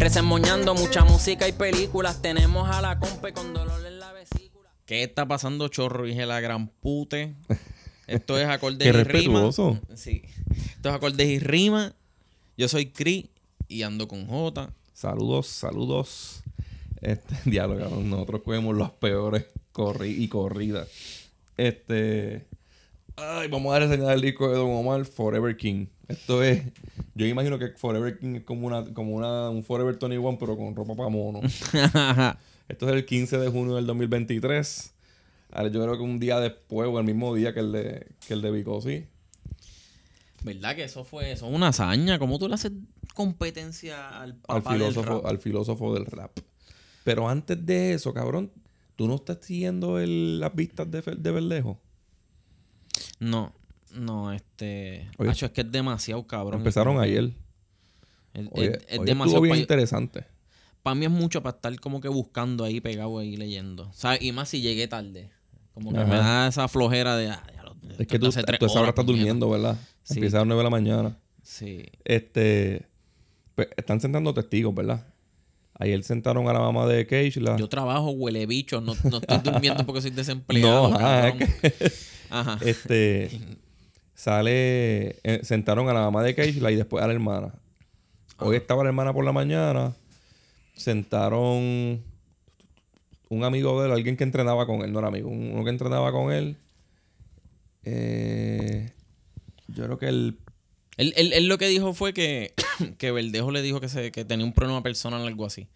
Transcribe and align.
Resemoñando 0.00 0.74
mucha 0.74 1.04
música 1.04 1.46
y 1.46 1.52
películas. 1.52 2.22
Tenemos 2.22 2.68
a 2.70 2.80
la 2.80 2.98
compa 2.98 3.32
con 3.32 3.52
dolor 3.52 3.86
en 3.86 4.00
la 4.00 4.10
vesícula. 4.14 4.70
¿Qué 4.86 5.02
está 5.02 5.28
pasando, 5.28 5.68
chorro? 5.68 6.06
Dije 6.06 6.24
la 6.24 6.40
gran 6.40 6.68
pute. 6.68 7.34
Esto 8.06 8.38
es 8.38 8.48
acordes 8.48 8.78
Qué 8.82 8.88
y 8.88 8.92
rimas. 8.92 9.06
respetuoso. 9.06 9.78
Sí. 9.94 10.22
Esto 10.74 10.88
es 10.88 10.94
acordes 10.94 11.28
y 11.28 11.38
rimas. 11.38 11.92
Yo 12.56 12.66
soy 12.68 12.86
Chris 12.86 13.26
y 13.68 13.82
ando 13.82 14.08
con 14.08 14.26
J. 14.26 14.72
Saludos, 14.94 15.48
saludos. 15.48 16.44
Este 17.02 17.34
diálogo. 17.44 18.00
Nosotros 18.02 18.40
cogemos 18.42 18.74
las 18.78 18.90
peores 18.92 19.44
corri 19.72 20.12
y 20.24 20.28
corridas. 20.28 20.88
Este. 21.58 22.46
Ay, 23.16 23.48
vamos 23.48 23.74
a 23.74 23.78
reseñar 23.80 24.12
el 24.14 24.20
disco 24.22 24.48
de 24.48 24.54
Don 24.56 24.70
Omar, 24.70 25.04
Forever 25.04 25.56
King. 25.56 25.86
Esto 26.08 26.42
es. 26.42 26.62
Yo 27.14 27.26
imagino 27.26 27.58
que 27.58 27.68
Forever 27.68 28.18
King 28.18 28.36
es 28.36 28.44
como 28.44 28.66
una, 28.66 28.84
como 28.94 29.12
una, 29.14 29.50
un 29.50 29.62
Forever 29.62 29.96
Tony 29.96 30.16
One, 30.16 30.38
pero 30.40 30.56
con 30.56 30.74
ropa 30.74 30.94
para 30.96 31.08
mono. 31.08 31.40
Esto 32.68 32.88
es 32.88 32.94
el 32.94 33.04
15 33.04 33.38
de 33.38 33.48
junio 33.48 33.74
del 33.76 33.86
2023. 33.86 34.94
Ahora, 35.52 35.68
yo 35.68 35.82
creo 35.82 35.96
que 35.96 36.02
un 36.02 36.18
día 36.20 36.38
después, 36.40 36.88
o 36.88 36.98
el 36.98 37.04
mismo 37.04 37.34
día 37.34 37.52
que 37.52 37.60
el 37.60 37.72
de, 37.72 38.06
que 38.26 38.34
el 38.34 38.42
de 38.42 38.50
Vicosi. 38.52 39.04
¿Verdad 40.42 40.76
que 40.76 40.84
eso 40.84 41.04
fue 41.04 41.32
eso? 41.32 41.46
Una 41.48 41.68
hazaña. 41.68 42.18
¿Cómo 42.18 42.38
tú 42.38 42.48
le 42.48 42.54
haces 42.54 42.72
competencia 43.14 44.08
al 44.20 44.38
al 44.48 44.62
del 44.62 44.72
filósofo, 44.72 45.10
rap? 45.16 45.26
al 45.26 45.38
filósofo 45.38 45.94
del 45.94 46.06
rap. 46.06 46.30
Pero 47.04 47.28
antes 47.28 47.64
de 47.66 47.92
eso, 47.94 48.14
cabrón, 48.14 48.50
¿tú 48.96 49.06
no 49.08 49.16
estás 49.16 49.38
siguiendo 49.42 49.98
el- 49.98 50.40
las 50.40 50.54
vistas 50.54 50.90
de, 50.90 51.02
de 51.02 51.30
Verdejo? 51.30 51.78
No, 53.20 53.52
no, 53.94 54.32
este... 54.32 55.08
Oye, 55.18 55.30
Hacho, 55.30 55.46
es 55.46 55.52
que 55.52 55.60
es 55.60 55.70
demasiado 55.70 56.26
cabrón. 56.26 56.60
Empezaron 56.60 56.98
ayer. 57.00 57.30
Es, 58.34 58.48
Oye, 58.52 58.66
es- 58.72 58.84
es 58.88 58.98
hoy 58.98 59.06
demasiado... 59.06 59.40
bien 59.42 59.54
pa- 59.54 59.58
interesante. 59.60 60.24
Para 60.82 60.94
mí 60.94 61.04
es 61.04 61.10
mucho 61.10 61.42
para 61.42 61.54
estar 61.56 61.78
como 61.80 62.00
que 62.00 62.08
buscando 62.08 62.64
ahí, 62.64 62.80
pegado 62.80 63.18
ahí, 63.18 63.36
leyendo. 63.36 63.84
O 63.88 63.92
sea, 63.92 64.20
y 64.20 64.32
más 64.32 64.48
si 64.48 64.60
llegué 64.62 64.88
tarde. 64.88 65.30
Como 65.74 65.92
que 65.92 65.98
Ajá. 65.98 66.06
me 66.08 66.16
da 66.16 66.48
esa 66.48 66.66
flojera 66.68 67.16
de... 67.16 67.28
ah, 67.28 67.42
ya 67.54 67.62
lo- 67.62 67.76
Es 67.98 68.06
que 68.06 68.18
tú, 68.18 68.30
tú 68.58 68.66
esa 68.66 68.80
hora 68.80 68.88
estás 68.88 69.06
durmiendo, 69.06 69.48
¿verdad? 69.50 69.76
Sí. 70.02 70.14
Empieza 70.14 70.38
a 70.38 70.40
las 70.40 70.46
9 70.48 70.58
de 70.60 70.64
la 70.64 70.70
mañana. 70.70 71.18
Sí. 71.42 71.84
Este. 72.04 72.86
pues, 73.54 73.68
están 73.76 74.00
sentando 74.00 74.32
testigos, 74.32 74.74
¿verdad? 74.74 75.06
Ayer 75.82 76.02
sentaron 76.04 76.46
a 76.48 76.52
la 76.52 76.60
mamá 76.60 76.86
de 76.86 77.06
Cage. 77.06 77.40
La... 77.40 77.56
Yo 77.56 77.68
trabajo, 77.68 78.10
huele 78.10 78.44
bicho. 78.46 78.80
No, 78.80 78.92
no 79.10 79.16
estoy 79.18 79.38
durmiendo 79.44 79.84
porque 79.86 80.02
soy 80.02 80.10
desempleado. 80.10 80.90
no, 80.90 80.96
ajá, 80.96 81.28
es 81.28 81.32
cabrón. 81.34 81.48
que- 81.62 81.92
Ajá. 82.30 82.58
Este. 82.64 83.30
sale. 84.14 85.16
eh, 85.24 85.40
sentaron 85.42 85.88
a 85.88 85.94
la 85.94 86.00
mamá 86.02 86.22
de 86.22 86.34
Keishla 86.34 86.70
y 86.70 86.76
después 86.76 87.02
a 87.02 87.06
la 87.06 87.14
hermana. 87.14 87.54
Hoy 88.38 88.56
estaba 88.56 88.82
la 88.84 88.90
hermana 88.90 89.12
por 89.12 89.24
la 89.24 89.32
mañana. 89.32 89.94
Sentaron. 90.74 92.02
Un 93.30 93.44
amigo 93.44 93.80
de 93.80 93.86
él, 93.88 93.92
alguien 93.94 94.16
que 94.16 94.24
entrenaba 94.24 94.66
con 94.66 94.82
él, 94.82 94.92
no 94.92 94.98
era 94.98 95.08
amigo, 95.08 95.28
un- 95.30 95.52
uno 95.52 95.64
que 95.64 95.70
entrenaba 95.70 96.10
con 96.12 96.32
él. 96.32 96.56
Eh, 97.84 98.92
yo 99.68 99.84
creo 99.84 99.98
que 99.98 100.08
el. 100.08 100.38
Él, 101.00 101.12
él- 101.16 101.32
él 101.32 101.48
lo 101.48 101.56
que 101.58 101.68
dijo 101.68 101.92
fue 101.94 102.12
que, 102.12 102.52
que 102.98 103.10
Verdejo 103.10 103.50
le 103.50 103.62
dijo 103.62 103.80
que, 103.80 103.88
se, 103.88 104.12
que 104.12 104.24
tenía 104.24 104.44
un 104.44 104.52
problema 104.52 104.82
personal 104.82 105.22
o 105.22 105.26
algo 105.26 105.46
así. 105.46 105.68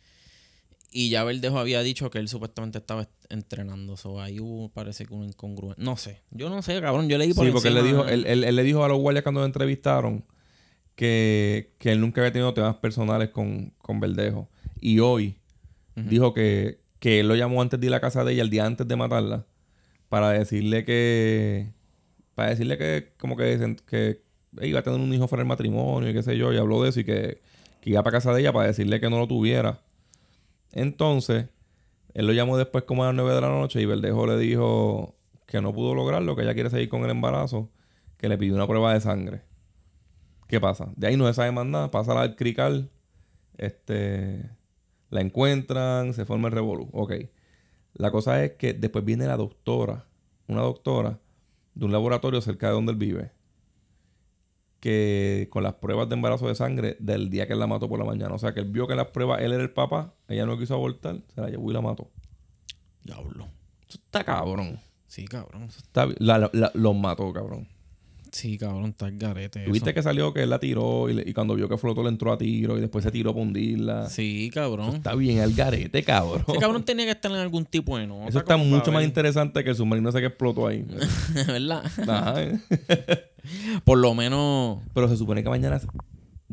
Y 0.93 1.09
ya 1.11 1.25
Verdejo 1.25 1.59
había 1.59 1.83
dicho 1.83 2.09
que 2.11 2.19
él 2.19 2.29
supuestamente 2.29 2.79
estaba 2.79 3.03
est- 3.03 3.11
entrenando. 3.29 3.97
So, 3.97 4.21
ahí 4.21 4.39
hubo, 4.39 4.69
parece 4.69 5.05
que 5.07 5.12
un 5.15 5.25
incongruente. 5.25 5.83
No 5.83 5.97
sé. 5.97 6.21
Yo 6.31 6.49
no 6.51 6.62
sé, 6.62 6.81
cabrón. 6.81 7.09
Yo 7.09 7.19
leí 7.19 7.33
por 7.35 7.45
Sí, 7.47 7.51
porque 7.53 7.69
él 7.69 7.75
le 7.75 7.83
dijo, 7.83 8.07
él, 8.07 8.25
él- 8.27 8.45
él 8.45 8.55
le 8.55 8.62
dijo 8.62 8.85
a 8.85 8.89
los 8.89 8.99
guardias 8.99 9.23
cuando 9.25 9.41
lo 9.41 9.47
entrevistaron 9.47 10.25
que, 10.95 11.73
que 11.79 11.91
él 11.93 12.01
nunca 12.01 12.21
había 12.21 12.33
tenido 12.33 12.55
temas 12.55 12.77
personales 12.77 13.31
con, 13.31 13.71
con 13.79 14.01
Verdejo. 14.01 14.49
Y 14.81 15.01
hoy 15.01 15.37
dijo 15.97 16.35
que, 16.35 16.81
que 16.99 17.21
él 17.21 17.29
lo 17.29 17.35
llamó 17.37 17.62
antes 17.62 17.81
de 17.81 17.87
ir 17.87 17.93
a 17.93 17.97
la 17.97 18.01
casa 18.01 18.25
de 18.25 18.33
ella, 18.33 18.43
el 18.43 18.51
día 18.51 18.65
antes 18.67 18.87
de 18.87 18.97
matarla, 18.97 19.47
para 20.09 20.31
decirle 20.31 20.85
que. 20.85 21.73
Para 22.35 22.51
decirle 22.51 22.77
que, 22.79 23.12
como 23.19 23.37
que, 23.37 23.77
que 23.87 24.23
iba 24.63 24.81
a 24.81 24.83
tener 24.83 25.01
un 25.01 25.13
hijo 25.13 25.29
fuera 25.29 25.41
del 25.41 25.49
matrimonio 25.49 26.11
y 26.11 26.13
qué 26.13 26.23
sé 26.23 26.37
yo, 26.37 26.53
y 26.53 26.57
habló 26.57 26.83
de 26.83 26.91
eso 26.91 27.01
y 27.01 27.05
que, 27.05 27.41
que 27.81 27.91
iba 27.91 28.03
para 28.03 28.19
casa 28.19 28.33
de 28.33 28.41
ella 28.41 28.53
para 28.53 28.67
decirle 28.67 29.01
que 29.01 29.11
no 29.11 29.19
lo 29.19 29.27
tuviera. 29.27 29.81
Entonces, 30.73 31.47
él 32.15 32.27
lo 32.27 32.33
llamó 32.33 32.57
después 32.57 32.85
como 32.85 33.05
a 33.05 33.07
las 33.07 33.15
9 33.15 33.35
de 33.35 33.41
la 33.41 33.49
noche 33.49 33.81
y 33.81 33.87
Verdejo 33.87 34.27
le 34.27 34.39
dijo 34.39 35.15
que 35.47 35.61
no 35.61 35.73
pudo 35.73 35.95
lograrlo, 35.95 36.37
que 36.37 36.43
ella 36.43 36.55
quiere 36.55 36.71
seguir 36.71 36.89
con 36.89 37.05
el 37.05 37.11
embarazo, 37.11 37.71
que 38.17 38.29
le 38.29 38.39
pidió 38.39 38.55
una 38.55 38.67
prueba 38.67 38.95
de 38.95 39.01
sangre. 39.01 39.43
¿Qué 40.49 40.61
pasa? 40.61 40.93
De 40.97 41.07
ahí 41.07 41.17
no 41.17 41.27
se 41.27 41.35
sabe 41.35 41.53
más 41.53 41.67
nada, 41.67 41.91
pasa 41.91 42.21
al 42.21 42.37
crical, 42.37 42.91
este, 43.57 44.51
la 45.11 45.21
encuentran, 45.21 46.15
se 46.15 46.25
forma 46.25 46.49
el 46.49 46.55
revolú. 46.55 46.89
Ok. 46.93 47.15
La 47.95 48.11
cosa 48.11 48.45
es 48.45 48.53
que 48.53 48.73
después 48.75 49.05
viene 49.05 49.27
la 49.27 49.37
doctora, 49.37 50.07
una 50.49 50.63
doctora 50.63 51.21
de 51.75 51.85
un 51.85 51.93
laboratorio 51.93 52.41
cerca 52.41 52.69
de 52.69 52.73
donde 52.75 52.93
él 52.93 52.99
vive, 52.99 53.33
que 54.84 55.49
con 55.50 55.62
las 55.62 55.72
pruebas 55.77 56.11
de 56.11 56.15
embarazo 56.15 56.47
de 56.47 56.55
sangre 56.55 56.99
del 57.00 57.31
día 57.31 57.47
que 57.47 57.55
él 57.55 57.59
la 57.59 57.67
mató 57.67 57.89
por 57.89 57.99
la 57.99 58.05
mañana. 58.05 58.34
O 58.34 58.39
sea, 58.39 58.53
que 58.53 58.61
él 58.61 58.67
vio 58.67 58.87
que 58.87 58.93
en 58.93 58.99
las 58.99 59.06
pruebas 59.09 59.41
él 59.41 59.50
era 59.55 59.62
el 59.62 59.71
papá, 59.71 60.12
ella 60.28 60.45
no 60.45 60.59
quiso 60.59 60.75
abortar, 60.75 61.22
se 61.34 61.41
la 61.41 61.49
llevó 61.49 61.71
y 61.71 61.72
la 61.75 61.81
mató. 61.81 62.11
Diablo. 63.03 63.49
Eso 63.89 63.97
está 64.05 64.23
cabrón. 64.25 64.78
Sí, 65.06 65.25
cabrón. 65.25 65.62
Eso 65.62 65.78
está 65.78 66.06
la- 66.19 66.50
la- 66.53 66.71
los 66.75 66.94
mató, 66.94 67.33
cabrón. 67.33 67.67
Sí, 68.31 68.59
cabrón. 68.59 68.87
Está 68.91 69.06
el 69.09 69.17
garete. 69.17 69.62
eso. 69.62 69.73
Viste 69.73 69.94
que 69.94 70.03
salió 70.03 70.34
que 70.34 70.43
él 70.43 70.50
la 70.50 70.59
tiró 70.61 71.09
y, 71.09 71.15
le- 71.15 71.23
y 71.25 71.33
cuando 71.33 71.55
vio 71.55 71.67
que 71.67 71.78
flotó 71.78 72.03
le 72.03 72.11
entró 72.11 72.31
a 72.31 72.37
tiro 72.37 72.77
y 72.77 72.81
después 72.83 73.05
se 73.05 73.11
tiró 73.11 73.33
para 73.33 73.43
hundirla. 73.47 74.11
Sí, 74.11 74.50
cabrón. 74.53 74.97
Está 74.97 75.15
bien 75.15 75.39
el 75.39 75.55
garete, 75.55 76.03
cabrón. 76.03 76.44
Ese 76.49 76.59
cabrón 76.59 76.84
tenía 76.84 77.06
que 77.06 77.12
estar 77.12 77.31
en 77.31 77.39
algún 77.39 77.65
tipo 77.65 77.97
de 77.97 78.06
nota. 78.06 78.28
Eso 78.28 78.41
está 78.41 78.59
mucho 78.59 78.93
más 78.93 79.03
interesante 79.05 79.65
que 79.65 79.71
el 79.71 79.77
submarino 79.77 80.11
ese 80.11 80.21
que 80.21 80.27
explotó 80.27 80.67
ahí. 80.67 80.84
¿Verdad? 81.47 81.84
Ajá. 82.06 82.34
Por 83.84 83.99
lo 83.99 84.15
menos. 84.15 84.81
Pero 84.94 85.09
se 85.09 85.16
supone 85.16 85.43
que 85.43 85.49
mañana 85.49 85.81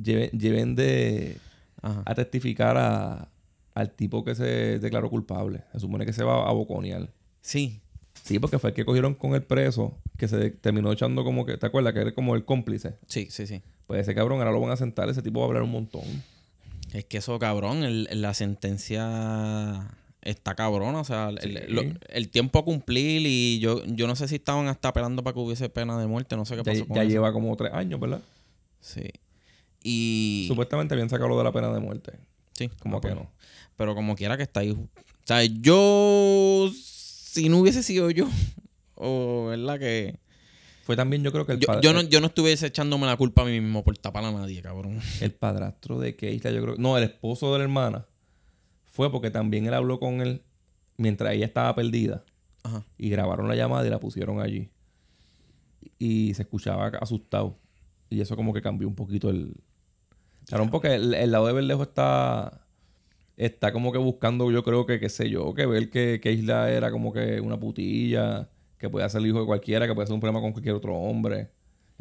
lleven, 0.01 0.29
lleven 0.31 0.75
de 0.75 1.37
Ajá. 1.81 2.03
a 2.05 2.15
testificar 2.15 2.77
a, 2.77 3.29
al 3.73 3.91
tipo 3.91 4.23
que 4.23 4.35
se 4.35 4.79
declaró 4.79 5.09
culpable. 5.09 5.63
Se 5.71 5.79
supone 5.79 6.05
que 6.05 6.13
se 6.13 6.23
va 6.23 6.47
a 6.47 6.51
boconear. 6.51 7.09
Sí. 7.41 7.79
Sí, 8.23 8.37
porque 8.39 8.59
fue 8.59 8.69
el 8.69 8.75
que 8.75 8.85
cogieron 8.85 9.15
con 9.15 9.33
el 9.33 9.41
preso, 9.41 9.97
que 10.17 10.27
se 10.27 10.51
terminó 10.51 10.91
echando 10.91 11.23
como 11.23 11.45
que, 11.45 11.57
¿te 11.57 11.65
acuerdas? 11.65 11.93
Que 11.93 12.01
era 12.01 12.13
como 12.13 12.35
el 12.35 12.45
cómplice. 12.45 12.95
Sí, 13.07 13.27
sí, 13.31 13.47
sí. 13.47 13.61
Pues 13.87 14.01
ese 14.01 14.13
cabrón 14.13 14.39
ahora 14.39 14.51
lo 14.51 14.59
van 14.61 14.69
a 14.71 14.77
sentar, 14.77 15.09
ese 15.09 15.21
tipo 15.23 15.39
va 15.39 15.45
a 15.45 15.47
hablar 15.47 15.63
un 15.63 15.71
montón. 15.71 16.03
Es 16.93 17.05
que 17.05 17.17
eso, 17.17 17.39
cabrón, 17.39 17.83
el- 17.83 18.07
la 18.21 18.33
sentencia 18.33 19.89
está 20.21 20.55
cabrona. 20.55 20.99
O 20.99 21.03
sea, 21.03 21.29
el, 21.29 21.65
lo- 21.73 21.83
el 22.09 22.29
tiempo 22.29 22.59
a 22.59 22.65
cumplir 22.65 23.23
y 23.25 23.59
yo, 23.59 23.83
yo 23.85 24.07
no 24.07 24.15
sé 24.15 24.27
si 24.27 24.35
estaban 24.35 24.67
hasta 24.67 24.89
apelando 24.89 25.23
para 25.23 25.33
que 25.33 25.39
hubiese 25.39 25.69
pena 25.69 25.99
de 25.99 26.07
muerte. 26.07 26.35
No 26.35 26.45
sé 26.45 26.55
qué 26.55 26.63
Ya, 26.63 26.71
pasó 26.73 26.87
con 26.87 26.95
ya 26.95 27.03
eso. 27.03 27.11
lleva 27.11 27.33
como 27.33 27.55
tres 27.55 27.73
años, 27.73 27.99
¿verdad? 27.99 28.21
Sí. 28.79 29.09
Y... 29.83 30.45
Supuestamente 30.47 30.93
habían 30.93 31.09
sacado 31.09 31.29
lo 31.29 31.37
de 31.37 31.43
la 31.43 31.51
pena 31.51 31.73
de 31.73 31.79
muerte. 31.79 32.13
Sí. 32.53 32.69
Como 32.79 32.97
ah, 32.97 33.01
que 33.01 33.07
pues. 33.09 33.19
no. 33.19 33.31
Pero 33.75 33.95
como 33.95 34.15
quiera 34.15 34.37
que 34.37 34.43
está 34.43 34.59
ahí. 34.59 34.71
O 34.71 34.87
sea, 35.25 35.43
yo... 35.43 36.69
Si 36.73 37.49
no 37.49 37.57
hubiese 37.59 37.83
sido 37.83 38.09
yo... 38.11 38.27
O, 39.03 39.47
¿verdad? 39.47 39.79
Que... 39.79 40.19
Fue 40.83 40.95
también, 40.95 41.23
yo 41.23 41.31
creo 41.31 41.45
que 41.47 41.53
el, 41.53 41.59
Yo, 41.59 41.81
yo 41.81 41.91
no, 41.93 42.01
yo 42.03 42.21
no 42.21 42.27
estuviese 42.27 42.67
echándome 42.67 43.07
la 43.07 43.17
culpa 43.17 43.41
a 43.41 43.45
mí 43.45 43.59
mismo 43.59 43.83
por 43.83 43.97
tapar 43.97 44.23
a 44.25 44.31
nadie, 44.31 44.61
cabrón. 44.61 44.99
el 45.21 45.31
padrastro 45.31 45.99
de 45.99 46.15
Keisha, 46.15 46.51
yo 46.51 46.61
creo. 46.61 46.75
No, 46.77 46.97
el 46.99 47.05
esposo 47.05 47.51
de 47.53 47.57
la 47.59 47.63
hermana. 47.63 48.05
Fue 48.91 49.09
porque 49.09 49.31
también 49.31 49.65
él 49.65 49.73
habló 49.73 49.99
con 49.99 50.19
él 50.21 50.43
mientras 50.97 51.33
ella 51.33 51.45
estaba 51.45 51.73
perdida. 51.73 52.25
Ajá. 52.63 52.85
Y 52.97 53.09
grabaron 53.09 53.47
la 53.47 53.55
llamada 53.55 53.87
y 53.87 53.89
la 53.89 53.99
pusieron 53.99 54.41
allí. 54.41 54.69
Y 55.97 56.33
se 56.33 56.43
escuchaba 56.43 56.87
asustado. 56.99 57.57
Y 58.09 58.19
eso 58.19 58.35
como 58.35 58.53
que 58.53 58.61
cambió 58.61 58.87
un 58.87 58.95
poquito 58.95 59.29
el... 59.29 59.55
Claro, 60.45 60.69
porque 60.69 60.95
el, 60.95 61.13
el 61.13 61.31
lado 61.31 61.47
de 61.47 61.53
Verdejo 61.53 61.83
está... 61.83 62.67
Está 63.37 63.71
como 63.71 63.91
que 63.91 63.97
buscando, 63.97 64.51
yo 64.51 64.61
creo 64.63 64.85
que, 64.85 64.99
qué 64.99 65.09
sé 65.09 65.29
yo, 65.29 65.53
que 65.55 65.65
ver 65.65 65.89
que, 65.89 66.19
que 66.21 66.33
Isla 66.33 66.69
era 66.69 66.91
como 66.91 67.11
que 67.13 67.39
una 67.39 67.59
putilla, 67.59 68.49
que 68.77 68.89
puede 68.89 69.09
ser 69.09 69.21
el 69.21 69.27
hijo 69.27 69.39
de 69.39 69.45
cualquiera, 69.45 69.87
que 69.87 69.95
puede 69.95 70.05
ser 70.05 70.13
un 70.13 70.19
problema 70.19 70.41
con 70.41 70.51
cualquier 70.51 70.75
otro 70.75 70.95
hombre. 70.95 71.49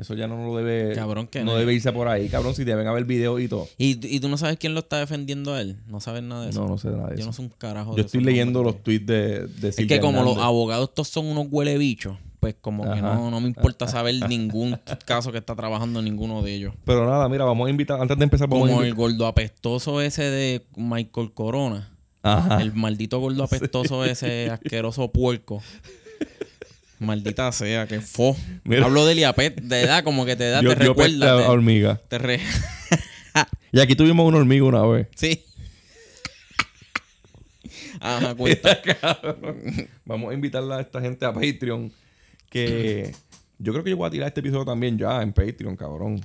Eso 0.01 0.15
ya 0.15 0.27
no 0.27 0.45
lo 0.47 0.57
debe. 0.57 0.95
Cabrón, 0.95 1.27
que 1.27 1.41
no 1.41 1.53
no. 1.53 1.59
debe 1.59 1.75
irse 1.75 1.93
por 1.93 2.09
ahí, 2.09 2.29
cabrón, 2.29 2.55
si 2.55 2.65
deben 2.65 2.87
haber 2.87 3.05
videos 3.05 3.41
y 3.41 3.49
todo. 3.49 3.69
¿Y, 3.77 3.99
y 4.07 4.21
tú 4.21 4.29
no 4.29 4.37
sabes 4.39 4.57
quién 4.59 4.75
lo 4.75 4.81
está 4.81 4.99
defendiendo 4.99 5.53
a 5.55 5.61
él. 5.61 5.77
No 5.87 6.01
sabes 6.01 6.23
nada 6.23 6.45
de 6.45 6.51
eso. 6.51 6.63
No, 6.63 6.69
no 6.69 6.79
sé 6.79 6.89
nada 6.89 7.09
de 7.09 7.17
Yo 7.17 7.21
eso. 7.21 7.27
no 7.27 7.33
sé 7.33 7.43
un 7.43 7.49
carajo 7.51 7.91
Yo 7.91 7.97
de 7.97 8.03
estoy 8.03 8.23
leyendo 8.25 8.63
los 8.63 8.83
tweets 8.83 9.07
de, 9.07 9.47
de 9.47 9.69
Es 9.69 9.77
Silvia 9.77 9.97
que 9.97 10.01
como 10.01 10.23
los 10.23 10.39
abogados 10.39 10.89
estos 10.89 11.09
son 11.09 11.27
unos 11.27 11.47
huele 11.51 11.77
bichos, 11.79 12.17
pues 12.41 12.55
como 12.61 12.83
que 12.85 13.03
no, 13.03 13.31
no 13.31 13.41
me 13.41 13.49
importa 13.49 13.87
saber 13.87 14.15
ningún 14.29 14.79
caso 15.05 15.31
que 15.31 15.39
está 15.39 15.55
trabajando 15.55 16.01
ninguno 16.01 16.43
de 16.43 16.55
ellos. 16.55 16.75
Pero 16.85 17.05
nada, 17.07 17.29
mira, 17.29 17.45
vamos 17.45 17.67
a 17.67 17.71
invitar, 17.71 18.01
antes 18.01 18.17
de 18.17 18.25
empezar, 18.25 18.49
vamos 18.49 18.69
Como 18.69 18.81
a 18.81 18.87
el 18.87 18.95
gordo 18.95 19.27
apestoso 19.27 20.01
ese 20.01 20.25
de 20.25 20.65
Michael 20.77 21.33
Corona. 21.35 21.91
Ajá. 22.23 22.61
El 22.63 22.73
maldito 22.75 23.19
gordo 23.19 23.45
apestoso 23.45 24.05
ese 24.05 24.51
asqueroso 24.51 25.11
puerco. 25.13 25.63
Maldita 27.01 27.51
sea, 27.51 27.87
que 27.89 28.01
fo. 28.01 28.37
Mira. 28.63 28.85
Hablo 28.85 29.05
de 29.07 29.15
Liapet, 29.17 29.61
de 29.61 29.81
edad, 29.83 30.05
como 30.05 30.25
que 30.27 30.37
te 30.37 30.49
da, 30.51 30.61
Yo, 30.63 30.77
te 30.77 30.85
yo 30.85 30.91
recuerda. 30.91 31.39
te- 31.39 31.49
hormiga. 31.49 32.01
te 32.09 32.19
re- 32.19 32.41
Y 33.73 33.81
aquí 33.81 33.95
tuvimos 33.97 34.27
una 34.29 34.39
hormiga 34.39 34.65
una 34.65 34.83
vez. 34.87 35.09
sí. 35.17 35.45
Ajá, 38.01 38.35
cuenta. 38.35 38.81
Cabrón. 39.01 39.89
Vamos 40.05 40.31
a 40.31 40.35
invitarla 40.35 40.79
a 40.79 40.81
esta 40.81 41.01
gente 41.01 41.25
a 41.27 41.33
Patreon. 41.33 41.93
Que 42.49 43.13
yo 43.59 43.73
creo 43.73 43.85
que 43.85 43.91
yo 43.91 43.97
voy 43.97 44.09
a 44.09 44.11
tirar 44.11 44.29
este 44.29 44.41
episodio 44.41 44.65
también 44.65 44.99
ya 44.99 45.23
en 45.23 45.33
Patreon, 45.33 45.77
cabrón. 45.77 46.21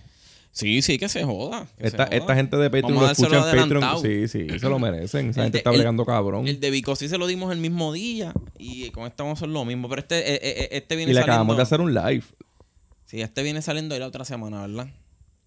Sí, 0.56 0.82
sí, 0.82 0.98
que 0.98 1.10
se 1.10 1.26
joda. 1.26 1.68
que 1.78 1.82
se 1.84 1.88
Esta, 1.88 2.06
joda. 2.06 2.16
esta 2.18 2.34
gente 2.36 2.56
de 2.56 2.70
Patreon 2.70 2.94
lo 2.94 3.12
escucha 3.12 3.52
en 3.52 3.60
Patreon. 3.60 4.02
Sí, 4.02 4.28
sí, 4.30 4.48
se 4.58 4.70
lo 4.70 4.80
merecen. 4.80 5.32
Esa 5.32 5.42
El 5.42 5.46
gente 5.48 5.52
de- 5.52 5.58
está 5.58 5.72
el- 5.72 5.76
bregando 5.76 6.06
cabrón. 6.06 6.48
El 6.48 6.62
de 6.62 6.70
Vico 6.72 6.96
sí 6.96 7.10
se 7.10 7.18
lo 7.18 7.28
dimos 7.28 7.52
el 7.52 7.60
mismo 7.60 7.92
día 7.92 8.32
y 8.58 8.90
con 8.92 9.06
este 9.06 9.22
vamos 9.22 9.38
a 9.38 9.40
hacer 9.40 9.50
lo 9.50 9.66
mismo. 9.66 9.90
Pero 9.90 10.00
este, 10.02 10.18
eh, 10.34 10.40
eh, 10.42 10.70
este 10.72 10.96
viene 10.96 11.12
y 11.12 11.14
le 11.14 11.20
saliendo... 11.20 11.34
acabamos 11.34 11.58
de 11.58 11.64
hacer 11.64 11.82
un 11.82 11.94
live. 11.94 12.24
Sí, 13.04 13.22
este 13.22 13.44
viene 13.44 13.62
saliendo 13.62 13.96
ahí 13.96 14.00
la 14.00 14.08
otra 14.08 14.24
semana, 14.24 14.62
¿verdad? 14.66 14.88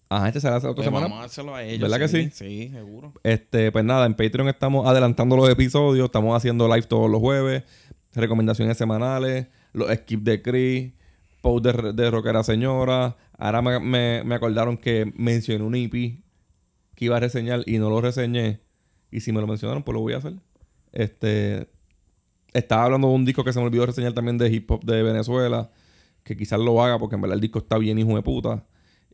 Ajá, 0.09 0.27
este 0.27 0.41
será 0.41 0.53
la 0.53 0.57
otra 0.59 0.73
Pues 0.75 0.85
semana. 0.85 1.05
Vamos 1.07 1.17
a 1.17 1.21
dárselo 1.21 1.55
a 1.55 1.63
ellos. 1.63 1.81
¿Verdad 1.81 1.99
que 1.99 2.07
sí? 2.07 2.29
Sí, 2.31 2.69
seguro. 2.71 3.11
Este, 3.23 3.71
pues 3.71 3.83
nada, 3.83 4.05
en 4.05 4.13
Patreon 4.13 4.47
estamos 4.49 4.87
adelantando 4.87 5.35
los 5.35 5.49
episodios, 5.49 6.05
estamos 6.05 6.37
haciendo 6.37 6.67
live 6.67 6.83
todos 6.87 7.09
los 7.09 7.19
jueves, 7.19 7.63
recomendaciones 8.13 8.77
semanales, 8.77 9.47
los 9.73 9.91
skips 9.91 10.23
de 10.23 10.41
Chris, 10.43 10.93
post 11.41 11.65
de, 11.65 11.93
de 11.93 12.11
Rockera 12.11 12.43
Señora. 12.43 13.17
Ahora 13.37 13.61
me, 13.61 13.79
me- 13.79 14.23
me 14.23 14.35
acordaron 14.35 14.77
que 14.77 15.11
mencioné 15.15 15.63
un 15.63 15.75
EP 15.75 16.23
que 16.95 17.05
iba 17.05 17.17
a 17.17 17.19
reseñar 17.19 17.63
y 17.65 17.77
no 17.79 17.89
lo 17.89 18.01
reseñé. 18.01 18.61
Y 19.11 19.21
si 19.21 19.31
me 19.31 19.41
lo 19.41 19.47
mencionaron, 19.47 19.83
pues 19.83 19.93
lo 19.95 20.01
voy 20.01 20.13
a 20.13 20.17
hacer. 20.17 20.35
Este, 20.91 21.69
estaba 22.53 22.85
hablando 22.85 23.09
de 23.09 23.15
un 23.15 23.25
disco 23.25 23.43
que 23.43 23.53
se 23.53 23.59
me 23.59 23.65
olvidó 23.65 23.85
reseñar 23.85 24.13
también 24.13 24.37
de 24.37 24.49
hip 24.51 24.69
hop 24.71 24.83
de 24.85 25.03
Venezuela, 25.03 25.71
que 26.23 26.37
quizás 26.37 26.59
lo 26.59 26.83
haga 26.83 26.99
porque 26.99 27.15
en 27.15 27.21
verdad 27.21 27.35
el 27.35 27.41
disco 27.41 27.59
está 27.59 27.77
bien 27.77 27.99
hijo 27.99 28.15
de 28.15 28.21
puta. 28.23 28.65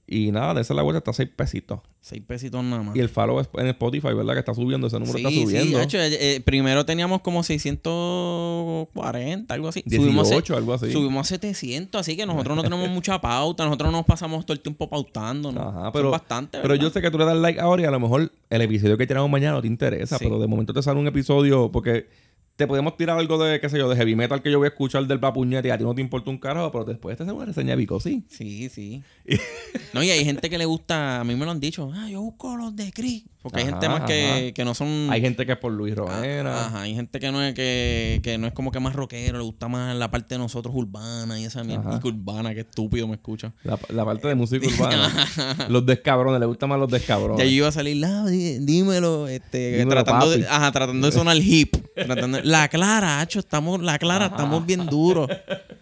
Y 0.07 0.31
nada, 0.31 0.53
de 0.53 0.61
esa 0.61 0.75
la 0.75 0.83
vuelta 0.83 0.99
está 0.99 1.09
a 1.11 1.15
6 1.15 1.29
pesitos. 1.35 1.79
Seis 1.99 2.21
pesitos 2.21 2.63
nada 2.63 2.83
más. 2.83 2.95
Y 2.95 2.99
el 2.99 3.09
follow 3.09 3.41
en 3.55 3.67
Spotify, 3.69 4.13
¿verdad? 4.13 4.33
Que 4.33 4.39
está 4.39 4.53
subiendo, 4.53 4.85
ese 4.85 4.99
número 4.99 5.17
está 5.17 5.31
subiendo. 5.31 5.79
Sí, 5.79 5.83
hecho, 5.83 5.97
eh, 5.97 6.35
eh, 6.35 6.41
primero 6.41 6.85
teníamos 6.85 7.21
como 7.21 7.41
640, 7.41 9.51
algo 9.51 9.69
así. 9.69 9.83
Subimos, 9.89 10.29
18, 10.29 10.53
a, 10.53 10.57
algo 10.57 10.73
así. 10.75 10.91
subimos 10.91 11.25
a 11.25 11.29
700, 11.29 12.01
así 12.01 12.15
que 12.15 12.27
nosotros 12.27 12.55
no 12.55 12.61
tenemos 12.61 12.87
mucha 12.89 13.19
pauta. 13.19 13.65
Nosotros 13.65 13.91
nos 13.91 14.05
pasamos 14.05 14.45
todo 14.45 14.53
el 14.53 14.59
tiempo 14.59 14.87
pautando. 14.87 15.51
¿no? 15.51 15.61
Ajá, 15.61 15.81
Son 15.85 15.91
pero, 15.93 16.11
bastante, 16.11 16.59
pero 16.61 16.75
yo 16.75 16.91
sé 16.91 17.01
que 17.01 17.09
tú 17.09 17.17
le 17.17 17.25
das 17.25 17.37
like 17.37 17.59
ahora 17.59 17.81
y 17.81 17.85
a 17.85 17.91
lo 17.91 17.99
mejor 17.99 18.31
el 18.51 18.61
episodio 18.61 18.99
que 18.99 19.07
tiramos 19.07 19.31
mañana 19.31 19.53
no 19.53 19.61
te 19.61 19.67
interesa, 19.67 20.19
Sí. 20.19 20.25
pero 20.25 20.37
de 20.39 20.45
momento 20.45 20.73
te 20.73 20.83
sale 20.83 20.99
un 20.99 21.07
episodio 21.07 21.71
porque 21.71 22.07
te 22.55 22.67
podemos 22.67 22.95
tirar 22.95 23.19
algo 23.19 23.43
de, 23.43 23.59
qué 23.59 23.69
sé 23.69 23.77
yo, 23.77 23.89
de 23.89 23.95
heavy 23.95 24.15
metal 24.15 24.41
que 24.41 24.51
yo 24.51 24.59
voy 24.59 24.67
a 24.67 24.69
escuchar 24.69 25.05
del 25.07 25.19
papuñete 25.19 25.67
y 25.67 25.71
a 25.71 25.77
ti 25.77 25.83
no 25.83 25.93
te 25.93 26.01
importa 26.01 26.29
un 26.29 26.37
carajo, 26.37 26.71
pero 26.71 26.85
después 26.85 27.17
te 27.17 27.23
hace 27.23 27.31
una 27.31 27.45
reseña 27.45 27.71
de 27.71 27.75
Vico, 27.77 27.99
sí. 27.99 28.23
Sí, 28.29 28.69
sí. 28.69 29.03
no, 29.93 30.01
y 30.01 30.09
hay 30.09 30.23
gente 30.23 30.49
que 30.49 30.57
le 30.57 30.65
gusta, 30.65 31.19
a 31.19 31.23
mí 31.23 31.35
me 31.35 31.45
lo 31.45 31.51
han 31.51 31.59
dicho, 31.59 31.91
ah, 31.93 32.09
yo 32.09 32.21
busco 32.21 32.55
los 32.55 32.75
de 32.75 32.91
Chris. 32.91 33.23
Porque 33.45 33.59
hay 33.59 33.67
gente 33.67 33.87
más 33.89 34.01
que, 34.05 34.53
que 34.55 34.65
no 34.65 34.73
son... 34.73 35.07
Hay 35.11 35.21
gente 35.21 35.45
que 35.45 35.51
es 35.51 35.57
por 35.59 35.71
Luis. 35.71 35.93
Ah, 35.99 36.65
Ajá, 36.65 36.81
hay 36.81 36.95
gente 36.95 37.19
que 37.19 37.31
no 37.31 37.43
es 37.43 37.53
que, 37.53 38.19
que 38.23 38.39
no 38.39 38.47
es 38.47 38.53
como 38.53 38.71
que 38.71 38.79
más 38.79 38.95
rockero, 38.95 39.37
le 39.37 39.43
gusta 39.43 39.67
más 39.67 39.95
la 39.95 40.09
parte 40.09 40.33
de 40.33 40.39
nosotros 40.39 40.73
urbana 40.75 41.39
y 41.39 41.45
esa 41.45 41.63
mierda. 41.63 42.01
Urbana, 42.03 42.55
que 42.55 42.61
estúpido 42.61 43.07
me 43.07 43.13
escucha. 43.13 43.53
La, 43.63 43.77
la 43.89 44.03
parte 44.03 44.29
de 44.29 44.33
música 44.33 44.65
urbana. 44.65 45.27
los 45.69 45.85
descabrones, 45.85 46.39
le 46.39 46.47
gustan 46.47 46.69
más 46.69 46.79
los 46.79 46.89
descabrones. 46.89 47.37
Ya 47.37 47.45
yo 47.45 47.51
iba 47.51 47.67
a 47.67 47.71
salir, 47.71 47.97
la, 47.97 48.25
dímelo, 48.25 49.27
este, 49.27 49.77
Dímelo, 49.77 49.91
tratando, 49.91 50.31
de, 50.31 50.47
ajá, 50.47 50.71
tratando 50.71 51.05
de 51.05 51.13
sonar 51.13 51.37
hip. 51.37 51.75
tratando, 51.93 52.39
la 52.41 52.67
clara, 52.67 53.19
hacho, 53.19 53.37
estamos, 53.37 53.79
la 53.79 53.99
clara, 53.99 54.25
estamos 54.25 54.65
bien 54.65 54.87
duros. 54.87 55.29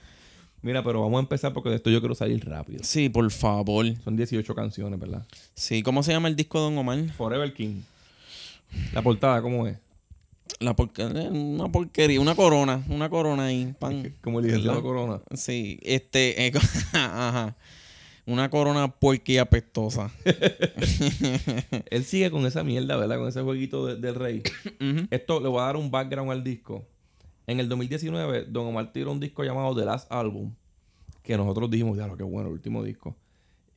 Mira, 0.64 0.84
pero 0.84 1.02
vamos 1.02 1.18
a 1.18 1.20
empezar 1.22 1.54
porque 1.54 1.70
de 1.70 1.76
esto 1.76 1.90
yo 1.92 2.00
quiero 2.00 2.16
salir 2.16 2.44
rápido. 2.48 2.80
Sí, 2.84 3.10
por 3.10 3.30
favor. 3.30 3.86
Son 4.04 4.16
18 4.16 4.56
canciones, 4.56 5.00
¿verdad? 5.00 5.26
Sí, 5.54 5.84
¿cómo 5.84 6.02
se 6.04 6.12
llama 6.14 6.30
el 6.30 6.36
disco 6.36 6.58
de 6.58 6.64
Don 6.66 6.78
Omar? 6.78 7.00
Forever 7.18 7.54
King. 7.54 7.82
La 8.94 9.02
portada, 9.02 9.42
¿cómo 9.42 9.68
es? 9.68 9.78
La 10.60 10.74
porca- 10.76 11.04
eh, 11.14 11.30
una 11.30 11.70
porquería, 11.72 12.20
una 12.22 12.34
corona, 12.36 12.84
una 12.90 13.10
corona 13.10 13.46
ahí, 13.46 13.74
pan. 13.78 14.14
Como 14.22 14.40
el 14.40 14.48
¿Verdad? 14.48 14.82
Corona. 14.82 15.20
Sí, 15.34 15.80
este, 15.84 16.48
eh, 16.48 16.52
ajá. 16.94 17.56
Una 18.26 18.50
corona 18.50 18.88
puerquía 18.88 19.42
apestosa. 19.42 20.10
Él 21.90 22.06
sigue 22.06 22.32
con 22.32 22.46
esa 22.46 22.64
mierda, 22.64 22.96
¿verdad? 22.96 23.18
Con 23.18 23.28
ese 23.28 23.42
jueguito 23.42 23.86
de- 23.86 23.96
del 23.98 24.16
rey. 24.16 24.42
Esto 25.12 25.40
le 25.42 25.50
voy 25.50 25.60
a 25.62 25.66
dar 25.66 25.76
un 25.78 25.92
background 25.92 26.32
al 26.32 26.44
disco. 26.44 26.86
En 27.48 27.60
el 27.60 27.70
2019, 27.70 28.46
Don 28.46 28.68
Omar 28.68 28.92
tiró 28.92 29.12
un 29.12 29.20
disco 29.20 29.44
llamado 29.44 29.76
The 29.76 29.86
Last 29.86 30.12
Album. 30.12 30.54
Que 31.22 31.38
nosotros 31.38 31.70
dijimos, 31.70 31.98
ya 31.98 32.08
lo 32.08 32.18
que 32.18 32.24
bueno, 32.24 32.50
el 32.50 32.54
último 32.54 32.84
disco. 32.84 33.16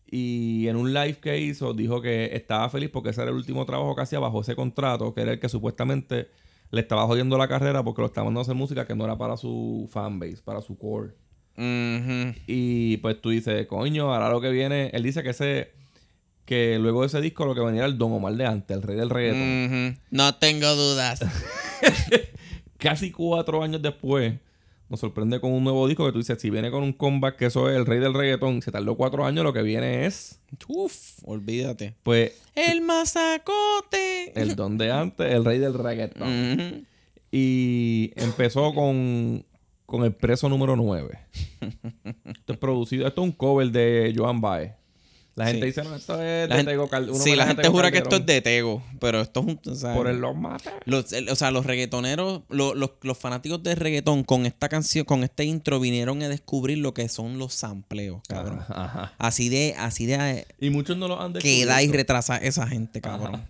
Y 0.08 0.68
en 0.68 0.76
un 0.76 0.92
live 0.92 1.18
que 1.20 1.40
hizo, 1.40 1.74
dijo 1.74 2.00
que 2.00 2.30
estaba 2.36 2.68
feliz 2.68 2.90
porque 2.90 3.10
ese 3.10 3.22
era 3.22 3.30
el 3.30 3.36
último 3.36 3.66
trabajo 3.66 3.94
que 3.96 4.02
hacía 4.02 4.20
bajo 4.20 4.40
ese 4.40 4.54
contrato, 4.54 5.12
que 5.14 5.22
era 5.22 5.32
el 5.32 5.40
que 5.40 5.48
supuestamente 5.48 6.28
le 6.70 6.80
estaba 6.80 7.06
jodiendo 7.06 7.38
la 7.38 7.48
carrera 7.48 7.82
porque 7.82 8.02
lo 8.02 8.06
estaba 8.06 8.24
mandando 8.24 8.40
a 8.40 8.42
hacer 8.42 8.54
música 8.54 8.86
que 8.86 8.94
no 8.94 9.04
era 9.04 9.18
para 9.18 9.36
su 9.36 9.88
fanbase, 9.90 10.38
para 10.44 10.60
su 10.60 10.76
core. 10.76 11.14
Ujú. 11.56 12.34
Y 12.46 12.98
pues 12.98 13.20
tú 13.20 13.30
dices, 13.30 13.66
coño, 13.66 14.12
ahora 14.12 14.28
lo 14.30 14.40
que 14.40 14.50
viene. 14.50 14.90
Él 14.92 15.02
dice 15.02 15.22
que 15.22 15.30
ese. 15.30 15.72
Que 16.44 16.78
luego 16.78 17.00
de 17.00 17.08
ese 17.08 17.20
disco 17.20 17.44
lo 17.44 17.56
que 17.56 17.60
venía 17.60 17.80
era 17.80 17.88
el 17.88 17.98
Don 17.98 18.12
Omar 18.12 18.34
de 18.34 18.46
antes, 18.46 18.76
el 18.76 18.82
rey 18.82 18.96
del 18.96 19.10
reggaeton. 19.10 19.90
Ujú. 19.90 19.98
No 20.10 20.34
tengo 20.36 20.76
dudas. 20.76 21.20
Casi 22.78 23.10
cuatro 23.10 23.62
años 23.62 23.80
después, 23.82 24.34
nos 24.88 25.00
sorprende 25.00 25.40
con 25.40 25.52
un 25.52 25.64
nuevo 25.64 25.86
disco 25.88 26.06
que 26.06 26.12
tú 26.12 26.18
dices, 26.18 26.40
si 26.40 26.50
viene 26.50 26.70
con 26.70 26.82
un 26.82 26.92
comeback, 26.92 27.36
que 27.36 27.46
eso 27.46 27.68
es 27.68 27.76
el 27.76 27.86
rey 27.86 27.98
del 27.98 28.14
reggaeton, 28.14 28.62
se 28.62 28.70
tardó 28.70 28.96
cuatro 28.96 29.24
años, 29.26 29.42
lo 29.44 29.52
que 29.52 29.62
viene 29.62 30.06
es, 30.06 30.40
Uf, 30.68 31.18
olvídate. 31.24 31.94
pues, 32.02 32.32
El 32.54 32.82
masacote. 32.82 34.32
el 34.40 34.54
don 34.56 34.78
de 34.78 34.92
antes, 34.92 35.32
el 35.32 35.44
rey 35.44 35.58
del 35.58 35.74
reggaeton. 35.74 36.22
Ujú. 36.28 36.84
Y 37.32 38.12
empezó 38.16 38.72
con, 38.72 39.44
con 39.86 40.04
el 40.04 40.12
preso 40.14 40.48
número 40.48 40.76
9. 40.76 41.18
esto 42.26 42.52
es 42.52 42.58
producido, 42.58 43.06
esto 43.06 43.22
es 43.22 43.26
un 43.26 43.32
cover 43.32 43.70
de 43.70 44.14
Joan 44.16 44.40
Baez. 44.40 44.72
La 45.36 45.44
gente 45.46 45.60
Sí. 45.60 45.66
dice, 45.66 45.84
no, 45.84 45.94
esto 45.94 46.14
es 46.22 46.48
La 46.48 46.56
de 46.56 46.64
Tego 46.64 46.88
Cal- 46.88 47.10
un 47.10 47.18
sí, 47.20 47.36
la 47.36 47.46
gente 47.46 47.60
Tego 47.62 47.74
jura 47.74 47.90
que 47.90 47.98
esto 47.98 48.08
Calderón. 48.08 48.22
es 48.30 48.34
de 48.36 48.40
Tego, 48.42 48.82
pero 48.98 49.20
esto 49.20 49.40
es 49.40 49.46
un... 49.46 49.60
o 49.70 49.74
sea, 49.74 49.94
Por 49.94 50.08
el 50.08 50.16
los 50.18 50.34
mata. 50.34 50.72
los, 50.86 51.12
el- 51.12 51.28
o 51.28 51.36
sea, 51.36 51.50
los 51.50 51.66
reggaetoneros, 51.66 52.40
lo- 52.48 52.74
los, 52.74 52.92
los 53.02 53.18
fanáticos 53.18 53.62
de 53.62 53.74
reggaetón 53.74 54.24
con 54.24 54.46
esta 54.46 54.68
canción, 54.70 55.04
con 55.04 55.22
este 55.24 55.44
intro, 55.44 55.78
vinieron 55.78 56.22
a 56.22 56.28
descubrir 56.30 56.78
lo 56.78 56.94
que 56.94 57.08
son 57.10 57.38
los 57.38 57.52
sampleos, 57.52 58.22
cabrón. 58.26 58.60
Ajá, 58.60 58.84
ajá. 58.86 59.12
Así 59.18 59.50
de, 59.50 59.74
así 59.78 60.06
de 60.06 60.46
Y 60.58 60.70
muchos 60.70 60.96
no 60.96 61.06
lo 61.06 61.20
han 61.20 61.34
queda 61.34 61.42
y 61.44 61.86
descubierto. 61.86 61.92
retrasa 61.92 62.38
esa 62.38 62.66
gente, 62.66 63.02
cabrón. 63.02 63.34
Ajá. 63.34 63.48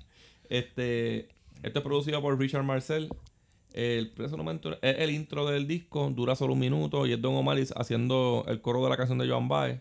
Este, 0.49 1.28
esto 1.62 1.78
es 1.78 1.85
producido 1.85 2.21
por 2.21 2.38
Richard 2.38 2.64
Marcel. 2.64 3.09
El, 3.75 4.12
el 4.83 5.11
intro 5.11 5.47
del 5.47 5.66
disco, 5.66 6.11
dura 6.14 6.35
solo 6.35 6.55
un 6.55 6.59
minuto 6.59 7.07
y 7.07 7.12
es 7.12 7.21
Don 7.21 7.35
Omar 7.37 7.59
haciendo 7.76 8.45
el 8.49 8.61
coro 8.61 8.83
de 8.83 8.88
la 8.90 8.97
canción 8.97 9.19
de 9.19 9.28
Joan 9.28 9.49
Baez, 9.49 9.81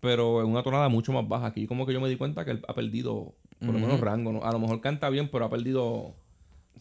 pero 0.00 0.40
en 0.42 0.48
una 0.48 0.62
tonada 0.62 0.88
mucho 0.88 1.12
más 1.12 1.26
baja. 1.28 1.46
Aquí 1.46 1.66
como 1.66 1.86
que 1.86 1.92
yo 1.92 2.00
me 2.00 2.08
di 2.08 2.16
cuenta 2.16 2.44
que 2.44 2.52
él 2.52 2.62
ha 2.68 2.74
perdido 2.74 3.34
por 3.60 3.70
lo 3.70 3.78
menos 3.80 4.00
rango. 4.00 4.32
¿no? 4.32 4.44
A 4.44 4.52
lo 4.52 4.58
mejor 4.58 4.80
canta 4.80 5.08
bien, 5.10 5.28
pero 5.30 5.44
ha 5.44 5.50
perdido 5.50 6.14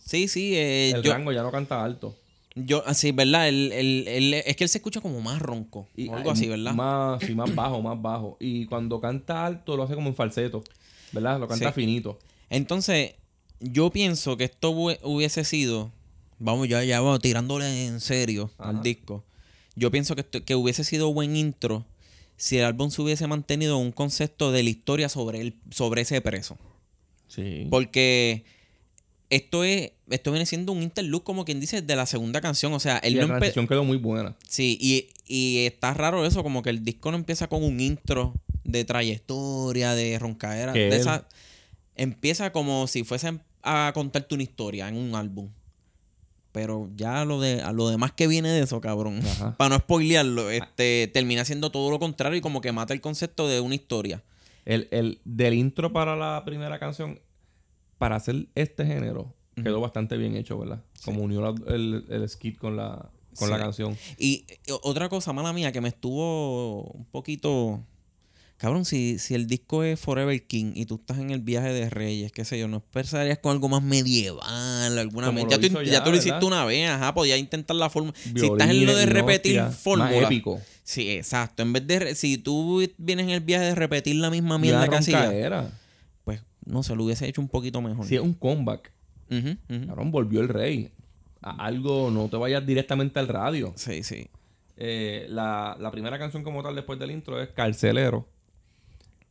Sí, 0.04 0.28
sí, 0.28 0.56
eh, 0.56 0.92
el 0.92 1.02
yo, 1.02 1.12
rango, 1.14 1.32
ya 1.32 1.42
no 1.42 1.52
canta 1.52 1.84
alto. 1.84 2.16
yo, 2.56 2.84
así, 2.86 3.12
¿verdad? 3.12 3.48
Él- 3.48 3.72
él- 3.74 4.08
él- 4.08 4.34
es 4.36 4.56
que 4.56 4.64
él 4.64 4.70
se 4.70 4.78
escucha 4.78 5.02
como 5.02 5.20
más 5.22 5.40
ronco, 5.42 5.88
Y 5.96 6.08
o 6.10 6.16
algo 6.16 6.30
así, 6.32 6.48
¿verdad? 6.48 6.74
Más, 6.74 7.24
sí, 7.24 7.34
más 7.34 7.54
bajo, 7.56 7.82
más 7.82 8.00
bajo. 8.02 8.38
Y 8.40 8.66
cuando 8.68 9.00
canta 9.02 9.46
alto 9.46 9.76
lo 9.76 9.84
hace 9.84 9.96
como 9.96 10.10
en 10.10 10.16
falseto, 10.16 10.64
¿verdad? 11.12 11.40
Lo 11.40 11.48
canta 11.48 11.70
Sí. 11.74 11.82
finito. 11.82 12.20
Entonces, 12.52 13.16
yo 13.60 13.90
pienso 13.90 14.38
que 14.38 14.44
esto 14.46 14.70
hubiese 14.70 15.44
sido, 15.44 15.92
vamos 16.38 16.68
ya, 16.68 16.84
ya 16.84 17.02
vamos 17.02 17.20
tirándole 17.20 17.88
en 17.88 18.00
serio 18.00 18.52
Ajá. 18.60 18.70
al 18.70 18.82
disco. 18.84 19.24
Yo 19.76 19.90
pienso 19.92 20.14
que, 20.16 20.22
esto- 20.22 20.46
que 20.46 20.54
hubiese 20.56 20.84
sido 20.84 21.12
buen 21.14 21.36
intro 21.36 21.86
si 22.38 22.58
el 22.58 22.66
álbum 22.66 22.90
se 22.92 23.02
hubiese 23.02 23.28
mantenido 23.28 23.78
un 23.78 23.92
concepto 23.92 24.52
de 24.52 24.64
la 24.64 24.70
historia 24.70 25.10
sobre, 25.10 25.42
el, 25.42 25.56
sobre 25.72 26.02
ese 26.04 26.22
preso. 26.22 26.58
Sí. 27.28 27.68
Porque 27.70 28.46
esto 29.30 29.64
es 29.66 29.92
esto 30.10 30.32
viene 30.32 30.46
siendo 30.46 30.72
un 30.72 30.82
interlude, 30.84 31.24
como 31.24 31.44
quien 31.44 31.60
dice, 31.60 31.82
de 31.82 31.96
la 31.98 32.06
segunda 32.06 32.40
canción. 32.40 32.72
O 32.74 32.80
sea, 32.80 33.02
y 33.04 33.08
él 33.08 33.16
la 33.18 33.22
no 33.24 33.28
empe- 33.34 33.40
transición 33.40 33.68
quedó 33.68 33.84
muy 33.84 33.98
buena. 33.98 34.38
Sí, 34.48 34.78
y, 34.80 35.10
y 35.28 35.66
está 35.66 35.94
raro 35.94 36.26
eso, 36.26 36.44
como 36.44 36.62
que 36.64 36.70
el 36.70 36.86
disco 36.86 37.12
no 37.12 37.18
empieza 37.18 37.48
con 37.48 37.64
un 37.64 37.80
intro 37.82 38.34
de 38.64 38.86
trayectoria, 38.86 39.96
de 39.96 40.18
roncaera, 40.18 40.72
de 40.72 40.96
esa, 40.96 41.28
empieza 41.96 42.52
como 42.54 42.88
si 42.88 43.04
fuese 43.04 43.38
a 43.64 43.92
contarte 43.94 44.34
una 44.36 44.44
historia 44.44 44.88
en 44.88 44.96
un 44.96 45.16
álbum. 45.16 45.50
Pero 46.58 46.90
ya 46.96 47.24
lo 47.24 47.40
de 47.40 47.62
a 47.62 47.72
lo 47.72 47.88
demás 47.88 48.14
que 48.14 48.26
viene 48.26 48.50
de 48.50 48.62
eso, 48.64 48.82
cabrón, 48.82 49.20
Ajá. 49.24 49.56
para 49.58 49.70
no 49.70 49.76
spoilearlo, 49.78 50.50
este 50.50 51.08
termina 51.14 51.46
siendo 51.46 51.70
todo 51.70 51.92
lo 51.92 52.00
contrario 52.00 52.36
y 52.36 52.42
como 52.42 52.62
que 52.62 52.72
mata 52.72 52.96
el 52.96 53.00
concepto 53.02 53.48
de 53.48 53.60
una 53.60 53.76
historia. 53.76 54.24
El, 54.66 54.88
el 54.90 55.22
del 55.24 55.54
intro 55.54 55.94
para 55.94 56.16
la 56.16 56.42
primera 56.46 56.80
canción, 56.80 57.20
para 58.00 58.16
hacer 58.16 58.48
este 58.56 58.88
género, 58.88 59.36
quedó 59.56 59.80
bastante 59.82 60.18
bien 60.18 60.36
hecho, 60.36 60.58
¿verdad? 60.58 60.82
Como 61.06 61.22
unió 61.22 61.42
la- 61.42 61.74
el, 61.76 62.06
el 62.10 62.28
skit 62.28 62.58
con 62.58 62.76
la, 62.76 63.12
con 63.38 63.52
la 63.52 63.60
canción. 63.60 63.96
Y 64.18 64.46
eh, 64.50 64.58
otra 64.82 65.10
cosa 65.10 65.32
mala 65.34 65.54
mía 65.54 65.72
que 65.72 65.80
me 65.80 65.90
estuvo 65.90 66.86
un 66.86 67.06
poquito. 67.06 67.84
Cabrón, 68.60 68.86
si, 68.86 69.20
si 69.20 69.36
el 69.36 69.46
disco 69.46 69.84
es 69.84 70.00
Forever 70.00 70.48
King 70.48 70.72
y 70.74 70.88
tú 70.88 70.96
estás 70.96 71.20
en 71.20 71.30
el 71.30 71.42
viaje 71.42 71.72
de 71.72 71.92
Reyes, 71.92 72.32
qué 72.32 72.44
sé 72.44 72.58
yo, 72.58 72.68
no 72.68 72.80
pensarías 72.80 73.38
con 73.38 73.52
algo 73.52 73.70
más 73.70 73.84
medieval, 73.84 74.42
alguna 74.96 75.28
Como 75.28 75.40
vez. 75.42 75.48
Ya, 75.50 75.60
tú, 75.60 75.66
hizo 75.66 75.82
ya 75.82 75.92
ya, 75.94 76.04
tú 76.04 76.12
lo 76.12 76.18
hiciste 76.18 76.46
una 76.46 76.66
vez, 76.66 76.90
ajá, 76.90 77.14
podías 77.14 77.40
intentar 77.40 77.76
la 77.76 77.90
forma. 77.90 78.14
si 78.16 78.46
estás 78.46 78.70
en 78.70 78.86
lo 78.86 78.96
de 78.96 79.06
repetir 79.06 79.62
fórmula. 79.64 80.26
Épico. 80.28 80.62
Sí, 80.84 81.10
exacto. 81.12 81.64
En 81.64 81.74
vez 81.74 81.86
de. 81.86 82.16
Si 82.16 82.38
tú 82.38 82.82
vienes 82.98 83.26
en 83.26 83.32
el 83.32 83.42
viaje 83.42 83.66
de 83.66 83.76
repetir 83.76 84.16
la 84.16 84.30
misma 84.30 84.58
mierda 84.58 84.86
roncaera. 84.86 85.72
pues 86.24 86.42
no 86.66 86.84
se 86.84 86.96
lo 86.96 87.04
hubiese 87.04 87.28
hecho 87.28 87.42
un 87.42 87.50
poquito 87.50 87.82
mejor. 87.82 88.06
Si 88.06 88.16
es 88.16 88.22
un 88.22 88.34
comeback, 88.34 88.92
ujú. 89.30 89.88
cabrón, 89.88 90.12
volvió 90.12 90.42
el 90.42 90.48
rey. 90.50 90.92
A 91.42 91.66
algo, 91.66 92.10
no 92.12 92.30
te 92.30 92.38
vayas 92.38 92.66
directamente 92.66 93.20
al 93.20 93.28
radio. 93.28 93.74
Sí, 93.76 94.04
sí. 94.04 94.30
Eh, 94.78 95.26
la, 95.30 95.76
la 95.80 95.92
primera 95.92 96.20
canción 96.20 96.44
como 96.44 96.62
tal 96.62 96.76
después 96.76 97.00
del 97.00 97.12
intro 97.12 97.42
es 97.42 97.50
Carcelero. 97.50 98.28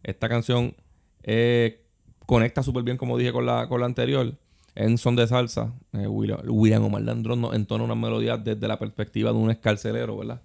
Esta 0.02 0.28
canción 0.28 0.74
eh, 1.22 1.84
conecta 2.26 2.62
súper 2.62 2.82
bien, 2.82 2.96
como 2.96 3.16
dije, 3.18 3.32
con 3.32 3.46
la, 3.46 3.68
con 3.68 3.80
la 3.80 3.86
anterior. 3.86 4.34
Es 4.76 4.86
en 4.86 4.98
son 4.98 5.16
de 5.16 5.26
salsa. 5.26 5.72
Eh, 5.94 6.06
William, 6.06 6.38
William 6.46 6.84
Omar 6.84 7.02
Landrón 7.02 7.40
nos 7.40 7.54
entona 7.56 7.82
una 7.82 7.94
melodía 7.96 8.36
desde 8.36 8.68
la 8.68 8.78
perspectiva 8.78 9.32
de 9.32 9.38
un 9.38 9.50
escarcelero, 9.50 10.16
¿verdad? 10.18 10.40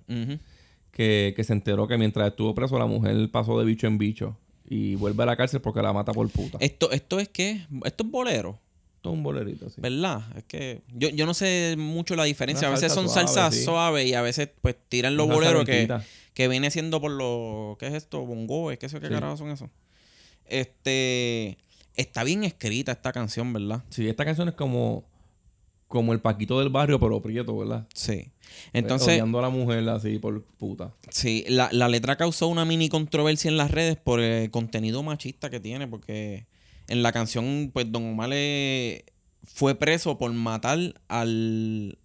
Que, 0.92 1.34
que 1.36 1.44
se 1.44 1.54
enteró 1.54 1.88
que 1.88 1.98
mientras 1.98 2.28
estuvo 2.30 2.56
preso 2.56 2.80
la 2.80 2.86
mujer 2.86 3.30
pasó 3.30 3.60
de 3.60 3.66
bicho 3.66 3.88
en 3.88 3.98
bicho. 3.98 4.38
Y 4.68 4.96
vuelve 4.96 5.24
a 5.24 5.26
la 5.26 5.36
cárcel 5.36 5.60
porque 5.62 5.82
la 5.82 5.92
mata 5.94 6.14
por 6.14 6.30
puta. 6.30 6.58
Esto, 6.62 6.90
esto 6.92 7.20
es 7.20 7.28
que. 7.30 7.68
Esto 7.84 8.04
es 8.06 8.10
bolero. 8.10 8.58
Esto 8.96 9.10
es 9.10 9.14
un 9.16 9.24
bolerito, 9.24 9.66
así. 9.68 9.82
¿Verdad? 9.82 10.22
Es 10.38 10.44
que 10.46 10.82
yo, 10.94 11.10
yo 11.10 11.26
no 11.26 11.34
sé 11.34 11.76
mucho 11.78 12.16
la 12.16 12.24
diferencia. 12.24 12.68
Una 12.70 12.78
a 12.78 12.80
veces 12.80 12.94
son 12.94 13.10
suave, 13.10 13.28
salsas 13.28 13.56
sí. 13.56 13.64
suaves 13.66 14.06
y 14.06 14.14
a 14.14 14.22
veces 14.22 14.50
pues 14.62 14.76
tiran 14.88 15.18
los 15.18 15.28
boleros 15.28 15.66
que, 15.66 15.90
que 16.34 16.48
viene 16.48 16.72
siendo 16.72 17.02
por 17.02 17.12
los... 17.12 17.78
¿Qué 17.80 17.88
es 17.88 17.94
esto? 17.96 18.26
Bongoes, 18.26 18.78
¿qué 18.80 18.88
sé 18.88 19.00
qué 19.02 19.08
Sí. 19.08 19.14
carajo 19.14 19.36
son 19.38 19.50
esos? 19.50 19.70
Este... 20.46 21.58
Está 22.02 22.24
bien 22.24 22.44
escrita 22.44 22.92
esta 22.92 23.12
canción, 23.14 23.54
¿verdad? 23.54 23.84
Sí, 23.90 24.08
esta 24.08 24.26
canción 24.26 24.48
es 24.50 24.56
como, 24.56 25.06
como 25.88 26.14
el 26.14 26.20
Paquito 26.20 26.60
del 26.60 26.70
barrio, 26.70 27.00
pero 27.00 27.22
prieto, 27.22 27.58
¿verdad? 27.58 27.88
Sí. 27.94 28.32
Entonces, 28.74 29.10
Odiando 29.10 29.40
a 29.40 29.44
la 29.44 29.50
mujer 29.50 29.88
así 29.90 30.20
por 30.20 30.44
puta. 30.44 30.94
sí, 31.10 31.46
la, 31.48 31.70
la 31.72 31.88
letra 31.88 32.18
causó 32.18 32.48
una 32.48 32.66
mini 32.66 32.90
controversia 32.90 33.50
en 33.50 33.58
las 33.58 33.72
redes 33.72 33.96
por 33.98 34.20
el 34.20 34.52
contenido 34.52 35.04
machista 35.04 35.50
que 35.50 35.60
tiene, 35.60 35.88
porque 35.88 36.46
en 36.88 37.04
la 37.04 37.12
canción, 37.12 37.72
pues 37.74 37.92
Don 37.92 38.04
Omar 38.12 38.30
le- 38.30 39.06
fue 39.44 39.76
preso 39.76 40.18
por 40.18 40.32
matar 40.34 40.78
al, 41.08 41.98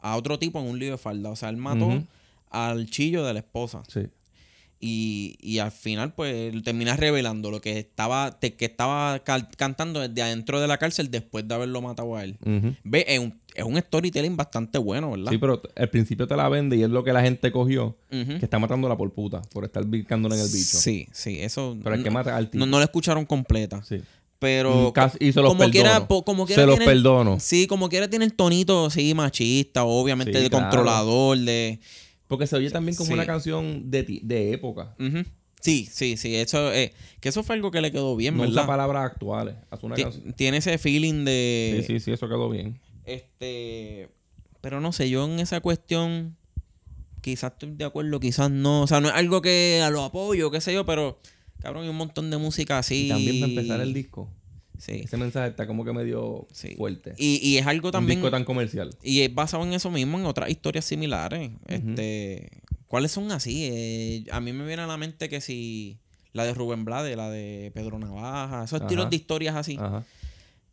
a 0.00 0.16
otro 0.16 0.38
tipo 0.38 0.60
en 0.60 0.66
un 0.68 0.78
lío 0.78 0.92
de 0.92 0.98
falda. 0.98 1.30
O 1.30 1.36
sea, 1.36 1.48
él 1.50 1.56
mató 1.56 2.04
al 2.50 2.88
chillo 2.90 3.24
de 3.24 3.32
la 3.34 3.40
esposa. 3.40 3.82
Sí. 3.88 4.02
Y, 4.82 5.36
y 5.42 5.58
al 5.58 5.72
final, 5.72 6.14
pues, 6.14 6.54
termina 6.62 6.96
revelando 6.96 7.50
lo 7.50 7.60
que 7.60 7.78
estaba, 7.78 8.38
te- 8.40 8.54
que 8.54 8.64
estaba 8.64 9.22
cantando 9.58 10.00
desde 10.00 10.22
adentro 10.22 10.58
de 10.58 10.66
la 10.66 10.78
cárcel 10.78 11.10
después 11.10 11.46
de 11.46 11.54
haberlo 11.54 11.82
matado 11.82 12.16
a 12.16 12.24
él. 12.24 12.38
Ve, 12.82 13.04
es 13.06 13.18
un, 13.18 13.38
es 13.54 13.62
un 13.64 13.76
storytelling 13.78 14.38
bastante 14.38 14.78
bueno, 14.78 15.10
¿verdad? 15.10 15.32
Sí, 15.32 15.36
pero 15.38 15.60
al 15.76 15.90
principio 15.90 16.26
te 16.26 16.34
la 16.34 16.48
vende 16.48 16.78
y 16.78 16.82
es 16.82 16.88
lo 16.88 17.04
que 17.04 17.12
la 17.12 17.20
gente 17.20 17.52
cogió, 17.52 17.98
que 18.08 18.38
está 18.40 18.58
matándola 18.58 18.96
por 18.96 19.12
puta, 19.12 19.42
por 19.52 19.64
estar 19.64 19.86
picándole 19.86 20.36
en 20.36 20.40
el 20.40 20.48
bicho. 20.48 20.78
Sí, 20.78 21.06
sí, 21.12 21.38
eso. 21.40 21.76
Pero 21.84 21.96
es 21.96 22.02
que 22.02 22.10
mata 22.10 22.34
al 22.34 22.48
tipo. 22.48 22.58
no, 22.64 22.70
no 22.70 22.78
la 22.78 22.84
escucharon 22.84 23.26
completa. 23.26 23.82
Sí. 23.82 24.00
Pero. 24.38 24.88
Mm, 24.88 24.92
casi- 24.92 25.18
y 25.20 25.32
se 25.34 25.42
los 25.42 25.50
como 25.54 25.70
quiera, 25.70 26.06
como 26.06 26.46
quiera 26.46 26.62
Se 26.62 26.66
los 26.66 26.76
tiene- 26.78 26.90
perdono. 26.90 27.38
Sí, 27.38 27.66
como 27.66 27.90
quiera 27.90 28.08
tiene 28.08 28.24
el 28.24 28.32
tonito, 28.32 28.88
sí, 28.88 29.12
machista, 29.12 29.84
obviamente, 29.84 30.32
Sí, 30.38 30.44
de 30.44 30.48
claro. 30.48 30.64
controlador, 30.64 31.36
de. 31.36 31.80
Porque 32.30 32.46
se 32.46 32.54
oye 32.56 32.70
también 32.70 32.96
como 32.96 33.08
Sí. 33.08 33.12
una 33.12 33.26
canción 33.26 33.90
de, 33.90 34.04
ti- 34.04 34.20
de 34.22 34.52
época. 34.52 34.94
Sí, 35.60 35.86
sí, 35.92 36.16
sí. 36.16 36.36
Eso, 36.36 36.72
eh, 36.72 36.94
que 37.20 37.28
eso 37.28 37.42
fue 37.42 37.56
algo 37.56 37.72
que 37.72 37.80
le 37.80 37.90
quedó 37.90 38.14
bien, 38.14 38.36
No 38.36 38.44
usa 38.44 38.50
¿verdad? 38.52 38.66
palabras 38.66 39.10
actuales. 39.10 39.56
Hace 39.68 39.84
una. 39.86 39.96
Tiene 40.36 40.58
ese 40.58 40.78
feeling 40.78 41.24
de. 41.24 41.82
Sí, 41.86 41.94
sí, 41.94 42.00
sí, 42.00 42.12
eso 42.12 42.28
quedó 42.28 42.48
bien. 42.48 42.78
Este. 43.04 44.08
Pero 44.60 44.80
no 44.80 44.92
sé, 44.92 45.10
yo 45.10 45.24
en 45.24 45.40
esa 45.40 45.60
cuestión. 45.60 46.36
Quizás 47.20 47.52
estoy 47.52 47.72
de 47.72 47.84
acuerdo, 47.84 48.20
quizás 48.20 48.48
no. 48.50 48.82
O 48.82 48.86
sea, 48.86 49.00
no 49.00 49.08
es 49.08 49.14
algo 49.14 49.42
que 49.42 49.82
a 49.84 49.90
lo 49.90 50.04
apoyo, 50.04 50.50
qué 50.52 50.60
sé 50.60 50.72
yo, 50.72 50.86
pero. 50.86 51.20
Cabrón, 51.60 51.82
hay 51.82 51.88
un 51.90 51.96
montón 51.96 52.30
de 52.30 52.38
música 52.38 52.78
así. 52.78 53.06
Y 53.06 53.08
también 53.08 53.40
para 53.40 53.50
empezar 53.52 53.80
el 53.80 53.92
disco. 53.92 54.30
Sí. 54.80 55.02
Ese 55.04 55.16
mensaje 55.18 55.48
está 55.50 55.66
como 55.66 55.84
que 55.84 55.92
medio 55.92 56.46
Sí. 56.52 56.74
fuerte. 56.76 57.14
Y, 57.18 57.36
y 57.46 57.58
es 57.58 57.66
algo 57.66 57.88
Un 57.88 57.92
también. 57.92 58.18
disco 58.18 58.30
tan 58.30 58.44
comercial. 58.44 58.90
Y 59.02 59.20
es 59.20 59.34
basado 59.34 59.62
en 59.64 59.74
eso 59.74 59.90
mismo, 59.90 60.18
en 60.18 60.24
otras 60.24 60.48
historias 60.50 60.86
similares. 60.86 61.50
Este. 61.68 62.50
¿Cuáles 62.88 63.12
son 63.12 63.30
así? 63.30 63.68
Eh, 63.70 64.24
a 64.32 64.40
mí 64.40 64.52
me 64.52 64.66
viene 64.66 64.82
a 64.82 64.86
la 64.86 64.96
mente 64.96 65.28
que 65.28 65.40
si. 65.40 65.98
La 66.32 66.44
de 66.44 66.54
Rubén 66.54 66.84
Blade, 66.84 67.16
la 67.16 67.28
de 67.28 67.72
Pedro 67.74 67.98
Navaja, 67.98 68.64
esos 68.64 68.80
Ajá. 68.80 69.04
de 69.08 69.16
historias 69.16 69.56
así. 69.56 69.76
Ajá. 69.80 70.04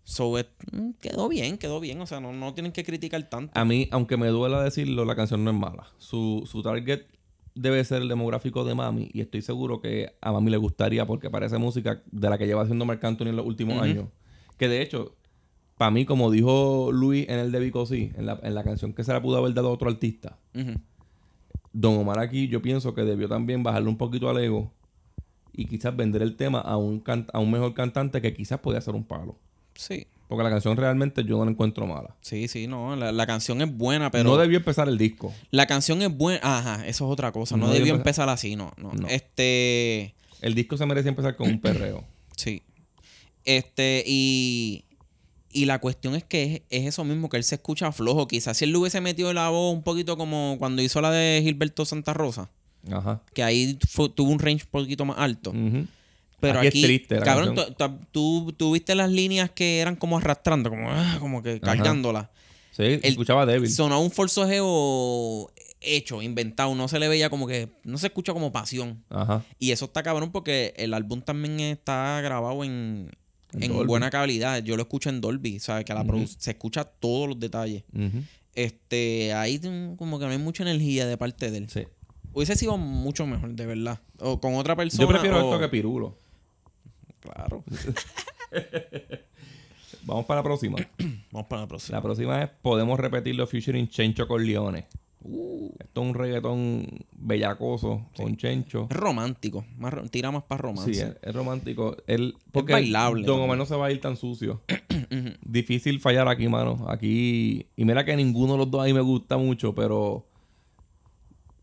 So, 0.03 0.39
it- 0.39 0.47
mm, 0.71 0.91
quedó 1.01 1.27
bien, 1.27 1.57
quedó 1.57 1.79
bien. 1.79 1.99
O 1.99 2.05
sea, 2.07 2.19
no, 2.21 2.31
no 2.31 2.53
tienen 2.53 2.71
que 2.71 2.83
criticar 2.85 3.21
tanto. 3.29 3.59
A 3.59 3.65
mí, 3.65 3.89
aunque 3.91 4.15
me 4.17 4.27
duela 4.27 4.63
decirlo, 4.63 5.03
la 5.03 5.15
canción 5.15 5.43
no 5.43 5.51
es 5.51 5.57
mala. 5.57 5.87
Su, 5.97 6.47
su 6.49 6.61
target 6.63 7.01
debe 7.59 7.83
ser 7.83 8.01
el 8.01 8.07
demográfico 8.07 8.63
de 8.63 8.75
Mami. 8.75 9.09
Y 9.13 9.21
estoy 9.21 9.41
seguro 9.41 9.81
que 9.81 10.13
a 10.21 10.31
Mami 10.31 10.51
le 10.51 10.57
gustaría 10.57 11.05
porque 11.05 11.29
parece 11.29 11.57
música 11.57 12.01
de 12.11 12.29
la 12.29 12.37
que 12.37 12.45
lleva 12.47 12.61
haciendo 12.63 12.85
Marc 12.85 13.03
Anthony 13.03 13.27
en 13.27 13.35
los 13.35 13.45
últimos 13.45 13.75
años. 13.81 14.05
Que 14.57 14.67
de 14.67 14.81
hecho, 14.81 15.15
para 15.77 15.91
mí, 15.91 16.05
como 16.05 16.31
dijo 16.31 16.91
Luis 16.91 17.27
en 17.29 17.39
el 17.39 17.51
de 17.51 17.59
Vico 17.59 17.85
sí, 17.85 18.11
en 18.15 18.25
la, 18.25 18.39
en 18.43 18.55
la 18.55 18.63
canción 18.63 18.93
que 18.93 19.03
se 19.03 19.13
la 19.13 19.21
pudo 19.21 19.37
haber 19.37 19.53
dado 19.53 19.67
a 19.67 19.71
otro 19.71 19.89
artista. 19.89 20.37
Don 21.73 21.97
Omar 21.97 22.19
aquí 22.19 22.47
yo 22.47 22.61
pienso 22.61 22.93
que 22.95 23.01
debió 23.03 23.27
también 23.27 23.61
bajarle 23.61 23.89
un 23.89 23.97
poquito 23.97 24.29
al 24.29 24.37
ego 24.39 24.71
y 25.53 25.65
quizás 25.65 25.95
vender 25.95 26.21
el 26.21 26.35
tema 26.35 26.59
a 26.59 26.77
un, 26.77 26.99
can- 26.99 27.27
a 27.33 27.39
un 27.39 27.51
mejor 27.51 27.73
cantante 27.73 28.21
que 28.21 28.33
quizás 28.33 28.59
podía 28.59 28.81
ser 28.81 28.95
un 28.95 29.03
palo. 29.03 29.35
Sí. 29.75 30.07
Porque 30.27 30.43
la 30.43 30.49
canción 30.49 30.75
realmente 30.75 31.23
yo 31.23 31.37
no 31.37 31.45
la 31.45 31.51
encuentro 31.51 31.87
mala. 31.87 32.15
Sí, 32.21 32.47
sí, 32.49 32.67
no. 32.67 32.95
La, 32.97 33.11
la 33.13 33.25
canción 33.25 33.61
es 33.61 33.71
buena, 33.75 34.11
pero. 34.11 34.25
no 34.29 34.37
debió 34.37 34.57
empezar 34.57 34.89
el 34.89 34.97
disco. 34.97 35.33
La 35.51 35.65
canción 35.67 36.01
es 36.01 36.15
buena. 36.15 36.39
Ajá, 36.43 36.85
eso 36.87 37.05
es 37.05 37.11
otra 37.11 37.31
cosa. 37.31 37.55
No, 37.55 37.67
No 37.67 37.73
debió 37.73 37.95
empezar 37.95 38.27
así, 38.29 38.55
no, 38.57 38.73
no. 38.77 38.91
No. 38.93 39.07
Este. 39.07 40.13
El 40.41 40.53
disco 40.53 40.75
se 40.77 40.85
merecía 40.85 41.09
empezar 41.09 41.35
con 41.35 41.49
un 41.49 41.59
perreo. 41.61 42.03
Sí. 42.35 42.61
Este, 43.45 44.03
y. 44.05 44.83
Y 45.49 45.65
la 45.65 45.79
cuestión 45.79 46.13
es 46.13 46.23
que 46.23 46.43
es, 46.55 46.61
es 46.69 46.85
eso 46.87 47.03
mismo, 47.03 47.29
que 47.29 47.37
él 47.37 47.43
se 47.43 47.55
escucha 47.55 47.91
flojo. 47.91 48.27
Quizás 48.27 48.57
si 48.57 48.65
él 48.65 48.71
le 48.73 48.77
hubiese 48.77 49.01
metido 49.01 49.33
la 49.33 49.49
voz 49.49 49.73
un 49.73 49.81
poquito 49.81 50.17
como 50.17 50.57
cuando 50.59 50.81
hizo 50.83 51.01
la 51.01 51.09
de 51.09 51.39
Gilberto 51.41 51.83
Santa 51.85 52.13
Rosa, 52.13 52.49
Ajá. 52.91 53.21
que 53.33 53.41
ahí 53.43 53.79
fue- 53.89 54.09
tuvo 54.09 54.29
un 54.31 54.37
range 54.39 54.65
un 54.65 54.69
poquito 54.71 55.05
más 55.05 55.17
alto. 55.17 55.51
Ujú. 55.51 55.87
Pero 56.39 56.59
Aquí 56.59 56.67
aquí, 56.67 56.79
es 56.81 56.85
triste 56.85 57.15
la 57.19 57.25
cabrón, 57.25 57.55
tú, 58.11 58.53
tú- 58.55 58.71
viste 58.73 58.93
las 58.93 59.09
líneas 59.11 59.49
que 59.49 59.79
eran 59.79 59.95
como 59.95 60.17
arrastrando, 60.17 60.69
como, 60.69 60.89
ah, 60.91 61.17
como 61.19 61.41
que 61.41 61.59
cargándolas. 61.59 62.27
Sí, 62.71 62.99
escuchaba 63.01 63.45
débil. 63.47 63.71
Sonaba 63.71 63.99
un 64.01 64.11
forcejeo 64.11 65.49
hecho, 65.81 66.21
inventado. 66.21 66.75
No 66.75 66.87
se 66.87 66.99
le 66.99 67.07
veía 67.07 67.29
como 67.31 67.47
que. 67.47 67.69
No 67.83 67.97
se 67.97 68.07
escucha 68.07 68.33
como 68.33 68.51
pasión. 68.51 69.03
Ajá. 69.09 69.43
Y 69.57 69.71
eso 69.71 69.85
está 69.85 70.03
cabrón 70.03 70.31
porque 70.31 70.73
el 70.77 70.93
álbum 70.93 71.21
también 71.21 71.59
está 71.59 72.21
grabado 72.21 72.63
en, 72.63 73.09
En 73.59 73.87
buena 73.87 74.11
calidad. 74.11 74.61
Yo 74.63 74.75
lo 74.75 74.83
escucho 74.83 75.09
en 75.09 75.21
Dolby, 75.21 75.59
¿sabes? 75.59 75.85
Que 75.85 75.93
la 75.95 76.05
se 76.37 76.51
escucha 76.51 76.83
todos 76.83 77.27
los 77.29 77.39
detalles. 77.39 77.83
Este, 78.53 79.33
ahí 79.33 79.59
como 79.97 80.19
que 80.19 80.25
no 80.25 80.31
hay 80.31 80.37
mucha 80.37 80.63
energía 80.63 81.05
de 81.07 81.17
parte 81.17 81.49
de 81.51 81.57
él. 81.59 81.69
Sí. 81.69 81.83
Hubiese 82.33 82.55
sido 82.55 82.77
mucho 82.77 83.25
mejor, 83.25 83.53
de 83.53 83.65
verdad. 83.65 83.99
O 84.19 84.39
con 84.39 84.55
otra 84.55 84.75
persona. 84.75 85.01
Yo 85.01 85.07
prefiero 85.07 85.37
o- 85.37 85.49
esto 85.49 85.59
que 85.59 85.69
Pirulo. 85.69 86.19
Claro. 87.21 87.63
Vamos 90.03 90.25
para 90.25 90.39
la 90.39 90.43
próxima. 90.43 90.77
Vamos 91.31 91.47
para 91.47 91.63
la 91.63 91.67
próxima. 91.67 91.97
La 91.97 92.01
próxima 92.01 92.43
es 92.43 92.49
Podemos 92.61 92.99
repetirlo 92.99 93.45
featuring 93.45 93.89
Chencho 93.89 94.27
Corleone. 94.27 94.85
Uh, 95.21 95.71
Esto 95.79 96.01
es 96.01 96.07
un 96.07 96.13
reggaetón 96.13 96.87
bellacoso 97.11 98.05
con 98.15 98.37
Chencho. 98.37 98.87
es 98.89 98.95
romántico. 98.95 99.65
Más, 99.77 99.93
tira 100.09 100.31
más 100.31 100.43
para 100.43 100.61
romance. 100.61 100.93
Sí, 100.93 101.01
es, 101.01 101.17
es 101.21 101.35
romántico. 101.35 101.97
Él, 102.07 102.35
porque 102.53 102.71
bailable 102.71 103.25
Don. 103.25 103.41
Omar 103.41 103.57
no 103.57 103.65
se 103.65 103.75
va 103.75 103.87
a 103.87 103.91
ir 103.91 103.99
tan 103.99 104.15
sucio. 104.15 104.61
Difícil 105.41 105.99
fallar 105.99 106.29
aquí, 106.29 106.47
mano. 106.47 106.85
Aquí. 106.87 107.67
Y 107.75 107.83
mira 107.83 108.05
que 108.05 108.15
ninguno 108.15 108.53
de 108.53 108.59
los 108.59 108.71
dos 108.71 108.81
ahí 108.83 108.93
me 108.93 109.01
gusta 109.01 109.37
mucho, 109.37 109.75
pero. 109.75 110.25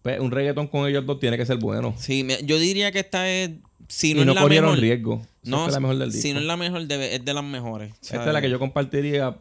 Pues, 0.03 0.21
un 0.21 0.31
reggaetón 0.31 0.67
con 0.67 0.87
ellos 0.87 1.07
dos 1.07 1.19
tiene 1.19 1.39
que 1.39 1.47
ser 1.47 1.57
bueno. 1.57 1.95
Sí, 1.97 2.27
yo 2.45 2.59
diría 2.59 2.93
que 2.93 2.99
esta 2.99 3.31
es. 3.31 3.53
Si 3.89 4.13
no, 4.13 4.23
y 4.23 4.25
no 4.27 4.33
es 4.33 4.37
la 4.37 4.43
corrieron 4.43 4.77
riesgo. 4.77 5.23
No, 5.51 5.65
fue 5.65 5.73
la 5.73 5.81
mejor 5.81 5.99
del 5.99 6.11
disco. 6.13 6.23
si 6.23 6.33
no 6.33 6.41
es 6.41 6.47
la 6.47 6.57
mejor, 6.57 6.83
debe- 6.87 7.15
es 7.15 7.25
de 7.25 7.35
las 7.35 7.45
mejores. 7.45 7.93
Esta 8.03 8.27
es 8.27 8.33
la 8.33 8.41
que 8.41 8.51
yo 8.51 8.59
compartiría 8.59 9.37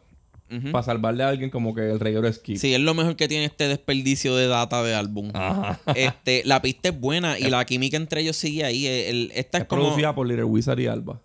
para 0.72 0.84
salvarle 0.84 1.24
a 1.24 1.30
alguien 1.30 1.50
como 1.50 1.74
que 1.74 1.82
el 1.82 2.00
reguero 2.00 2.32
skip. 2.32 2.58
Sí, 2.58 2.74
es 2.76 2.80
lo 2.80 2.94
mejor 2.94 3.16
que 3.16 3.28
tiene 3.28 3.46
este 3.46 3.68
desperdicio 3.68 4.36
de 4.36 4.46
data 4.48 4.84
de 4.84 4.94
álbum. 4.94 5.32
Ajá. 5.34 5.80
Este, 5.96 6.44
la 6.46 6.62
pista 6.62 6.90
es 6.90 7.00
buena 7.00 7.40
y 7.40 7.50
la 7.50 7.66
química 7.66 7.98
entre 7.98 8.22
ellos 8.22 8.36
sigue 8.36 8.64
ahí. 8.64 8.86
El- 8.86 9.32
esta 9.34 9.58
es, 9.58 9.62
Es 9.64 9.68
como. 9.68 9.82
producida 9.84 10.14
por 10.14 10.28
Little 10.28 10.44
Wizard 10.44 10.80
y 10.80 10.86
Alba. 10.86 11.20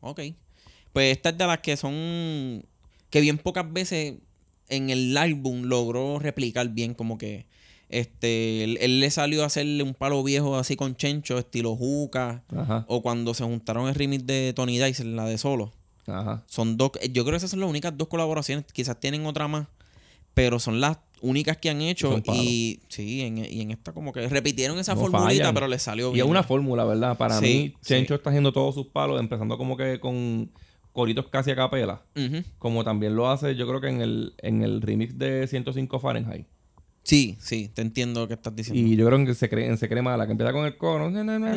Ok. 0.00 0.20
Pues 0.92 1.12
esta 1.12 1.28
es 1.28 1.38
de 1.38 1.46
las 1.46 1.58
que 1.58 1.76
son. 1.76 2.64
Que 3.10 3.20
bien 3.20 3.38
pocas 3.38 3.72
veces 3.72 4.14
en 4.68 4.90
el 4.90 5.16
álbum 5.16 5.62
logró 5.64 6.18
replicar 6.18 6.68
bien, 6.70 6.94
como 6.94 7.18
que. 7.18 7.46
Este. 7.88 8.64
Él, 8.64 8.78
él 8.80 9.00
le 9.00 9.10
salió 9.10 9.42
a 9.42 9.46
hacerle 9.46 9.82
un 9.82 9.94
palo 9.94 10.22
viejo 10.22 10.56
así 10.56 10.76
con 10.76 10.96
Chencho, 10.96 11.38
estilo 11.38 11.76
Juca. 11.76 12.42
Ajá. 12.56 12.84
O 12.88 13.02
cuando 13.02 13.34
se 13.34 13.44
juntaron 13.44 13.88
el 13.88 13.94
remix 13.94 14.26
de 14.26 14.52
Tony 14.54 14.78
Dice, 14.78 15.04
la 15.04 15.24
de 15.26 15.38
solo. 15.38 15.72
Ajá. 16.06 16.44
Son 16.46 16.76
dos. 16.76 16.92
Yo 17.12 17.24
creo 17.24 17.32
que 17.32 17.36
esas 17.38 17.50
son 17.50 17.60
las 17.60 17.68
únicas 17.70 17.96
dos 17.96 18.08
colaboraciones. 18.08 18.64
Quizás 18.72 18.98
tienen 18.98 19.26
otra 19.26 19.48
más. 19.48 19.66
Pero 20.34 20.58
son 20.60 20.80
las 20.80 20.98
únicas 21.22 21.56
que 21.56 21.70
han 21.70 21.80
hecho. 21.80 22.22
Y 22.34 22.80
sí, 22.88 23.22
en, 23.22 23.38
y 23.38 23.62
en 23.62 23.70
esta 23.70 23.92
como 23.92 24.12
que 24.12 24.28
repitieron 24.28 24.78
esa 24.78 24.94
No 24.94 25.00
formulita, 25.00 25.28
fallan. 25.44 25.54
pero 25.54 25.66
les 25.68 25.80
salió 25.82 26.10
Y 26.10 26.14
bien. 26.14 26.26
es 26.26 26.30
una 26.30 26.42
fórmula, 26.42 26.84
¿verdad? 26.84 27.16
Para 27.16 27.38
Sí, 27.38 27.72
mí, 27.74 27.74
Chencho 27.82 28.14
sí. 28.14 28.18
está 28.18 28.30
haciendo 28.30 28.52
todos 28.52 28.74
sus 28.74 28.88
palos, 28.88 29.18
empezando 29.18 29.56
como 29.56 29.76
que 29.78 29.98
con 29.98 30.50
coritos 30.92 31.26
casi 31.28 31.50
a 31.52 31.56
capela. 31.56 32.02
Como 32.58 32.84
también 32.84 33.16
lo 33.16 33.30
hace, 33.30 33.54
yo 33.56 33.66
creo 33.66 33.80
que 33.80 33.88
en 33.88 34.02
el, 34.02 34.34
en 34.38 34.62
el 34.62 34.82
remix 34.82 35.18
de 35.18 35.46
105 35.46 35.98
Fahrenheit. 36.00 36.46
Sí, 37.06 37.36
sí, 37.40 37.70
te 37.72 37.82
entiendo 37.82 38.20
lo 38.22 38.28
que 38.28 38.34
estás 38.34 38.54
diciendo. 38.56 38.82
Y 38.82 38.96
yo 38.96 39.06
creo 39.06 39.24
que 39.24 39.34
se 39.34 39.48
cree, 39.48 39.66
en 39.68 39.78
Se 39.78 39.88
Cree 39.88 40.02
Mala, 40.02 40.26
que 40.26 40.32
empieza 40.32 40.52
con 40.52 40.66
el 40.66 40.76
coro. 40.76 41.08
na, 41.08 41.22
na, 41.22 41.38
na, 41.38 41.48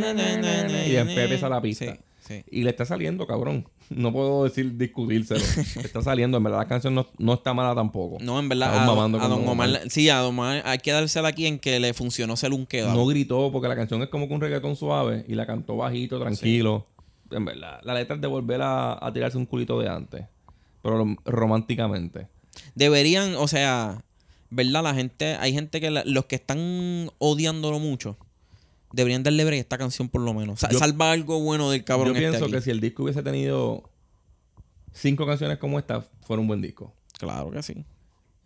Y 0.85 0.91
después 0.91 1.17
empieza 1.17 1.49
la 1.49 1.59
pista. 1.59 1.85
Sí, 1.85 1.99
sí. 2.27 2.43
Y 2.51 2.61
le 2.63 2.69
está 2.69 2.85
saliendo, 2.85 3.25
cabrón. 3.25 3.67
No 3.89 4.13
puedo 4.13 4.43
decir 4.43 4.77
discutírselo. 4.77 5.39
Le 5.77 5.81
está 5.81 6.03
saliendo. 6.03 6.37
En 6.37 6.43
verdad, 6.43 6.59
la 6.59 6.67
canción 6.67 6.93
no, 6.93 7.07
no 7.17 7.33
está 7.33 7.55
mala 7.55 7.73
tampoco. 7.73 8.17
No, 8.21 8.37
en 8.39 8.47
verdad, 8.47 8.83
a, 8.83 8.85
Don 8.85 9.47
Omar, 9.47 9.81
sí, 9.89 10.07
a 10.09 10.17
Don 10.19 10.35
Omar 10.35 10.61
hay 10.65 10.77
que 10.77 10.91
dársela 10.91 11.29
aquí 11.29 11.47
en 11.47 11.57
que 11.57 11.79
le 11.79 11.95
funcionó 11.95 12.37
ser 12.37 12.53
un 12.53 12.67
quedado. 12.67 12.93
No 12.93 13.07
gritó 13.07 13.51
porque 13.51 13.67
la 13.67 13.75
canción 13.75 14.03
es 14.03 14.09
como 14.09 14.27
que 14.27 14.35
un 14.35 14.41
reggaetón 14.41 14.75
suave 14.75 15.25
y 15.27 15.33
la 15.33 15.47
cantó 15.47 15.75
bajito, 15.77 16.19
tranquilo. 16.19 16.85
En 17.31 17.43
verdad, 17.45 17.79
la 17.83 17.95
letra 17.95 18.15
es 18.17 18.21
de 18.21 18.27
volver 18.27 18.61
a, 18.61 19.03
a 19.03 19.11
tirarse 19.11 19.39
un 19.39 19.47
culito 19.47 19.79
de 19.79 19.89
antes, 19.89 20.25
pero 20.83 21.03
rom- 21.03 21.17
románticamente. 21.25 22.27
Deberían, 22.75 23.35
o 23.35 23.47
sea, 23.47 24.03
¿verdad? 24.49 24.83
La 24.83 24.93
gente, 24.95 25.35
hay 25.35 25.53
gente 25.53 25.79
que 25.81 25.91
la- 25.91 26.03
los 26.05 26.25
que 26.25 26.35
están 26.35 27.09
odiándolo 27.19 27.79
mucho, 27.79 28.17
deberían 28.91 29.21
darle 29.23 29.45
break 29.45 29.57
a 29.59 29.61
esta 29.61 29.77
canción 29.77 30.09
por 30.09 30.21
lo 30.21 30.33
menos. 30.33 30.59
Sa- 30.61 30.69
Yo- 30.71 30.79
salva 30.79 31.11
algo 31.11 31.39
bueno 31.41 31.69
del 31.69 31.83
cabrón 31.83 32.13
Yo 32.13 32.19
este 32.19 32.29
pienso 32.29 32.45
aquí. 32.45 32.53
que 32.53 32.61
si 32.61 32.69
el 32.71 32.79
disco 32.81 33.03
hubiese 33.03 33.21
tenido 33.23 33.89
cinco 34.93 35.25
canciones 35.25 35.57
como 35.59 35.77
esta, 35.79 36.01
fuera 36.21 36.41
un 36.41 36.47
buen 36.47 36.61
disco. 36.61 36.93
Claro 37.17 37.51
que 37.51 37.61
sí. 37.61 37.85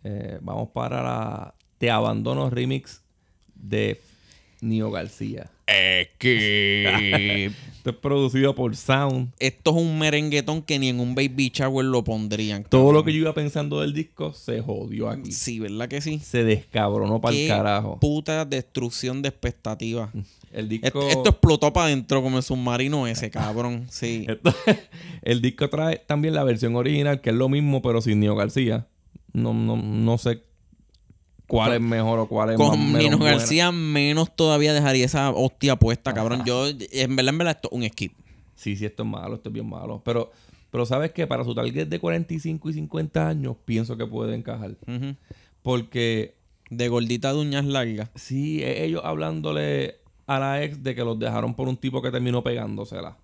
Eh, 0.02 0.38
vamos 0.42 0.68
para 0.70 1.02
la 1.02 1.54
Te 1.78 1.90
Abandono 1.90 2.50
remix 2.50 3.02
de 3.54 4.00
Nio 4.60 4.90
García. 4.90 5.50
Es 5.66 6.08
que 6.18 7.46
Esto 7.76 7.90
es 7.90 7.96
producido 7.96 8.54
por 8.54 8.74
Sound. 8.76 9.32
esto 9.38 9.70
es 9.70 9.76
un 9.82 9.98
merenguetón 9.98 10.62
que 10.62 10.78
ni 10.78 10.88
en 10.88 11.00
un 11.00 11.14
baby 11.14 11.50
shower 11.54 11.84
lo 11.84 12.02
pondrían. 12.04 12.64
Todo 12.64 12.82
cabrón. 12.82 12.94
lo 12.94 13.04
que 13.04 13.12
yo 13.12 13.18
iba 13.20 13.34
pensando 13.34 13.80
del 13.80 13.92
disco 13.94 14.32
se 14.32 14.60
jodió 14.60 15.08
aquí. 15.08 15.32
Sí, 15.32 15.58
¿verdad 15.60 15.88
que 15.88 16.00
sí? 16.00 16.18
Se 16.18 16.44
descabronó 16.44 17.20
para 17.20 17.36
el 17.36 17.48
carajo. 17.48 17.98
Puta 18.00 18.44
destrucción 18.44 19.22
de 19.22 19.28
expectativas. 19.30 20.10
El 20.54 20.68
disco... 20.68 20.86
Esto, 20.86 21.08
esto 21.08 21.30
explotó 21.30 21.72
para 21.72 21.86
adentro 21.86 22.22
como 22.22 22.36
el 22.36 22.44
submarino 22.44 23.08
ese, 23.08 23.28
cabrón. 23.28 23.86
Sí. 23.90 24.24
Esto- 24.28 24.54
el 25.22 25.42
disco 25.42 25.68
trae 25.68 25.96
también 26.06 26.32
la 26.34 26.44
versión 26.44 26.76
original, 26.76 27.20
que 27.20 27.30
es 27.30 27.36
lo 27.36 27.48
mismo, 27.48 27.82
pero 27.82 28.00
sin 28.00 28.20
Nio 28.20 28.36
García. 28.36 28.86
No, 29.32 29.52
no, 29.52 29.76
no 29.76 30.16
sé 30.16 30.42
cuál 31.46 31.72
es 31.74 31.80
mejor 31.80 32.18
o 32.20 32.26
cuál 32.26 32.50
es 32.50 32.58
más 32.58 32.70
Con 32.70 32.78
menos 32.92 33.02
Nino 33.02 33.18
buena. 33.18 33.36
García 33.36 33.70
menos 33.72 34.34
todavía 34.34 34.72
dejaría 34.72 35.04
esa 35.04 35.30
hostia 35.30 35.76
puesta, 35.76 36.12
cabrón. 36.14 36.42
Yo, 36.44 36.66
en 36.68 37.16
verdad, 37.16 37.32
en 37.32 37.38
verdad, 37.38 37.56
esto 37.56 37.68
es 37.72 37.78
un 37.78 37.88
skip. 37.88 38.12
Sí, 38.54 38.76
sí, 38.76 38.84
esto 38.86 39.02
es 39.02 39.08
malo, 39.08 39.34
esto 39.36 39.48
es 39.48 39.52
bien 39.52 39.68
malo. 39.68 40.00
Pero, 40.04 40.30
pero 40.70 40.86
¿sabes 40.86 41.12
qué? 41.12 41.26
Para 41.26 41.44
su 41.44 41.54
target 41.54 41.86
de 41.88 41.98
45 41.98 42.70
y 42.70 42.72
50 42.72 43.28
años, 43.28 43.56
pienso 43.64 43.96
que 43.96 44.06
puede 44.06 44.34
encajar. 44.34 44.76
Ujú. 44.86 45.16
Porque 45.62 46.36
De 46.70 46.88
gordita 46.88 47.32
de 47.32 47.38
uñas 47.40 47.64
largas. 47.64 48.10
sí, 48.14 48.62
e- 48.62 48.84
ellos 48.84 49.02
hablándole 49.04 49.96
a 50.26 50.38
la 50.38 50.62
ex 50.62 50.82
de 50.82 50.94
que 50.94 51.04
los 51.04 51.18
dejaron 51.18 51.54
por 51.54 51.68
un 51.68 51.76
tipo 51.76 52.00
que 52.00 52.10
terminó 52.10 52.42
pegándosela. 52.42 53.18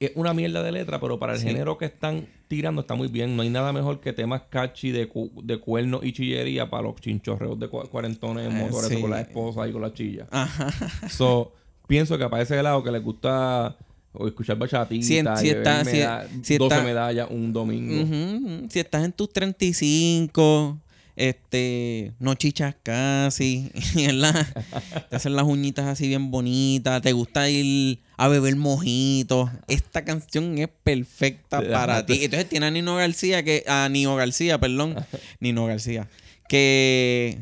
Es 0.00 0.10
una 0.16 0.34
mierda 0.34 0.62
de 0.62 0.72
letra, 0.72 1.00
pero 1.00 1.18
para 1.18 1.34
el 1.34 1.38
Sí. 1.38 1.46
género 1.46 1.78
que 1.78 1.84
están 1.86 2.26
tirando 2.48 2.80
está 2.82 2.94
muy 2.94 3.08
bien. 3.08 3.36
No 3.36 3.42
hay 3.42 3.48
nada 3.50 3.72
mejor 3.72 4.00
que 4.00 4.12
temas 4.12 4.42
catchy 4.50 4.90
de, 4.90 5.08
cu- 5.08 5.30
de 5.42 5.58
cuernos 5.58 6.04
y 6.04 6.12
chillería 6.12 6.68
para 6.68 6.82
los 6.82 6.96
chinchorreos 6.96 7.58
de 7.58 7.70
cua- 7.70 7.88
cuarentones 7.88 8.46
en 8.50 8.56
Eh, 8.56 8.60
motores 8.60 8.88
sí. 8.88 9.00
con 9.00 9.10
la 9.10 9.20
esposa 9.20 9.66
y 9.68 9.72
con 9.72 9.82
la 9.82 9.92
chilla. 9.94 10.26
Ajá. 10.30 11.08
So, 11.08 11.52
pienso 11.86 12.18
que 12.18 12.28
para 12.28 12.42
ese 12.42 12.60
lado 12.62 12.82
que 12.82 12.90
les 12.90 13.02
gusta 13.02 13.76
o 14.12 14.26
escuchar 14.26 14.56
bachatita, 14.58 15.04
Si 15.06 15.18
en- 15.18 15.36
si 15.36 15.46
y 15.46 15.50
está- 15.50 15.84
si- 15.84 15.92
meda- 15.92 16.28
si 16.42 16.58
12 16.58 16.74
está- 16.74 16.86
medallas 16.86 17.28
un 17.30 17.52
domingo. 17.52 18.68
Si 18.68 18.78
estás 18.80 19.04
en 19.04 19.12
tus 19.12 19.32
35, 19.32 20.78
este, 21.16 22.12
no 22.18 22.34
chichas 22.34 22.74
casi, 22.82 23.70
¿verdad? 23.94 24.46
Te 25.10 25.16
hacen 25.16 25.36
las 25.36 25.44
uñitas 25.44 25.86
así 25.86 26.08
bien 26.08 26.30
bonitas, 26.30 27.02
te 27.02 27.12
gusta 27.12 27.48
ir 27.48 28.00
a 28.16 28.28
beber 28.28 28.56
mojitos. 28.56 29.50
Esta 29.68 30.04
canción 30.04 30.58
es 30.58 30.68
perfecta 30.82 31.60
para 31.60 32.04
ti. 32.04 32.24
Entonces 32.24 32.48
tiene 32.48 32.66
a 32.66 32.70
Nino 32.70 32.96
García, 32.96 33.42
que, 33.42 33.64
a 33.66 33.88
Nino 33.88 34.16
García, 34.16 34.58
perdón, 34.58 34.96
Nino 35.40 35.66
García, 35.66 36.08
que 36.48 37.38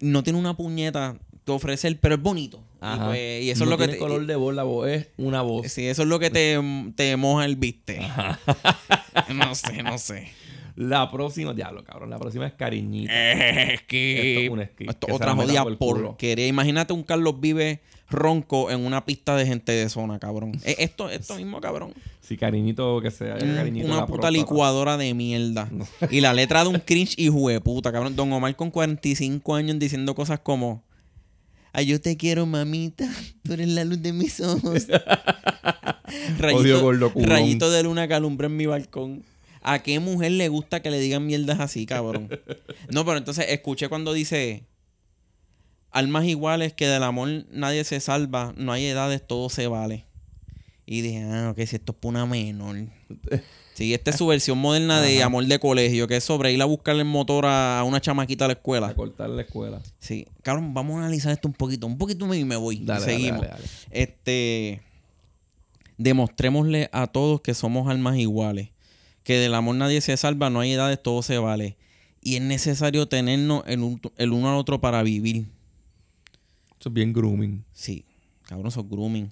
no 0.00 0.22
tiene 0.22 0.38
una 0.38 0.56
puñeta 0.56 1.16
que 1.44 1.52
ofrecer, 1.52 1.98
pero 2.00 2.16
es 2.16 2.22
bonito. 2.22 2.62
Y, 2.82 2.98
pues, 2.98 3.42
y 3.44 3.50
eso 3.50 3.64
No 3.64 3.72
es 3.72 3.78
lo 3.78 3.86
que 3.86 3.92
te, 3.92 3.98
color 3.98 4.26
de 4.26 4.36
voz, 4.36 4.54
la 4.54 4.62
voz 4.62 4.88
es 4.88 5.08
una 5.16 5.40
voz. 5.40 5.70
Sí, 5.72 5.86
eso 5.86 6.02
es 6.02 6.08
lo 6.08 6.18
que 6.18 6.30
te, 6.30 6.60
te 6.96 7.16
moja 7.16 7.46
el 7.46 7.56
viste. 7.56 8.00
no 9.34 9.54
sé, 9.54 9.82
no 9.82 9.96
sé. 9.96 10.32
La 10.76 11.10
próxima, 11.10 11.54
diablo, 11.54 11.84
cabrón. 11.84 12.10
La 12.10 12.18
próxima 12.18 12.46
es 12.46 12.52
cariñita. 12.54 13.12
Es 13.12 13.82
que. 13.82 14.32
Esto 14.32 14.40
es 14.40 14.50
un 14.50 14.60
Esto 14.60 15.06
que 15.06 15.12
otra 15.12 15.34
jodida 15.34 15.64
porquería. 15.78 16.46
Imagínate 16.46 16.92
un 16.92 17.04
Carlos 17.04 17.40
Vive 17.40 17.80
ronco 18.10 18.70
en 18.70 18.84
una 18.84 19.04
pista 19.04 19.36
de 19.36 19.46
gente 19.46 19.72
de 19.72 19.88
zona, 19.88 20.18
cabrón. 20.18 20.52
Esto, 20.64 21.08
esto 21.10 21.36
mismo, 21.36 21.60
cabrón. 21.60 21.94
Si 22.20 22.36
cariñito 22.36 23.00
que 23.00 23.10
sea. 23.10 23.38
Cariñito 23.38 23.86
una 23.86 24.06
puta 24.06 24.06
próstata. 24.06 24.30
licuadora 24.30 24.96
de 24.96 25.14
mierda. 25.14 25.68
Y 26.10 26.20
la 26.20 26.32
letra 26.32 26.64
de 26.64 26.70
un 26.70 26.80
cringe 26.80 27.16
de 27.16 27.60
puta, 27.60 27.92
cabrón. 27.92 28.16
Don 28.16 28.32
Omar 28.32 28.54
con 28.56 28.70
45 28.70 29.54
años 29.54 29.78
diciendo 29.78 30.14
cosas 30.14 30.40
como. 30.40 30.82
Ay, 31.72 31.86
yo 31.86 32.00
te 32.00 32.16
quiero, 32.16 32.46
mamita. 32.46 33.08
Tú 33.42 33.52
eres 33.52 33.68
la 33.68 33.84
luz 33.84 34.00
de 34.00 34.12
mis 34.12 34.40
ojos. 34.40 34.86
Odio 36.54 36.80
gordo 36.80 37.12
culón. 37.12 37.30
rayito 37.30 37.70
de 37.70 37.82
luna 37.82 38.06
que 38.06 38.14
alumbra 38.14 38.46
en 38.46 38.56
mi 38.56 38.66
balcón. 38.66 39.24
¿A 39.64 39.80
qué 39.82 39.98
mujer 39.98 40.30
le 40.32 40.48
gusta 40.48 40.80
que 40.82 40.90
le 40.90 41.00
digan 41.00 41.26
mierdas 41.26 41.58
así, 41.58 41.86
cabrón? 41.86 42.28
No, 42.92 43.04
pero 43.04 43.18
entonces 43.18 43.46
escuché 43.48 43.88
cuando 43.88 44.12
dice. 44.12 44.66
Almas 45.90 46.24
iguales 46.26 46.72
que 46.72 46.86
del 46.88 47.02
amor 47.04 47.46
nadie 47.50 47.84
se 47.84 48.00
salva, 48.00 48.52
no 48.56 48.72
hay 48.72 48.84
edades, 48.86 49.24
todo 49.26 49.48
se 49.48 49.68
vale. 49.68 50.04
Y 50.86 51.00
dije, 51.02 51.22
ah, 51.22 51.50
ok, 51.52 51.64
si 51.66 51.76
esto 51.76 51.92
es 51.92 51.98
una 52.08 52.26
menor. 52.26 52.76
Sí, 53.74 53.92
esta 53.92 54.10
es 54.12 54.18
su 54.18 54.28
versión 54.28 54.58
moderna 54.58 55.00
de 55.00 55.20
amor 55.24 55.44
de 55.46 55.58
colegio, 55.58 56.06
que 56.06 56.18
es 56.18 56.22
sobre 56.22 56.52
ir 56.52 56.62
a 56.62 56.64
buscarle 56.64 57.02
el 57.02 57.08
motor 57.08 57.44
a 57.46 57.82
una 57.84 58.00
chamaquita 58.00 58.44
a 58.44 58.48
la 58.48 58.52
A 58.52 58.56
escuela. 58.56 58.94
cortar 58.94 59.28
la 59.28 59.42
escuela. 59.42 59.80
Sí, 59.98 60.28
cabrón, 60.42 60.74
vamos 60.74 60.94
a 60.94 60.98
analizar 61.00 61.32
esto 61.32 61.48
un 61.48 61.54
poquito, 61.54 61.88
un 61.88 61.98
poquito 61.98 62.32
y 62.32 62.44
me 62.44 62.54
voy. 62.54 62.76
Dale, 62.84 63.04
Seguimos. 63.04 63.40
dale, 63.40 63.50
dale. 63.54 63.64
Este, 63.90 64.80
demostrémosle 65.98 66.88
a 66.92 67.08
todos 67.08 67.40
que 67.40 67.52
somos 67.54 67.88
almas 67.88 68.16
iguales, 68.16 68.68
que 69.24 69.38
del 69.38 69.54
amor 69.54 69.74
nadie 69.74 70.00
se 70.00 70.16
salva, 70.16 70.50
no 70.50 70.60
hay 70.60 70.72
edades, 70.72 71.02
todo 71.02 71.22
se 71.22 71.38
vale. 71.38 71.76
Y 72.22 72.36
es 72.36 72.42
necesario 72.42 73.06
tenernos 73.08 73.64
el, 73.66 73.80
un- 73.80 74.00
el 74.16 74.32
uno 74.32 74.50
al 74.50 74.56
otro 74.56 74.80
para 74.80 75.02
vivir. 75.02 75.46
Eso 76.78 76.88
es 76.90 76.92
bien 76.92 77.12
grooming. 77.12 77.64
Sí, 77.72 78.04
cabrón, 78.44 78.70
sos 78.70 78.88
grooming. 78.88 79.28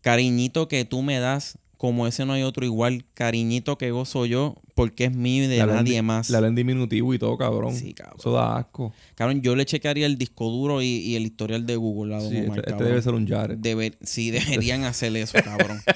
Cariñito 0.00 0.68
que 0.68 0.84
tú 0.84 1.02
me 1.02 1.18
das 1.18 1.58
como 1.82 2.06
ese 2.06 2.24
no 2.24 2.32
hay 2.34 2.44
otro 2.44 2.64
igual, 2.64 3.04
cariñito 3.12 3.76
que 3.76 3.90
gozo 3.90 4.24
yo, 4.24 4.54
porque 4.76 5.06
es 5.06 5.16
mío 5.16 5.42
y 5.42 5.46
de 5.48 5.58
La 5.58 5.66
nadie 5.66 5.96
di- 5.96 6.02
más. 6.02 6.30
La 6.30 6.38
hablan 6.38 6.54
diminutivo 6.54 7.12
y 7.12 7.18
todo, 7.18 7.36
cabrón. 7.36 7.74
Sí, 7.74 7.92
cabrón. 7.92 8.18
Eso 8.20 8.30
da 8.30 8.56
asco. 8.58 8.94
Cabrón, 9.16 9.42
yo 9.42 9.56
le 9.56 9.66
chequearía 9.66 10.06
el 10.06 10.16
disco 10.16 10.48
duro 10.48 10.80
y, 10.80 10.86
y 10.86 11.16
el 11.16 11.24
historial 11.24 11.66
de 11.66 11.74
Google 11.74 12.14
a 12.14 12.20
Don 12.20 12.30
Sí, 12.30 12.36
Omar, 12.38 12.60
este, 12.60 12.70
este 12.70 12.84
debe 12.84 13.02
ser 13.02 13.14
un 13.14 13.26
Jared. 13.26 13.58
Deber- 13.58 13.96
sí, 14.00 14.30
deberían 14.30 14.84
hacer 14.84 15.16
eso, 15.16 15.38
cabrón. 15.42 15.80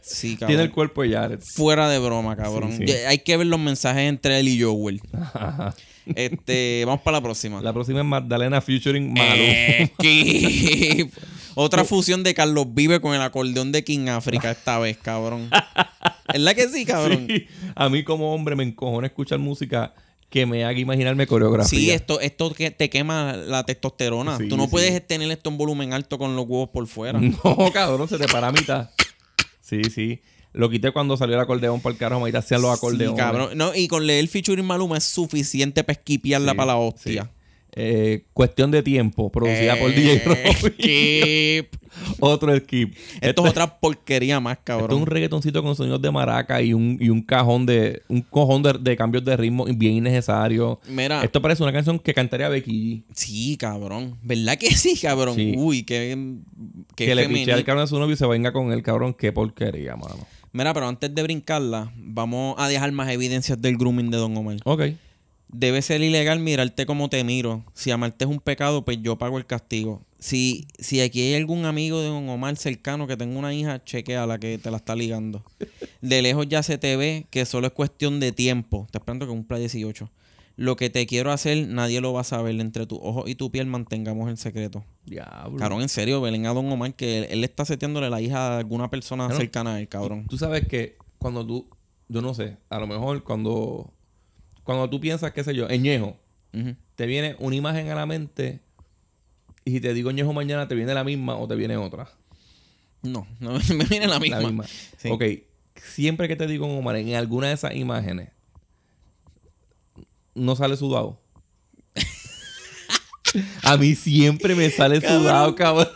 Sí, 0.00 0.32
cabrón. 0.36 0.48
Tiene 0.48 0.62
el 0.62 0.70
cuerpo 0.72 1.02
de 1.02 1.10
Jared. 1.12 1.40
Fuera 1.54 1.90
de 1.90 1.98
broma, 1.98 2.34
cabrón. 2.34 2.72
Sí, 2.72 2.78
sí. 2.78 2.86
Ya- 2.86 3.10
Hay 3.10 3.18
que 3.18 3.36
ver 3.36 3.46
los 3.48 3.60
mensajes 3.60 4.08
entre 4.08 4.40
él 4.40 4.48
y 4.48 4.62
Joel. 4.62 5.00
Este, 6.06 6.84
vamos 6.86 7.02
para 7.02 7.18
la 7.18 7.22
próxima. 7.22 7.60
La 7.60 7.74
próxima 7.74 8.00
es 8.00 8.06
Magdalena 8.06 8.62
featuring 8.62 9.12
Malú. 9.12 9.42
Otra 11.60 11.84
fusión 11.84 12.22
de 12.22 12.34
Carlos 12.34 12.66
Vive 12.72 13.00
con 13.00 13.16
el 13.16 13.20
acordeón 13.20 13.72
de 13.72 13.82
King 13.82 14.06
África 14.06 14.52
esta 14.52 14.78
vez, 14.78 14.96
cabrón. 14.96 15.50
¿Es 16.32 16.54
que 16.54 16.68
sí, 16.68 16.84
cabrón? 16.84 17.26
Sí. 17.28 17.46
A 17.74 17.88
mí 17.88 18.04
como 18.04 18.32
hombre 18.32 18.54
me 18.54 18.62
encojona 18.62 19.08
escuchar 19.08 19.40
música 19.40 19.92
que 20.30 20.46
me 20.46 20.64
haga 20.64 20.78
imaginarme 20.78 21.26
coreografía. 21.26 21.76
Sí, 21.76 21.90
esto, 21.90 22.20
esto 22.20 22.52
que 22.54 22.70
te 22.70 22.88
quema 22.88 23.32
la 23.32 23.64
testosterona. 23.64 24.38
Sí, 24.38 24.48
Tú 24.48 24.56
no 24.56 24.66
sí. 24.66 24.70
puedes 24.70 25.04
tener 25.04 25.28
esto 25.32 25.50
en 25.50 25.58
volumen 25.58 25.92
alto 25.92 26.16
con 26.16 26.36
los 26.36 26.46
huevos 26.46 26.68
por 26.68 26.86
fuera. 26.86 27.18
No, 27.44 27.72
cabrón, 27.72 28.08
se 28.08 28.18
te 28.18 28.28
para 28.28 28.48
a 28.48 28.52
mitad. 28.52 28.90
Sí, 29.60 29.82
sí. 29.92 30.20
Lo 30.52 30.70
quité 30.70 30.92
cuando 30.92 31.16
salió 31.16 31.34
el 31.34 31.40
acordeón 31.40 31.80
por 31.80 31.90
el 31.90 31.98
carajo, 31.98 32.20
ahorita 32.20 32.38
hacían 32.38 32.62
los 32.62 32.70
acordeones. 32.72 33.16
Sí, 33.16 33.16
cabrón. 33.16 33.50
No, 33.58 33.74
y 33.74 33.88
con 33.88 34.06
leer 34.06 34.28
featuring 34.28 34.64
Maluma 34.64 34.96
es 34.98 35.04
suficiente 35.04 35.82
para 35.82 35.98
esquipearla 35.98 36.52
Sí, 36.52 36.56
para 36.56 36.66
la 36.68 36.76
hostia. 36.76 37.30
Eh, 37.80 38.24
cuestión 38.32 38.70
de 38.72 38.82
tiempo, 38.82 39.30
producida 39.30 39.76
por 39.76 39.90
Eh, 39.90 39.94
DJ 39.94 40.22
Robbie. 40.24 40.52
skip. 41.62 41.76
Otro 42.20 42.56
skip. 42.56 42.94
Esto 43.20 43.44
es 43.44 43.50
otra 43.50 43.78
porquería 43.80 44.40
más, 44.40 44.58
Esto 44.58 44.72
es 44.74 44.78
cabrón. 44.80 45.00
un 45.02 45.06
reggaetoncito 45.06 45.62
con 45.62 45.74
sonidos 45.74 46.00
de 46.02 46.10
maraca 46.10 46.60
y 46.62 46.72
un, 46.72 46.96
y 47.00 47.08
un 47.08 47.22
cajón 47.22 47.66
de 47.66 48.02
un 48.08 48.20
cojón 48.22 48.62
de, 48.62 48.74
de 48.80 48.96
cambios 48.96 49.24
de 49.24 49.36
ritmo 49.36 49.64
bien 49.64 49.94
innecesario. 49.94 50.80
Mira, 50.88 51.22
Esto 51.24 51.40
parece 51.42 51.62
una 51.62 51.72
canción 51.72 51.98
que 51.98 52.14
cantaría 52.14 52.48
Becky 52.48 52.70
G. 52.70 53.04
sí, 53.14 53.56
cabrón. 53.56 54.16
¿Verdad 54.22 54.56
que 54.58 54.70
sí, 54.70 54.96
cabrón? 55.00 55.34
Sí. 55.36 55.54
Uy, 55.56 55.82
qué, 55.84 56.16
qué 56.94 57.06
que 57.06 57.14
le 57.14 57.28
piche 57.28 57.52
al 57.52 57.64
cabrón 57.64 57.84
de 57.84 57.88
su 57.88 57.98
novio 57.98 58.14
y 58.14 58.16
se 58.18 58.26
venga 58.26 58.52
con 58.52 58.72
el 58.72 58.82
cabrón. 58.82 59.14
Qué 59.14 59.32
porquería, 59.32 59.96
mano. 59.96 60.26
Mira, 60.52 60.72
pero 60.74 60.88
antes 60.88 61.14
de 61.14 61.22
brincarla, 61.22 61.92
vamos 61.96 62.54
a 62.58 62.68
dejar 62.68 62.90
más 62.92 63.10
evidencias 63.10 63.60
del 63.60 63.76
grooming 63.76 64.10
de 64.10 64.16
Don 64.18 64.36
Omar. 64.36 64.56
Ok. 64.64 64.82
Debe 65.50 65.80
ser 65.82 66.02
ilegal 66.02 66.40
mirarte 66.40 66.84
como 66.84 67.08
te 67.08 67.24
miro. 67.24 67.64
Si 67.74 67.90
amarte 67.90 68.24
es 68.26 68.30
un 68.30 68.38
pecado, 68.40 68.84
pues 68.84 68.98
yo 69.02 69.16
pago 69.16 69.38
el 69.38 69.46
castigo. 69.46 70.02
Si, 70.18 70.66
si 70.78 71.00
aquí 71.00 71.22
hay 71.22 71.34
algún 71.36 71.64
amigo 71.64 72.00
de 72.00 72.08
Don 72.08 72.28
Omar 72.28 72.56
cercano 72.56 73.06
que 73.06 73.16
tenga 73.16 73.38
una 73.38 73.54
hija, 73.54 73.82
chequea 73.82 74.26
la 74.26 74.38
que 74.38 74.58
te 74.58 74.70
la 74.70 74.76
está 74.76 74.94
ligando. 74.94 75.42
De 76.02 76.20
lejos 76.22 76.46
ya 76.48 76.62
se 76.62 76.76
te 76.76 76.96
ve 76.96 77.26
que 77.30 77.46
solo 77.46 77.66
es 77.68 77.72
cuestión 77.72 78.20
de 78.20 78.32
tiempo. 78.32 78.86
Te 78.90 78.98
esperando 78.98 79.26
que 79.26 79.30
cumpla 79.32 79.58
18. 79.58 80.10
Lo 80.56 80.74
que 80.74 80.90
te 80.90 81.06
quiero 81.06 81.30
hacer, 81.30 81.68
nadie 81.68 82.00
lo 82.00 82.12
va 82.12 82.22
a 82.22 82.24
saber. 82.24 82.60
Entre 82.60 82.84
tus 82.84 82.98
ojos 83.00 83.30
y 83.30 83.36
tu 83.36 83.50
piel 83.50 83.66
mantengamos 83.68 84.28
el 84.28 84.36
secreto. 84.38 84.84
Diablo. 85.06 85.56
Cabrón, 85.56 85.82
en 85.82 85.88
serio, 85.88 86.20
Belén 86.20 86.46
a 86.46 86.52
Don 86.52 86.70
Omar 86.70 86.94
que 86.94 87.18
él, 87.18 87.26
él 87.30 87.44
está 87.44 87.64
seteándole 87.64 88.10
la 88.10 88.20
hija 88.20 88.54
a 88.54 88.58
alguna 88.58 88.90
persona 88.90 89.26
Claro. 89.26 89.40
cercana 89.40 89.74
a 89.76 89.80
él, 89.80 89.88
cabrón. 89.88 90.26
Tú 90.28 90.36
sabes 90.36 90.66
que 90.66 90.96
cuando 91.18 91.46
tú, 91.46 91.68
yo 92.08 92.20
no 92.22 92.34
sé, 92.34 92.56
a 92.70 92.80
lo 92.80 92.88
mejor 92.88 93.22
cuando, 93.22 93.92
cuando 94.68 94.90
tú 94.90 95.00
piensas, 95.00 95.32
qué 95.32 95.42
sé 95.42 95.54
yo, 95.54 95.66
en 95.70 95.82
Ñejo, 95.82 96.14
te 96.94 97.06
viene 97.06 97.36
una 97.38 97.56
imagen 97.56 97.88
a 97.88 97.94
la 97.94 98.04
mente 98.04 98.60
y 99.64 99.70
si 99.70 99.80
te 99.80 99.94
digo 99.94 100.10
Ñejo 100.10 100.34
mañana, 100.34 100.68
te 100.68 100.74
viene 100.74 100.92
la 100.92 101.04
misma 101.04 101.38
o 101.38 101.48
te 101.48 101.54
viene 101.54 101.78
otra. 101.78 102.10
No, 103.00 103.26
no 103.40 103.52
me 103.74 103.84
viene 103.86 104.06
la 104.06 104.20
misma. 104.20 104.40
La 104.40 104.46
misma. 104.46 104.64
Sí. 104.98 105.08
Ok, 105.10 105.24
siempre 105.74 106.28
que 106.28 106.36
te 106.36 106.46
digo 106.46 106.66
Omar, 106.66 106.96
en 106.96 107.14
alguna 107.14 107.46
de 107.48 107.54
esas 107.54 107.74
imágenes, 107.76 108.28
no 110.34 110.54
sale 110.54 110.76
sudado. 110.76 111.18
a 113.62 113.78
mí 113.78 113.94
siempre 113.94 114.54
me 114.54 114.68
sale 114.68 115.00
Cabrón. 115.00 115.22
sudado, 115.22 115.54
cabrón. 115.54 115.88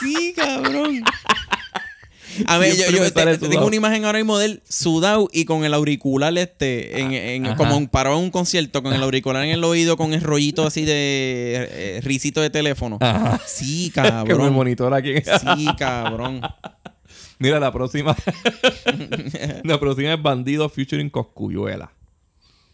Sí, 0.00 0.32
cabrón. 0.34 1.04
A 2.46 2.58
ver, 2.58 2.74
yo, 2.76 3.12
te- 3.12 3.38
tengo 3.38 3.66
una 3.66 3.76
imagen 3.76 4.04
ahora 4.04 4.18
mismo 4.18 4.36
de 4.38 4.46
él 4.46 4.62
sudado 4.68 5.28
y 5.32 5.44
con 5.44 5.64
el 5.64 5.72
auricular 5.74 6.36
este, 6.36 7.00
en, 7.00 7.12
en- 7.12 7.46
Ajá. 7.46 7.56
como 7.56 7.76
un, 7.76 7.88
parado 7.88 8.16
en 8.18 8.24
un 8.24 8.30
concierto, 8.30 8.82
con 8.82 8.92
el 8.92 9.02
auricular 9.02 9.44
en 9.44 9.50
el 9.50 9.64
oído, 9.64 9.96
con 9.96 10.12
el 10.12 10.20
rollito 10.20 10.66
así 10.66 10.84
de 10.84 11.68
eh, 11.70 12.00
risito 12.02 12.40
de 12.40 12.50
teléfono. 12.50 12.98
Ajá. 13.00 13.40
Sí, 13.46 13.90
cabrón. 13.94 14.52
monitora 14.52 14.96
aquí. 14.98 15.14
Sí, 15.16 15.66
cabrón. 15.78 16.40
Mira, 17.38 17.60
la 17.60 17.72
próxima. 17.72 18.16
la 19.64 19.78
próxima 19.80 20.14
es 20.14 20.22
Bandido 20.22 20.68
featuring 20.68 21.10
Coscuyuela. 21.10 21.92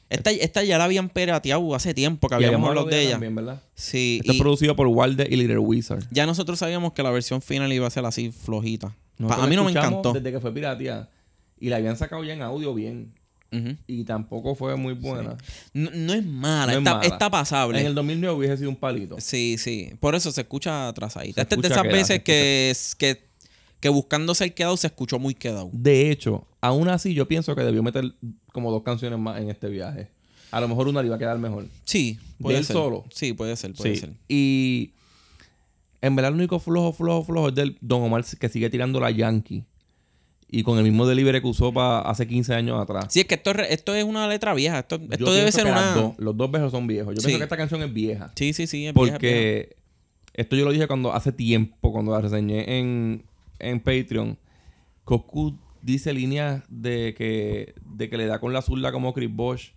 Esta, 0.09 0.31
esta 0.31 0.62
ya 0.62 0.77
la 0.77 0.85
habían 0.85 1.09
pirateado 1.09 1.75
hace 1.75 1.94
tiempo 1.94 2.29
que 2.29 2.35
habíamos 2.35 2.68
hablado 2.68 2.87
de 2.87 3.01
ella. 3.01 3.12
también, 3.12 3.35
¿verdad? 3.35 3.62
Sí, 3.75 4.18
Esto 4.20 4.35
y 4.35 4.38
producido 4.38 4.77
por 4.77 4.87
Wilder 4.87 5.33
y 5.33 5.37
Little 5.37 5.57
Wizard. 5.59 6.05
ya 6.11 6.27
nosotros 6.27 6.59
sabíamos 6.59 6.92
que 6.92 7.03
la 7.03 7.11
versión 7.11 7.40
final 7.40 7.72
iba 7.72 7.87
a 7.87 7.90
ser 7.90 8.05
así 8.05 8.31
flojita. 8.31 8.94
Nosotros 9.18 9.44
a 9.46 9.48
mí 9.48 9.57
no 9.57 9.64
me 9.64 9.70
encantó. 9.70 10.12
Desde 10.12 10.31
que 10.33 10.40
fue 10.40 10.53
pirateada. 10.53 11.11
Y 11.61 11.68
la 11.68 11.77
habían 11.77 11.96
sacado 11.96 12.25
ya 12.25 12.33
en 12.35 12.42
audio 12.42 12.75
bien. 12.75 13.12
Y 13.87 14.05
tampoco 14.05 14.55
fue 14.55 14.77
muy 14.77 14.94
buena. 14.94 15.37
no, 15.75 15.90
no 15.92 16.14
es 16.14 16.25
mala, 16.25 16.72
No 16.72 16.72
es 16.72 16.79
está, 16.79 16.94
mala. 16.94 17.07
está 17.07 17.31
pasable. 17.31 17.81
En 17.81 17.87
el 17.87 17.94
2009 17.94 18.35
hubiese 18.38 18.57
sido 18.57 18.70
un 18.70 18.77
palito. 18.77 19.16
Sí, 19.20 19.57
sí. 19.59 19.90
Por 20.01 20.14
eso 20.14 20.33
se 20.33 20.40
escucha 20.40 20.88
atrasadita. 20.88 21.42
Esta 21.42 21.57
es 21.57 21.61
de 21.61 21.68
esas 21.68 21.83
quedado, 21.83 21.94
veces 21.96 22.22
que, 22.22 22.72
que, 22.96 23.29
que 23.79 23.88
buscando 23.90 24.35
ser 24.35 24.55
quedado 24.55 24.77
se 24.79 24.87
escuchó 24.87 25.18
muy 25.18 25.35
quedado. 25.35 25.68
De 25.75 26.11
hecho, 26.11 26.46
aún 26.62 26.88
así 26.88 27.12
yo 27.12 27.29
pienso 27.29 27.55
que 27.55 27.61
debió 27.62 27.83
meter 27.83 28.14
como 28.53 28.70
dos 28.72 28.83
canciones 28.85 29.18
más 29.18 29.38
en 29.42 29.51
este 29.51 29.68
viaje. 29.68 30.09
A 30.51 30.59
lo 30.59 30.68
mejor 30.68 30.88
una 30.88 31.03
le 31.03 31.09
iba 31.09 31.16
a 31.16 31.18
quedar 31.18 31.38
mejor. 31.38 31.66
Sí, 31.85 32.18
¿De 32.38 32.42
puede 32.44 32.59
él 32.59 32.64
ser. 32.64 32.72
solo? 32.75 33.05
Sí, 33.12 33.35
puede 33.35 33.55
ser, 33.57 33.75
puede 33.75 33.94
Sí. 33.96 34.01
ser. 34.01 34.12
Y 34.29 34.92
en 36.03 36.15
verdad 36.17 36.31
el 36.33 36.38
único 36.38 36.59
flojo, 36.59 36.93
flojo, 36.93 37.25
flojo 37.25 37.49
es 37.49 37.55
del 37.55 37.79
Don 37.81 38.03
Omar 38.03 38.25
que 38.38 38.49
sigue 38.51 38.69
tirando 38.69 39.01
la 39.01 39.11
Yankee. 39.11 39.65
Y 40.55 40.65
con 40.65 40.77
el 40.77 40.85
mismo 40.85 41.07
delivery 41.07 41.41
que 41.41 41.47
usó 41.47 41.73
para 41.73 42.01
hace 42.01 42.27
15 42.27 42.53
años 42.55 42.79
atrás. 42.79 43.07
Sí, 43.09 43.21
es 43.21 43.27
que 43.27 43.37
esto, 43.37 43.53
esto 43.53 43.95
es 43.95 44.05
una 44.05 44.29
letra 44.29 44.53
vieja. 44.53 44.81
Esto, 44.81 45.01
esto 45.11 45.33
debe 45.33 45.51
ser 45.51 45.65
una. 45.65 45.95
dos- 45.95 46.12
los 46.19 46.37
dos 46.37 46.51
besos 46.51 46.71
son 46.71 46.87
viejos. 46.87 47.15
Yo 47.15 47.21
Sí. 47.23 47.29
pienso 47.29 47.38
que 47.38 47.45
esta 47.45 47.57
canción 47.57 47.83
es 47.83 47.91
vieja. 47.91 48.31
Sí, 48.37 48.53
sí, 48.53 48.67
sí. 48.67 48.87
es 48.87 48.93
vieja, 48.93 49.17
es 49.17 49.19
vieja. 49.19 49.19
Porque 49.19 49.77
esto 50.35 50.55
yo 50.57 50.67
lo 50.67 50.73
dije 50.73 50.87
cuando 50.87 51.15
hace 51.15 51.33
tiempo, 51.33 51.91
cuando 51.91 52.12
la 52.12 52.21
reseñé 52.21 52.79
en, 52.79 53.25
en 53.61 53.81
Patreon. 53.81 54.37
Coscu 55.05 55.57
dice 55.81 56.12
líneas 56.12 56.62
de 56.69 57.15
que, 57.17 57.75
de 57.87 58.11
que 58.11 58.17
le 58.19 58.27
da 58.27 58.38
con 58.38 58.53
la 58.53 58.61
zurda 58.61 58.93
como 58.93 59.15
Chris 59.15 59.35
Bosh. 59.35 59.71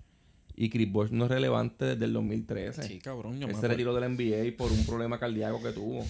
Y 0.57 0.69
Chris 0.69 0.89
Bosh 0.89 1.09
no 1.11 1.25
es 1.25 1.31
relevante 1.31 1.83
desde 1.83 2.05
el 2.05 2.13
2013. 2.13 2.83
Sí, 2.83 2.99
cabrón. 2.99 3.39
Yo 3.41 3.47
me 3.47 3.53
Él 3.53 3.59
se 3.59 3.67
retiró 3.67 3.93
del 3.93 4.09
NBA 4.15 4.55
por 4.57 4.71
un 4.71 4.85
problema 4.85 5.19
cardíaco 5.19 5.61
que 5.61 5.71
tuvo. 5.73 6.05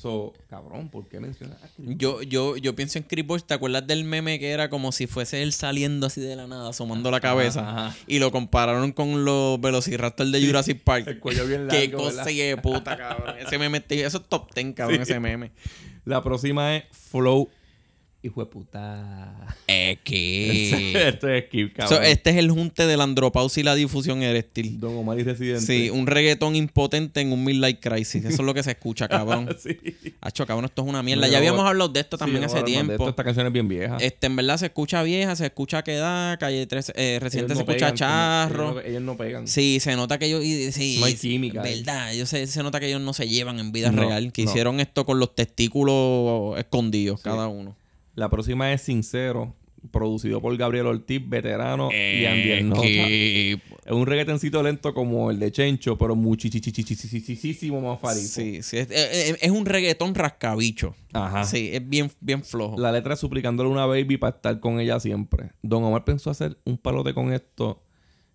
So, 0.00 0.32
cabrón, 0.48 0.88
¿por 0.88 1.08
qué 1.08 1.20
mencionas 1.20 1.62
a 1.62 1.68
Chris 1.68 1.86
Bosh? 1.88 1.96
Yo, 1.98 2.22
yo, 2.22 2.56
yo 2.56 2.74
pienso 2.74 2.98
en 2.98 3.04
Chris 3.04 3.26
Bosh. 3.26 3.42
¿Te 3.42 3.52
acuerdas 3.52 3.86
del 3.86 4.04
meme 4.04 4.38
que 4.38 4.48
era 4.50 4.70
como 4.70 4.92
si 4.92 5.06
fuese 5.06 5.42
él 5.42 5.52
saliendo 5.52 6.06
así 6.06 6.22
de 6.22 6.36
la 6.36 6.46
nada, 6.46 6.70
asomando 6.70 7.10
la 7.10 7.20
cabeza? 7.20 7.68
Ajá. 7.68 7.96
Y 8.06 8.18
lo 8.18 8.32
compararon 8.32 8.92
con 8.92 9.26
los 9.26 9.60
Velociraptor 9.60 10.26
de 10.26 10.46
Jurassic 10.46 10.82
Park. 10.82 11.06
El 11.08 11.18
cuello 11.18 11.46
bien 11.46 11.68
Qué 11.68 11.88
largo, 11.88 11.98
cosa 12.04 12.24
¿verdad? 12.24 12.32
de 12.32 12.56
puta, 12.62 12.96
cabrón. 12.96 13.34
Ese 13.38 13.58
meme, 13.58 13.84
eso 13.88 14.18
es 14.18 14.28
top 14.28 14.54
10, 14.54 14.74
cabrón, 14.74 14.96
Sí. 15.04 15.12
ese 15.12 15.20
meme. 15.20 15.52
La 16.06 16.22
próxima 16.22 16.76
es 16.76 16.84
Flow. 16.92 17.50
Hijo 18.24 18.40
de 18.40 18.46
puta. 18.46 19.56
Es 19.66 19.98
que... 20.04 20.92
Esto 21.08 21.28
es 21.28 21.46
Skip, 21.46 21.74
cabrón. 21.74 21.96
So, 21.98 22.02
este 22.04 22.30
es 22.30 22.36
el 22.36 22.52
junte 22.52 22.86
de 22.86 22.96
la 22.96 23.02
andropausia 23.02 23.60
y 23.62 23.64
la 23.64 23.74
difusión 23.74 24.22
eréctil. 24.22 24.78
Don 24.78 24.96
Omar 24.96 25.18
y 25.18 25.24
Residente. 25.24 25.60
Sí, 25.66 25.90
un 25.90 26.06
reggaetón 26.06 26.54
impotente 26.54 27.20
en 27.20 27.32
un 27.32 27.42
midlife 27.42 27.80
crisis. 27.80 28.24
Eso 28.24 28.28
es 28.42 28.46
lo 28.46 28.54
que 28.54 28.62
se 28.62 28.70
escucha, 28.70 29.08
cabrón. 29.08 29.48
sí. 29.60 29.76
Hacho, 30.20 30.46
cabrón, 30.46 30.66
esto 30.66 30.82
es 30.82 30.88
una 30.88 31.02
mierda. 31.02 31.22
Pero- 31.22 31.32
ya 31.32 31.38
habíamos 31.38 31.64
hablado 31.66 31.88
de 31.88 31.98
esto 31.98 32.16
también 32.16 32.48
Sí, 32.48 32.54
hace 32.54 32.62
tiempo. 32.62 32.92
esto, 32.92 33.08
Esta 33.08 33.24
canción 33.24 33.44
es 33.48 33.52
bien 33.52 33.66
vieja. 33.66 33.96
Este, 33.98 34.28
en 34.28 34.36
verdad 34.36 34.56
se 34.56 34.66
escucha 34.66 35.02
vieja, 35.02 35.34
se 35.34 35.46
escucha 35.46 35.82
queda, 35.82 36.36
calle 36.38 36.64
13, 36.64 36.92
eh, 36.94 37.18
reciente 37.20 37.54
Ellos 37.54 37.58
se 37.58 37.64
no 37.64 37.70
escucha 37.72 37.86
pegan, 37.92 37.96
charro. 37.96 38.64
Ellos 38.70 38.74
no, 38.84 38.88
ellos 38.88 39.02
no 39.02 39.16
pegan. 39.16 39.48
Sí, 39.48 39.78
se 39.80 39.96
nota 39.96 40.18
que 40.20 40.26
ellos. 40.26 40.44
y- 40.44 40.70
Sí, 40.70 40.98
No 41.00 41.06
hay 41.06 41.14
es 41.14 41.20
química 41.20 41.62
ahí. 41.62 41.78
Verdad, 41.82 42.12
ellos 42.12 42.28
se, 42.28 42.46
se 42.46 42.62
nota 42.62 42.78
que 42.78 42.86
ellos 42.86 43.00
no 43.00 43.12
se 43.14 43.28
llevan 43.28 43.58
en 43.58 43.72
vida 43.72 43.90
No, 43.90 44.00
real. 44.08 44.32
Que 44.32 44.44
no. 44.44 44.50
hicieron 44.50 44.78
esto 44.78 45.04
con 45.04 45.18
los 45.18 45.34
testículos 45.34 46.56
escondidos, 46.58 47.20
cada 47.20 47.48
uno. 47.48 47.74
La 48.14 48.28
próxima 48.30 48.72
es 48.72 48.82
Sincero, 48.82 49.54
producido 49.90 50.40
por 50.40 50.56
Gabriel 50.56 50.86
Ortiz, 50.86 51.20
veterano 51.28 51.88
Eh, 51.92 52.20
y 52.22 52.26
Andy 52.26 52.52
Arnota. 52.52 52.82
que- 52.82 53.52
Es 53.84 53.90
un 53.92 54.06
reggaetoncito 54.06 54.62
lento 54.62 54.94
como 54.94 55.30
el 55.30 55.40
de 55.40 55.50
Chencho, 55.50 55.98
pero 55.98 56.14
muchísimo 56.14 57.80
más 57.80 58.00
farito. 58.00 58.26
Sí, 58.28 58.62
sí. 58.62 58.76
Es, 58.78 58.88
es- 58.90 59.38
es 59.42 59.50
un 59.50 59.66
reggaetón 59.66 60.14
rascabicho. 60.14 60.94
Ajá. 61.12 61.44
Sí, 61.44 61.70
es 61.72 61.86
bien, 61.88 62.10
bien 62.20 62.42
flojo. 62.44 62.78
La 62.78 62.92
letra 62.92 63.14
es 63.14 63.20
suplicándole 63.20 63.68
a 63.68 63.72
una 63.72 63.86
baby 63.86 64.16
para 64.16 64.36
estar 64.36 64.60
con 64.60 64.78
ella 64.80 65.00
siempre. 65.00 65.50
Don 65.62 65.82
Omar 65.84 66.04
pensó 66.04 66.30
hacer 66.30 66.56
un 66.64 66.78
palote 66.78 67.14
con 67.14 67.32
esto. 67.32 67.82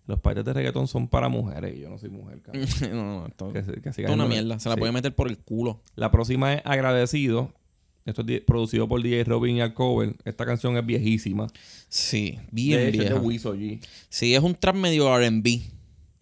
Los 0.06 0.20
paquetes 0.20 0.46
de 0.46 0.52
reggaetón 0.54 0.86
son 0.88 1.06
para 1.08 1.28
mujeres 1.28 1.76
y 1.76 1.80
yo 1.80 1.90
no 1.90 1.98
soy 1.98 2.08
mujer, 2.08 2.40
cabrón. 2.42 2.66
no, 2.92 3.28
no, 3.28 3.52
Que 3.52 3.62
se- 3.62 3.80
que 4.04 4.06
una 4.12 4.26
mierda. 4.26 4.58
Se 4.58 4.68
la 4.68 4.74
Sí. 4.74 4.80
puede 4.80 4.92
meter 4.92 5.14
por 5.14 5.28
el 5.28 5.38
culo. 5.38 5.82
La 5.96 6.10
próxima 6.10 6.54
es 6.54 6.62
Agradecido, 6.64 7.52
Esto 8.08 8.24
es 8.26 8.40
producido 8.40 8.88
por 8.88 9.02
DJ 9.02 9.24
Robin 9.24 9.56
y 9.56 9.60
Alcover. 9.60 10.16
Esta 10.24 10.46
canción 10.46 10.76
es 10.76 10.86
viejísima. 10.86 11.46
Sí, 11.88 12.32
de 12.32 12.48
bien 12.52 12.80
hecho, 12.80 12.88
es 12.88 12.92
vieja. 12.98 13.14
de 13.14 13.20
Wiso 13.20 13.54
G. 13.54 13.80
Sí, 14.08 14.34
es 14.34 14.42
un 14.42 14.54
trap 14.54 14.76
medio 14.76 15.14
R&B. 15.14 15.60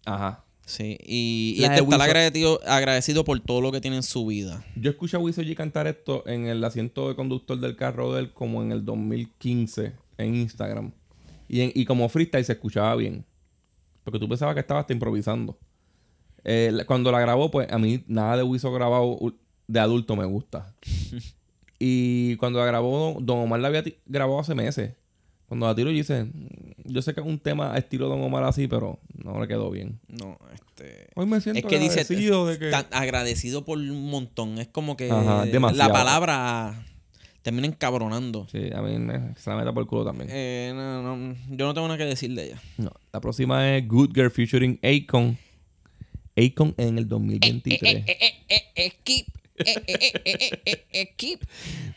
Ajá. 0.05 0.43
Sí, 0.65 0.97
y, 1.01 1.55
y 1.59 1.63
este 1.63 1.79
agradecido, 1.95 2.59
agradecido 2.67 3.23
por 3.23 3.39
todo 3.39 3.61
lo 3.61 3.71
que 3.71 3.79
tiene 3.79 3.95
en 3.95 4.03
su 4.03 4.25
vida. 4.25 4.65
Yo 4.75 4.89
escuché 4.91 5.15
a 5.15 5.19
Wiso 5.21 5.41
G 5.41 5.55
cantar 5.55 5.87
esto 5.87 6.27
en 6.27 6.47
el 6.47 6.61
asiento 6.61 7.07
de 7.07 7.15
conductor 7.15 7.57
del 7.57 7.77
carro 7.77 8.13
de 8.13 8.19
él 8.23 8.33
como 8.33 8.61
en 8.61 8.73
el 8.73 8.83
2015 8.83 9.93
en 10.17 10.35
Instagram. 10.35 10.91
Y, 11.47 11.61
en- 11.61 11.71
y 11.73 11.85
como 11.85 12.09
freestyle 12.09 12.43
se 12.43 12.51
escuchaba 12.51 12.93
bien. 12.97 13.23
Porque 14.03 14.19
tú 14.19 14.27
pensabas 14.27 14.55
que 14.55 14.59
estaba 14.59 14.81
hasta 14.81 14.91
improvisando. 14.91 15.57
Eh, 16.43 16.73
cuando 16.85 17.13
la 17.13 17.21
grabó, 17.21 17.49
pues 17.49 17.71
a 17.71 17.77
mí 17.77 18.03
nada 18.07 18.35
de 18.35 18.43
Wiso 18.43 18.69
grabado 18.73 19.17
de 19.67 19.79
adulto 19.79 20.17
me 20.17 20.25
gusta. 20.25 20.75
y 21.79 22.35
cuando 22.37 22.59
la 22.59 22.65
grabó, 22.65 23.17
Don- 23.21 23.39
Omar 23.39 23.59
la 23.59 23.67
había 23.69 23.83
grabado 24.05 24.39
hace 24.39 24.55
meses. 24.55 24.93
Cuando 25.47 25.65
la 25.65 25.75
tiro, 25.75 25.89
yo 25.91 25.97
dice, 25.97 26.25
"Mm, 26.25 26.91
yo 26.91 27.01
sé 27.01 27.13
que 27.13 27.21
es 27.21 27.25
un 27.25 27.39
tema 27.39 27.77
estilo 27.77 28.09
Don 28.09 28.21
Omar 28.21 28.43
así, 28.43 28.67
pero 28.67 28.99
no 29.23 29.39
le 29.39 29.47
quedó 29.47 29.69
bien. 29.71 29.99
No, 30.07 30.37
este... 30.53 31.07
Hoy 31.15 31.25
me 31.25 31.39
siento 31.39 31.59
Es 31.59 31.65
que 31.65 31.79
dice, 31.79 32.01
agradecido 32.01 32.45
de 32.47 32.59
que... 32.59 32.69
tan 32.69 32.85
agradecido 32.91 33.63
por 33.63 33.77
un 33.77 34.09
montón. 34.09 34.57
Es 34.57 34.67
como 34.67 34.97
que 34.97 35.09
Ajá, 35.09 35.45
la 35.45 35.91
palabra 35.91 36.85
termina 37.43 37.65
encabronando. 37.67 38.45
Sí, 38.51 38.69
a 38.75 38.81
mí 38.81 38.97
me, 38.99 39.33
se 39.37 39.49
la 39.49 39.55
meta 39.55 39.73
por 39.73 39.83
el 39.83 39.87
culo 39.87 40.03
también. 40.03 40.27
Eh, 40.31 40.73
no, 40.75 41.01
no, 41.15 41.35
yo 41.49 41.65
no 41.65 41.73
tengo 41.73 41.87
nada 41.87 41.97
que 41.97 42.03
decir 42.05 42.33
de 42.35 42.47
ella. 42.47 42.61
No, 42.77 42.91
la 43.13 43.21
próxima 43.21 43.77
es 43.77 43.87
Good 43.87 44.11
Girl 44.13 44.29
featuring 44.31 44.77
Akon. 44.83 45.37
Akon 46.35 46.73
en 46.77 46.97
el 46.97 47.07
2023. 47.07 48.03
Equip, 48.75 49.27
equip. 50.91 51.43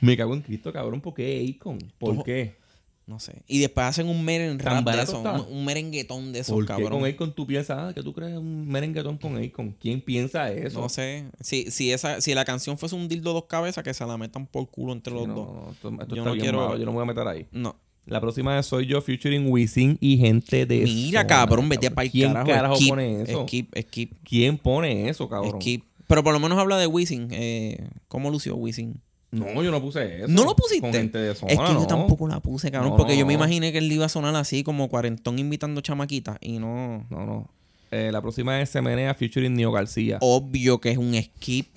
Me 0.00 0.16
cago 0.16 0.34
en 0.34 0.42
Cristo, 0.42 0.72
cabrón. 0.72 1.00
¿Por 1.00 1.14
qué 1.14 1.54
Akon? 1.56 1.78
¿Por 1.98 2.16
Tú- 2.16 2.22
qué? 2.24 2.58
No 3.06 3.18
sé. 3.18 3.42
Y 3.48 3.58
después 3.58 3.86
hacen 3.86 4.08
un 4.08 4.24
meren 4.24 4.56
Tan 4.58 4.66
rap 4.66 4.78
de 4.78 4.84
barato 4.84 5.10
eso, 5.10 5.16
está. 5.16 5.32
un, 5.40 5.52
un 5.56 5.64
merenguetón 5.64 6.32
de 6.32 6.40
esos, 6.40 6.54
¿Por 6.54 6.62
qué 6.64 6.68
cabrón. 6.74 7.00
con 7.00 7.08
Akon 7.10 7.34
tú 7.34 7.44
piensas 7.44 7.76
ah, 7.80 7.92
que 7.92 8.04
tú 8.04 8.12
crees 8.12 8.36
un 8.38 8.68
merenguetón 8.68 9.18
con 9.18 9.36
Akon? 9.42 9.74
¿Quién 9.80 10.00
piensa 10.00 10.52
eso? 10.52 10.80
No 10.80 10.88
sé. 10.88 11.24
Si, 11.40 11.72
si, 11.72 11.90
esa, 11.92 12.20
si 12.20 12.34
la 12.34 12.44
canción 12.44 12.78
fuese 12.78 12.94
un 12.94 13.08
dildo 13.08 13.32
dos 13.32 13.46
cabezas, 13.46 13.82
que 13.82 13.92
se 13.94 14.06
la 14.06 14.16
metan 14.16 14.46
por 14.46 14.70
culo 14.70 14.92
entre 14.92 15.12
los 15.12 15.26
no, 15.26 15.34
dos. 15.34 15.46
no, 15.48 15.70
esto, 15.72 15.88
esto 16.02 16.14
Yo 16.14 16.22
está 16.22 16.24
no 16.24 16.32
bien 16.34 16.40
quiero- 16.44 16.58
malo, 16.58 16.78
Yo 16.78 16.84
no 16.84 16.92
me 16.92 16.96
voy 16.98 17.02
a 17.02 17.06
meter 17.06 17.26
ahí. 17.26 17.46
No. 17.50 17.74
La 18.06 18.20
próxima 18.20 18.56
es 18.58 18.66
Soy 18.66 18.86
Yo 18.86 19.00
featuring 19.02 19.50
Wisin 19.50 19.98
y 20.00 20.16
gente 20.16 20.64
de 20.64 20.80
Mira, 20.82 21.20
Zona, 21.22 21.26
cabrón, 21.26 21.68
vete 21.68 21.88
el 21.88 22.10
¿Quién 22.10 22.32
carajo. 22.32 22.48
carajo 22.50 22.76
Skip, 22.76 22.88
pone 22.90 23.22
eso? 23.22 23.42
Skip, 23.42 23.74
skip, 23.78 24.12
¿Quién 24.24 24.56
pone 24.56 25.08
eso, 25.08 25.28
cabrón? 25.28 25.60
skip. 25.60 25.84
Pero 26.10 26.24
por 26.24 26.32
lo 26.32 26.40
menos 26.40 26.58
habla 26.58 26.76
de 26.76 26.88
Wisin. 26.88 27.28
Eh, 27.30 27.88
¿Cómo 28.08 28.30
lució 28.30 28.56
Wisin? 28.56 29.00
No, 29.30 29.62
yo 29.62 29.70
no 29.70 29.80
puse 29.80 30.24
eso. 30.24 30.26
¿No 30.26 30.42
lo 30.42 30.56
pusiste? 30.56 30.80
Con 30.80 30.92
gente 30.92 31.18
de 31.18 31.36
zona, 31.36 31.52
es 31.52 31.58
que 31.60 31.72
no. 31.72 31.82
yo 31.82 31.86
tampoco 31.86 32.26
la 32.26 32.40
puse, 32.40 32.72
cabrón. 32.72 32.90
No, 32.90 32.96
porque 32.96 33.12
no, 33.12 33.20
yo 33.20 33.26
me 33.26 33.34
imaginé 33.34 33.70
que 33.70 33.78
él 33.78 33.92
iba 33.92 34.06
a 34.06 34.08
sonar 34.08 34.34
así 34.34 34.64
como 34.64 34.88
cuarentón 34.88 35.38
invitando 35.38 35.80
chamaquitas. 35.82 36.36
Y 36.40 36.58
no. 36.58 37.06
No, 37.10 37.24
no. 37.24 37.48
Eh, 37.92 38.10
la 38.10 38.20
próxima 38.20 38.60
es 38.60 38.70
Semenea 38.70 39.14
featuring 39.14 39.54
Neo 39.54 39.70
García. 39.70 40.18
Obvio 40.20 40.80
que 40.80 40.90
es 40.90 40.98
un 40.98 41.14
skip. 41.14 41.68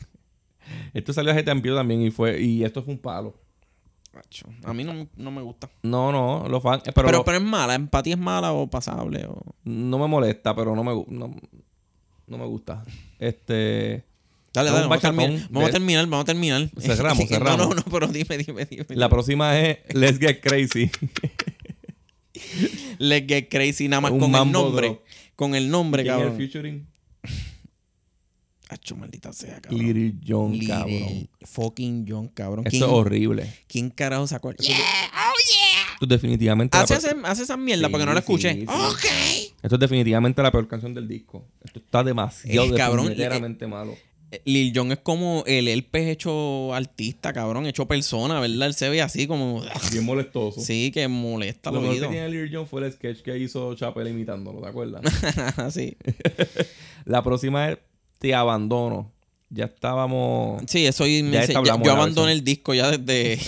Esto 0.96 1.14
salió 1.14 1.32
hace 1.32 1.44
tiempo 1.44 1.76
también 1.76 2.02
y 2.02 2.10
fue 2.10 2.42
y 2.42 2.64
esto 2.64 2.82
fue 2.82 2.96
un 2.96 3.00
palo. 3.00 3.36
A 4.64 4.74
mí 4.74 4.84
no, 4.84 5.08
no 5.16 5.30
me 5.30 5.44
gusta. 5.44 5.70
No, 5.84 6.12
no, 6.12 6.48
los 6.50 6.64
fans, 6.64 6.88
eh, 6.88 6.92
Pero, 6.92 7.24
pero, 7.24 7.38
es 7.38 7.44
mala. 7.44 7.76
Empatía 7.76 8.16
es 8.16 8.20
mala 8.20 8.52
o 8.52 8.66
pasable. 8.66 9.28
O... 9.28 9.44
no 9.64 10.00
me 10.00 10.08
molesta, 10.08 10.56
pero 10.56 10.76
no 10.76 10.84
me 10.84 10.92
no, 11.08 11.36
no 12.26 12.38
me 12.40 12.46
gusta. 12.48 12.84
Este, 13.20 14.06
Dale, 14.54 14.70
dale. 14.70 14.84
Vamos 14.84 14.98
a, 14.98 15.02
terminar, 15.02 15.48
vamos 15.50 15.70
a 15.70 15.72
terminar. 15.72 16.08
Vamos 16.08 16.24
a 16.24 16.26
terminar. 16.26 16.70
Cerramos, 16.80 17.28
cerramos. 17.28 17.58
No, 17.58 17.70
no, 17.70 17.76
no. 17.76 17.84
Pero 17.92 18.08
dime, 18.08 18.38
dime, 18.38 18.66
dime. 18.66 18.86
la 18.90 19.10
próxima 19.10 19.60
es 19.60 19.80
Let's 19.94 20.20
Get 20.20 20.42
Crazy. 20.42 20.92
Let's 23.00 23.28
get 23.28 23.50
crazy 23.50 23.88
nada 23.88 24.02
más 24.02 24.12
Un 24.12 24.20
con 24.20 24.36
el 24.36 24.52
nombre. 24.52 25.02
Con 25.36 25.56
el 25.56 25.70
nombre, 25.70 26.04
¿Quién 26.04 26.14
es 26.16 26.22
el 26.22 26.28
cabrón. 26.28 26.38
featuring? 26.38 26.88
Acho, 28.70 28.96
maldita 28.96 29.34
sea, 29.34 29.62
cabrón. 29.62 29.82
Little 29.86 30.14
John, 30.26 30.52
Little 30.52 30.68
cabrón. 30.68 31.30
fucking 31.42 32.06
John, 32.08 32.28
cabrón. 32.30 32.66
Esto 32.66 32.72
¿Quién, 32.72 32.84
es 32.84 32.90
horrible. 32.90 33.54
¿Quién 33.68 33.90
carajo 33.90 34.26
sacó 34.28 34.50
el... 34.50 34.56
Esto 34.60 36.06
es 36.06 36.10
definitivamente 36.10 36.76
la 36.78 36.84
Hace, 36.84 37.44
esa 37.44 37.56
mierda 37.56 37.88
Sí, 37.88 37.92
porque 37.92 38.06
no 38.06 38.14
la 38.14 38.20
escuché. 38.20 38.54
sí, 38.54 38.60
sí. 38.62 38.66
Ok. 38.68 39.06
Esto 39.62 39.76
es 39.76 39.80
definitivamente 39.80 40.42
la 40.42 40.52
peor 40.52 40.68
canción 40.68 40.94
del 40.94 41.08
disco. 41.08 41.48
Esto 41.64 41.80
está 41.80 42.04
demasiado 42.04 42.64
El 42.66 42.76
cabrón, 42.76 43.08
definitivamente 43.08 43.68
malo. 43.68 43.96
Eh, 44.34 44.42
Lil 44.46 44.74
Jon 44.76 44.92
es 44.92 44.98
como 44.98 45.44
el 45.46 45.68
el 45.68 45.84
pez 45.84 46.08
hecho 46.08 46.74
artista, 46.74 47.32
cabrón, 47.34 47.68
hecho 47.68 47.88
persona, 47.88 48.40
¿verdad? 48.40 48.68
Él 48.68 48.74
se 48.74 48.90
ve 48.90 49.00
así 49.02 49.28
como... 49.28 49.62
Bien 49.92 50.04
molestoso. 50.04 50.60
Sí, 50.60 50.92
que 50.92 51.08
molesta 51.08 51.72
Lo 51.72 51.82
que 51.82 52.00
tiene 52.00 52.28
Lil 52.30 52.50
Jon 52.52 52.66
fue 52.66 52.84
el 52.84 52.92
sketch 52.92 53.22
que 53.22 53.38
hizo 53.38 53.76
Chapel 53.76 54.08
imitándolo, 54.08 54.60
¿te 54.60 54.68
acuerdas? 54.68 55.04
sí. 55.74 55.96
La 57.06 57.22
próxima 57.22 57.70
es 57.70 57.78
Te 58.18 58.34
Abandono. 58.34 59.12
Ya 59.50 59.66
estábamos. 59.66 60.64
Sí, 60.68 60.84
eso 60.88 61.06
y 61.06 61.22
me 61.22 61.46
Ya 61.46 61.62
yo 61.64 61.92
abandoné 61.92 62.32
el 62.32 62.44
disco 62.44 62.74
ya 62.74 62.90
desde, 62.90 63.40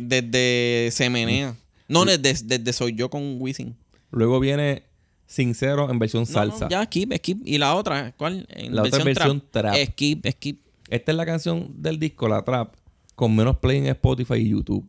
desde 0.00 0.90
Se 0.90 1.10
Menea. 1.10 1.54
No, 1.86 2.06
desde, 2.06 2.32
desde 2.32 2.72
Soy 2.72 2.94
Yo 2.94 3.10
con 3.10 3.36
Wisin. 3.38 3.76
Luego 4.10 4.40
viene 4.40 4.84
Sincero 5.30 5.88
en 5.88 6.00
versión 6.00 6.22
No, 6.22 6.26
salsa. 6.26 6.64
no, 6.64 6.70
ya, 6.72 6.84
skip, 6.86 7.12
skip. 7.18 7.40
¿Y 7.44 7.58
la 7.58 7.76
otra? 7.76 8.10
¿Cuál? 8.16 8.48
En 8.50 8.74
La 8.74 8.82
otra 8.82 8.98
es 8.98 9.04
versión 9.04 9.40
trap. 9.48 9.76
Skip, 9.76 10.26
skip. 10.26 10.60
Esta 10.88 11.12
es 11.12 11.16
la 11.16 11.24
canción 11.24 11.72
del 11.76 12.00
disco, 12.00 12.28
la 12.28 12.42
trap, 12.42 12.74
con 13.14 13.36
menos 13.36 13.58
play 13.58 13.78
en 13.78 13.86
Spotify 13.86 14.34
y 14.38 14.48
YouTube. 14.48 14.84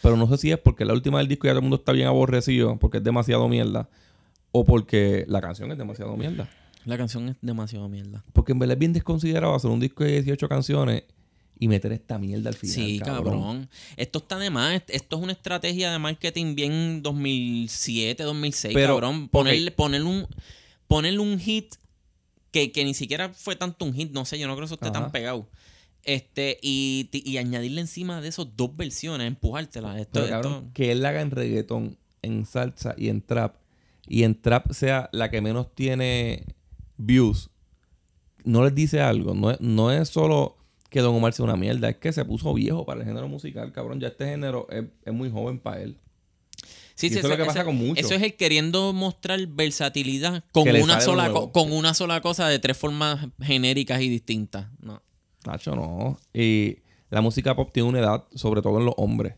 Pero 0.00 0.16
no 0.16 0.26
sé 0.28 0.38
si 0.38 0.50
es 0.50 0.56
porque 0.58 0.86
la 0.86 0.94
última 0.94 1.18
del 1.18 1.28
disco 1.28 1.46
ya 1.46 1.50
todo 1.50 1.58
el 1.58 1.64
mundo 1.64 1.76
está 1.76 1.92
bien 1.92 2.06
aborrecido, 2.08 2.78
porque 2.78 2.96
es 2.98 3.04
demasiado 3.04 3.46
mierda, 3.50 3.90
o 4.50 4.64
porque 4.64 5.26
la 5.28 5.42
canción 5.42 5.70
es 5.70 5.76
demasiado 5.76 6.16
mierda. 6.16 6.48
La 6.86 6.96
canción 6.96 7.28
es 7.28 7.36
demasiado 7.42 7.86
mierda. 7.90 8.24
Porque 8.32 8.52
en 8.52 8.58
verdad 8.58 8.76
es 8.76 8.78
bien 8.78 8.94
desconsiderado 8.94 9.54
hacer 9.54 9.70
un 9.70 9.80
disco 9.80 10.04
de 10.04 10.12
18 10.22 10.48
canciones 10.48 11.02
y 11.58 11.68
meter 11.68 11.92
esta 11.92 12.18
mierda 12.18 12.50
al 12.50 12.54
final. 12.56 12.74
sí, 12.74 12.98
cabrón. 12.98 13.68
Esto 13.96 14.18
está 14.18 14.38
de 14.38 14.50
más. 14.50 14.82
Esto 14.88 15.16
es 15.16 15.22
una 15.22 15.32
estrategia 15.32 15.90
de 15.90 15.98
marketing 15.98 16.54
bien 16.54 17.02
2007, 17.02 18.22
2006, 18.22 18.74
Pero, 18.74 18.94
cabrón. 18.94 19.28
Ponerle, 19.28 19.70
ponerle 19.70 20.06
un, 20.08 20.26
ponerle 20.86 21.18
un 21.20 21.38
hit 21.38 21.74
que, 22.50 22.72
que 22.72 22.84
ni 22.84 22.94
siquiera 22.94 23.30
fue 23.32 23.56
tanto 23.56 23.84
un 23.84 23.94
hit. 23.94 24.12
No 24.12 24.24
sé, 24.24 24.38
yo 24.38 24.46
no 24.46 24.54
creo 24.54 24.64
que 24.64 24.66
eso 24.66 24.74
esté 24.74 24.88
Ajá. 24.88 25.00
tan 25.02 25.12
pegado. 25.12 25.48
Este, 26.02 26.58
y, 26.62 27.08
y 27.12 27.38
añadirle 27.38 27.80
encima 27.80 28.20
de 28.20 28.28
esos 28.28 28.56
dos 28.56 28.76
versiones, 28.76 29.26
empujártela. 29.26 29.98
Esto, 29.98 30.20
Pero, 30.20 30.28
cabrón, 30.28 30.52
esto- 30.54 30.70
que 30.74 30.92
él 30.92 31.02
la 31.02 31.08
haga 31.08 31.20
en 31.22 31.30
reggaetón, 31.32 31.98
en 32.22 32.46
salsa 32.46 32.94
y 32.96 33.08
en 33.08 33.22
trap, 33.22 33.56
y 34.06 34.22
en 34.22 34.40
trap 34.40 34.70
sea 34.72 35.08
la 35.12 35.30
que 35.30 35.40
menos 35.40 35.74
tiene 35.74 36.44
views, 36.96 37.50
no 38.44 38.62
les 38.62 38.74
dice 38.74 39.00
algo. 39.00 39.34
No 39.34 39.50
es, 39.50 39.60
no 39.60 39.90
es 39.90 40.08
solo 40.08 40.56
que 40.96 41.02
Don 41.02 41.14
Omar 41.14 41.32
sea 41.34 41.44
una 41.44 41.56
mierda, 41.56 41.90
es 41.90 41.96
que 41.98 42.10
se 42.12 42.24
puso 42.24 42.54
viejo 42.54 42.86
para 42.86 43.00
el 43.00 43.06
género 43.06 43.28
musical, 43.28 43.70
cabrón. 43.70 44.00
Ya 44.00 44.08
este 44.08 44.24
género 44.24 44.66
es, 44.70 44.84
es 45.04 45.12
muy 45.12 45.30
joven 45.30 45.58
para 45.58 45.82
él. 45.82 45.98
Sí, 46.94 47.08
Y 47.08 47.10
sí, 47.10 47.18
eso 47.18 47.26
es 47.26 47.30
lo 47.30 47.36
que 47.36 47.44
pasa 47.44 47.64
con 47.66 47.76
mucho. 47.76 48.00
Eso 48.00 48.14
es 48.14 48.22
el 48.22 48.34
queriendo 48.36 48.94
mostrar 48.94 49.46
versatilidad 49.48 50.42
con 50.52 50.66
una 50.68 51.02
sola 51.02 51.24
nuevo. 51.28 51.52
con 51.52 51.70
una 51.70 51.92
sola 51.92 52.22
cosa 52.22 52.48
de 52.48 52.58
tres 52.58 52.78
formas 52.78 53.26
genéricas 53.42 54.00
y 54.00 54.08
distintas. 54.08 54.68
No. 54.80 55.02
Nacho, 55.44 55.76
no. 55.76 56.18
Y 56.32 56.78
la 57.10 57.20
música 57.20 57.54
pop 57.54 57.70
tiene 57.72 57.90
una 57.90 57.98
edad, 57.98 58.24
sobre 58.34 58.62
todo 58.62 58.78
en 58.78 58.86
los 58.86 58.94
hombres. 58.96 59.34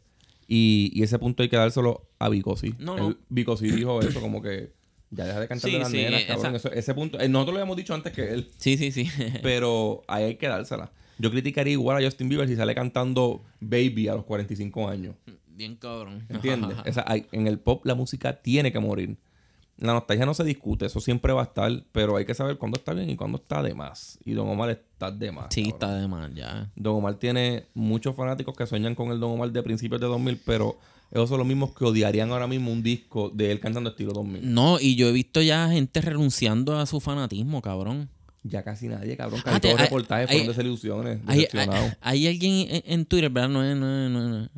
Y, 0.47 0.93
y 0.95 1.03
ese 1.03 1.19
punto 1.19 1.43
hay 1.43 1.49
que 1.49 1.57
dárselo 1.57 2.09
a 2.21 2.29
Vico, 2.29 2.57
sí. 2.57 2.75
No, 2.79 2.97
no. 2.97 3.57
Sí 3.57 3.71
dijo 3.73 4.01
eso, 4.01 4.21
como 4.21 4.41
que 4.41 4.73
ya 5.11 5.25
deja 5.25 5.41
de 5.41 5.49
cantar 5.49 5.69
Sí, 5.69 5.75
de 5.77 5.83
las 5.83 5.91
sí, 5.91 5.97
nenas, 5.97 6.23
cabrón. 6.27 6.55
Eso- 6.55 6.73
ese 6.73 6.95
punto, 6.95 7.19
eh, 7.19 7.29
nosotros 7.29 7.55
lo 7.55 7.61
habíamos 7.61 7.77
dicho 7.77 7.93
antes 7.93 8.13
que 8.13 8.31
él. 8.33 8.49
Sí, 8.59 8.77
sí, 8.79 8.93
sí. 8.93 9.11
Pero 9.43 10.03
ahí 10.07 10.25
hay 10.25 10.35
que 10.37 10.47
dársela. 10.47 10.93
Yo 11.19 11.31
criticaría 11.31 11.73
igual 11.73 11.97
a 12.03 12.05
Justin 12.05 12.29
Bieber 12.29 12.49
si 12.49 12.57
sale 12.57 12.75
cantando 12.75 13.43
Baby 13.61 14.09
a 14.09 14.15
los 14.15 14.25
45 14.25 14.89
años. 14.89 15.15
Bien 15.49 15.75
cabrón. 15.77 16.25
¿Entiendes? 16.29 16.77
Esa- 16.85 17.05
hay- 17.07 17.27
en 17.33 17.47
el 17.47 17.59
pop 17.59 17.85
la 17.85 17.95
música 17.95 18.41
tiene 18.41 18.71
que 18.73 18.79
morir. 18.79 19.17
La 19.77 19.93
nostalgia 19.93 20.27
no 20.27 20.35
se 20.35 20.43
discute, 20.43 20.87
eso 20.87 20.99
siempre 21.01 21.33
va 21.33 21.43
a 21.43 21.45
estar, 21.45 21.71
pero 21.93 22.17
hay 22.17 22.25
que 22.25 22.35
saber 22.35 22.59
cuándo 22.59 22.79
está 22.79 22.93
bien 22.95 23.11
y 23.11 23.17
cuándo 23.17 23.39
está 23.39 23.63
de 23.63 23.75
más. 23.75 24.19
Y 24.25 24.33
Don 24.33 24.49
Omar 24.49 24.71
está 24.71 25.13
de 25.13 25.31
más. 25.31 25.47
Sí, 25.51 25.63
cabrón. 25.63 25.75
está 25.75 25.95
de 26.01 26.09
mal 26.09 26.35
ya. 26.35 26.71
Don 26.75 26.97
Omar 26.97 27.15
tiene 27.15 27.67
muchos 27.75 28.17
fanáticos 28.17 28.57
que 28.57 28.67
sueñan 28.67 28.97
con 28.97 29.13
el 29.13 29.21
Don 29.21 29.31
Omar 29.31 29.53
de 29.53 29.63
principios 29.63 30.01
de 30.01 30.09
2000, 30.09 30.41
pero 30.45 30.79
esos 31.13 31.29
son 31.29 31.39
los 31.39 31.47
mismos 31.47 31.75
que 31.77 31.85
odiarían 31.85 32.31
ahora 32.33 32.49
mismo 32.49 32.73
un 32.73 32.83
disco 32.83 33.31
de 33.33 33.53
él 33.53 33.61
cantando 33.61 33.91
estilo 33.91 34.13
2000. 34.13 34.53
No, 34.53 34.81
y 34.81 34.97
yo 34.97 35.09
he 35.09 35.13
visto 35.13 35.41
ya 35.43 35.69
gente 35.69 36.01
renunciando 36.01 36.77
a 36.77 36.85
su 36.85 36.99
fanatismo, 37.01 37.63
cabrón. 37.63 38.09
Ya 38.45 38.63
casi 38.63 38.89
nadie, 38.89 39.17
cabrón. 39.17 39.41
Ah, 39.45 39.55
te- 39.55 39.61
todos 39.61 39.73
los 39.75 39.81
reportajes 39.83 40.29
fueron 40.31 40.47
desilusiones, 40.49 41.19
Hay, 41.27 41.35
hay, 41.35 41.37
decepcionados. 41.45 41.93
hay 42.01 42.27
alguien 42.29 42.53
en, 42.71 42.83
en 42.87 43.05
Twitter, 43.07 43.31
¿verdad? 43.31 43.49
No 43.49 43.65
es, 43.65 43.77
no, 43.77 44.05
es, 44.07 44.11
no, 44.11 44.45
es- 44.45 44.51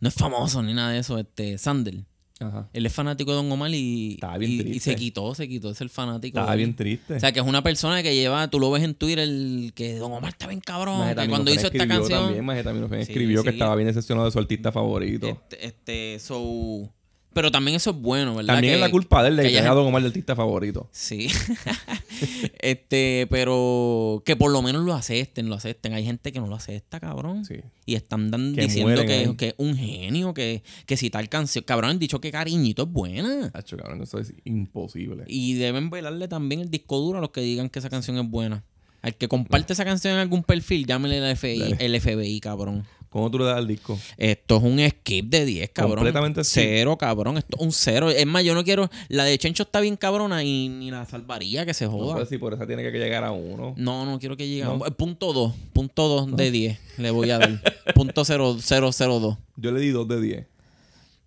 no 0.00 0.08
es 0.08 0.14
famoso 0.14 0.62
ni 0.62 0.74
nada 0.74 0.90
de 0.92 0.98
eso, 0.98 1.18
este, 1.18 1.56
Sandel. 1.58 2.04
Ajá. 2.40 2.68
Él 2.72 2.84
es 2.84 2.92
fanático 2.92 3.30
de 3.30 3.36
Don 3.36 3.50
Omar 3.50 3.70
y, 3.72 4.18
bien 4.38 4.50
y- 4.50 4.72
y 4.76 4.80
se 4.80 4.96
quitó, 4.96 5.34
se 5.34 5.48
quitó 5.48 5.68
de 5.68 5.74
ser 5.76 5.88
fanático. 5.88 6.38
Estaba 6.38 6.56
bien 6.56 6.74
triste. 6.76 7.14
O 7.14 7.20
sea, 7.20 7.32
que 7.32 7.38
es 7.40 7.46
una 7.46 7.62
persona 7.62 8.02
que 8.02 8.14
lleva, 8.14 8.48
tú 8.50 8.58
lo 8.60 8.70
ves 8.72 8.82
en 8.82 8.94
Twitter, 8.94 9.20
el, 9.20 9.72
que 9.74 9.94
Don 9.96 10.12
Omar 10.12 10.30
está 10.32 10.48
bien 10.48 10.60
cabrón. 10.60 11.14
que 11.14 11.28
cuando 11.28 11.50
hizo 11.52 11.68
esta 11.68 11.86
canción. 11.86 12.24
También, 12.24 12.44
Majetaminofen 12.44 13.04
Sí, 13.06 13.12
escribió 13.12 13.42
que 13.44 13.50
sí. 13.50 13.54
estaba 13.54 13.74
bien 13.76 13.86
decepcionado 13.86 14.26
de 14.26 14.32
su 14.32 14.38
artista 14.40 14.72
favorito. 14.72 15.28
Este, 15.28 15.66
este, 15.66 16.18
so. 16.18 16.92
Pero 17.34 17.50
también 17.50 17.76
eso 17.76 17.90
es 17.90 17.96
bueno, 17.96 18.34
¿verdad? 18.36 18.54
También 18.54 18.72
Que- 18.72 18.74
es 18.76 18.80
la 18.80 18.90
culpa 18.90 19.22
de 19.22 19.28
él 19.30 19.36
de 19.36 19.42
que 19.42 19.50
que 19.50 19.58
haya 19.58 19.70
Don 19.72 19.86
Omar 19.86 20.00
de 20.02 20.08
artista 20.08 20.34
favorito. 20.36 20.88
Sí. 20.92 21.28
este, 22.60 23.26
pero 23.30 24.22
que 24.24 24.36
por 24.36 24.50
lo 24.50 24.62
menos 24.62 24.84
lo 24.84 24.94
acepten, 24.94 25.48
lo 25.48 25.54
acepten. 25.56 25.92
Hay 25.94 26.04
gente 26.04 26.32
que 26.32 26.40
no 26.40 26.46
lo 26.46 26.54
acepta, 26.54 27.00
cabrón. 27.00 27.44
Sí. 27.44 27.56
Y 27.86 27.94
están 27.94 28.30
dan- 28.30 28.54
Que 28.54 28.62
diciendo 28.62 29.04
que, 29.36 29.48
es 29.48 29.54
un 29.58 29.76
genio, 29.76 30.32
que, 30.34 30.62
que 30.86 30.96
si 30.96 31.10
tal 31.10 31.28
canción. 31.28 31.64
Cabrón, 31.66 31.90
han 31.90 31.98
dicho 31.98 32.20
que 32.20 32.30
cariñito 32.30 32.84
es 32.84 32.88
buena. 32.88 33.50
Hacho, 33.52 33.76
cabrón, 33.76 34.02
eso 34.02 34.18
es 34.18 34.32
imposible. 34.44 35.24
Y 35.26 35.54
deben 35.54 35.90
bailarle 35.90 36.28
también 36.28 36.60
el 36.60 36.70
disco 36.70 36.98
duro 36.98 37.18
a 37.18 37.20
los 37.20 37.30
que 37.30 37.40
digan 37.40 37.68
que 37.68 37.78
esa 37.80 37.90
canción 37.90 38.16
es 38.18 38.28
buena. 38.28 38.64
Al 39.02 39.16
que 39.16 39.28
comparte 39.28 39.74
esa 39.74 39.84
canción 39.84 40.14
en 40.14 40.20
algún 40.20 40.42
perfil, 40.44 40.86
llámele 40.86 41.18
el 41.18 41.36
FBI, 41.36 41.74
el 41.78 42.00
FBI, 42.00 42.40
cabrón. 42.40 42.86
¿Cómo 43.14 43.30
tú 43.30 43.38
le 43.38 43.44
das 43.44 43.58
al 43.58 43.68
disco? 43.68 43.96
Esto 44.16 44.56
es 44.56 44.62
un 44.64 44.80
skip 44.90 45.26
de 45.30 45.44
10, 45.44 45.70
cabrón. 45.70 45.98
Completamente 45.98 46.42
skip. 46.42 46.52
Cero, 46.64 46.96
cabrón. 46.98 47.38
Esto 47.38 47.56
es 47.60 47.62
un 47.64 47.70
cero. 47.70 48.10
Es 48.10 48.26
más, 48.26 48.42
yo 48.42 48.54
no 48.54 48.64
quiero. 48.64 48.90
La 49.08 49.22
de 49.22 49.38
Chencho 49.38 49.62
está 49.62 49.78
bien 49.80 49.96
cabrona 49.96 50.42
y 50.42 50.68
ni 50.68 50.90
la 50.90 51.04
salvaría 51.06 51.64
que 51.64 51.74
se 51.74 51.84
No 51.84 51.92
joda. 51.92 52.24
sé 52.24 52.30
si 52.30 52.38
por 52.38 52.54
esa 52.54 52.66
tiene 52.66 52.82
que 52.82 52.90
llegar 52.98 53.22
a 53.22 53.30
uno. 53.30 53.72
No, 53.76 54.04
no 54.04 54.18
quiero 54.18 54.36
que 54.36 54.48
llegue. 54.48 54.64
a- 54.64 54.66
No. 54.66 54.78
Punto 54.80 55.32
2. 55.32 55.54
Punto 55.72 56.08
2 56.08 56.36
de 56.36 56.50
10 56.50 56.78
le 56.98 57.12
voy 57.12 57.30
a 57.30 57.38
dar. 57.38 57.60
punto 57.94 58.24
002. 58.24 59.38
Yo 59.58 59.70
le 59.70 59.78
di 59.80 59.90
2 59.90 60.08
de 60.08 60.20
10. 60.20 60.46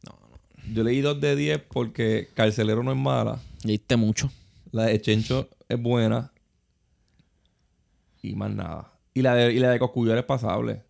No, 0.04 0.20
no. 0.30 0.74
Yo 0.74 0.84
le 0.84 0.92
di 0.92 1.00
2 1.00 1.22
de 1.22 1.36
10 1.38 1.62
porque 1.72 2.28
Carcelero 2.34 2.84
no 2.84 2.92
es 2.92 2.98
mala. 2.98 3.40
Leíste 3.64 3.96
mucho. 3.96 4.30
La 4.74 4.88
de 4.88 5.00
Chencho 5.00 5.48
es 5.70 5.82
buena. 5.82 6.34
Y 8.22 8.36
más 8.36 8.52
nada. 8.52 8.92
Y 9.14 9.22
la 9.22 9.36
de, 9.36 9.54
y 9.54 9.60
la 9.60 9.70
de 9.70 9.80
Cosculluela 9.80 10.20
es 10.20 10.26
pasable. 10.26 10.82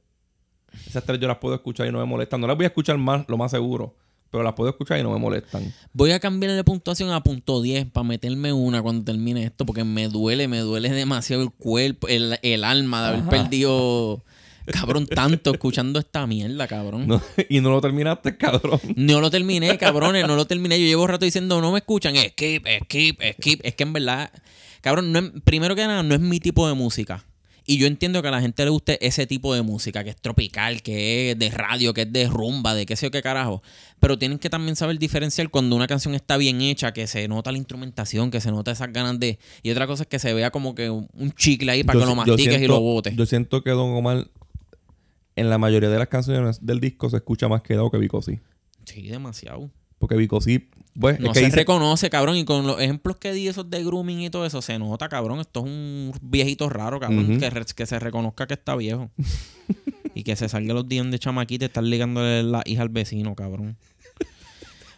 Esas 0.86 1.04
tres 1.06 1.20
yo 1.20 1.28
las 1.28 1.38
puedo 1.38 1.56
escuchar 1.56 1.88
y 1.88 1.92
no 1.92 2.00
me 2.00 2.06
molestan. 2.06 2.42
No 2.42 2.48
las 2.48 2.56
voy 2.58 2.66
a 2.66 2.68
escuchar 2.68 2.98
más, 2.98 3.26
lo 3.28 3.38
más 3.38 3.52
seguro. 3.52 3.96
Pero 4.30 4.44
las 4.44 4.54
puedo 4.54 4.70
escuchar 4.70 5.00
y 5.00 5.04
no 5.04 5.12
me 5.12 5.20
molestan. 5.20 5.74
Voy 5.94 6.12
a 6.12 6.20
cambiarle 6.20 6.62
puntuación 6.66 7.12
a 7.12 7.24
punto 7.24 7.62
10 7.62 7.86
para 7.92 8.04
meterme 8.06 8.52
una 8.52 8.82
cuando 8.82 9.06
termine 9.06 9.46
esto 9.46 9.66
porque 9.66 9.86
me 9.86 10.10
duele, 10.10 10.50
me 10.50 10.60
duele 10.60 10.90
demasiado 10.90 11.44
el 11.44 11.52
cuerpo, 11.52 12.10
el, 12.10 12.38
el 12.42 12.64
alma 12.66 13.02
de 13.04 13.08
haber 13.08 13.20
Ajá. 13.22 13.30
perdido, 13.30 14.22
cabrón, 14.66 15.08
tanto 15.08 15.52
escuchando 15.54 15.98
esta 15.98 16.28
mierda, 16.28 16.68
cabrón. 16.68 17.08
No- 17.08 17.22
y 17.50 17.62
no 17.62 17.70
lo 17.72 17.80
terminaste, 17.80 18.36
cabrón. 18.36 18.82
No 18.98 19.22
lo 19.22 19.32
terminé, 19.32 19.78
cabrones, 19.78 20.28
no 20.28 20.36
lo 20.36 20.46
terminé. 20.46 20.78
Yo 20.78 20.86
llevo 20.88 21.08
rato 21.08 21.24
diciendo, 21.24 21.62
no 21.62 21.72
me 21.72 21.80
escuchan, 21.80 22.16
skip, 22.18 22.66
skip, 22.84 23.22
skip. 23.40 23.62
Es 23.64 23.76
que 23.76 23.84
en 23.84 23.94
verdad, 23.94 24.30
cabrón, 24.82 25.14
no 25.14 25.20
es- 25.20 25.32
primero 25.46 25.74
que 25.74 25.88
nada, 25.88 26.04
no 26.04 26.14
es 26.14 26.20
mi 26.22 26.42
tipo 26.42 26.68
de 26.68 26.74
música. 26.74 27.24
Y 27.70 27.78
yo 27.80 27.86
entiendo 27.86 28.22
que 28.22 28.30
a 28.30 28.32
la 28.32 28.40
gente 28.40 28.64
le 28.64 28.70
guste 28.70 29.06
ese 29.06 29.28
tipo 29.28 29.54
de 29.54 29.62
música, 29.62 30.02
que 30.06 30.12
es 30.12 30.16
tropical, 30.16 30.82
que 30.82 31.32
es 31.32 31.38
de 31.38 31.50
radio, 31.50 31.94
que 31.94 32.04
es 32.04 32.14
de 32.14 32.26
rumba, 32.30 32.74
de 32.74 32.86
qué 32.86 32.96
sé 32.96 33.08
yo 33.08 33.12
qué 33.12 33.22
carajo. 33.22 33.62
Pero 34.00 34.18
tienen 34.18 34.40
que 34.40 34.50
también 34.50 34.78
saber 34.78 34.98
diferenciar 34.98 35.50
cuando 35.50 35.76
una 35.76 35.86
canción 35.86 36.16
está 36.16 36.38
bien 36.38 36.62
hecha, 36.62 36.94
que 36.94 37.08
se 37.08 37.28
nota 37.28 37.52
la 37.52 37.58
instrumentación, 37.58 38.32
que 38.32 38.40
se 38.40 38.52
nota 38.52 38.72
esas 38.72 38.94
ganas 38.94 39.20
de... 39.20 39.38
Y 39.64 39.72
otra 39.72 39.86
cosa 39.86 40.04
es 40.04 40.08
que 40.08 40.18
se 40.18 40.34
vea 40.34 40.50
como 40.50 40.76
que 40.76 40.90
un 40.90 41.34
chicle 41.36 41.70
ahí 41.70 41.84
para 41.84 42.00
Yo 42.00 42.06
que 42.06 42.10
lo 42.10 42.16
mastiques 42.16 42.62
y 42.62 42.68
lo 42.68 42.80
botes. 42.80 43.18
Yo 43.18 43.26
siento 43.26 43.62
que 43.62 43.72
Don 43.72 43.94
Omar, 43.94 44.30
en 45.36 45.50
la 45.50 45.58
mayoría 45.58 45.90
de 45.90 46.00
las 46.00 46.08
canciones 46.08 46.66
del 46.66 46.80
disco, 46.80 47.10
se 47.10 47.18
escucha 47.18 47.50
más 47.50 47.64
quedado 47.64 47.92
que 47.92 47.98
Vico 47.98 48.22
sí. 48.22 48.40
Sí, 48.86 49.10
demasiado. 49.10 49.70
Porque 50.00 50.16
Vico 50.16 50.40
sí, 50.42 50.70
pues, 51.00 51.20
No 51.20 51.28
es 51.28 51.34
que 51.34 51.40
se 51.40 51.46
dice, 51.46 51.58
reconoce, 51.58 52.10
cabrón. 52.10 52.38
Y 52.38 52.46
con 52.46 52.66
los 52.68 52.80
ejemplos 52.80 53.18
que 53.18 53.34
di, 53.34 53.48
esos 53.48 53.70
de 53.70 53.84
grooming 53.84 54.22
y 54.22 54.30
todo 54.30 54.46
eso, 54.46 54.62
se 54.62 54.78
nota, 54.80 55.10
cabrón. 55.10 55.40
Esto 55.40 55.62
es 55.62 55.66
un 55.66 56.12
viejito 56.22 56.70
raro, 56.70 57.00
cabrón. 57.00 57.40
Que, 57.40 57.50
re- 57.50 57.66
que 57.76 57.86
se 57.86 58.00
reconozca 58.00 58.48
que 58.48 58.54
está 58.56 58.76
viejo. 58.76 59.10
y 60.16 60.24
que 60.24 60.36
se 60.36 60.50
salga 60.50 60.74
los 60.74 60.88
días 60.88 61.10
de 61.12 61.20
chamaquita 61.20 61.66
y 61.66 61.68
estar 61.68 61.84
ligándole 61.84 62.44
la 62.44 62.64
hija 62.66 62.82
al 62.82 62.90
vecino, 62.90 63.36
cabrón. 63.36 63.78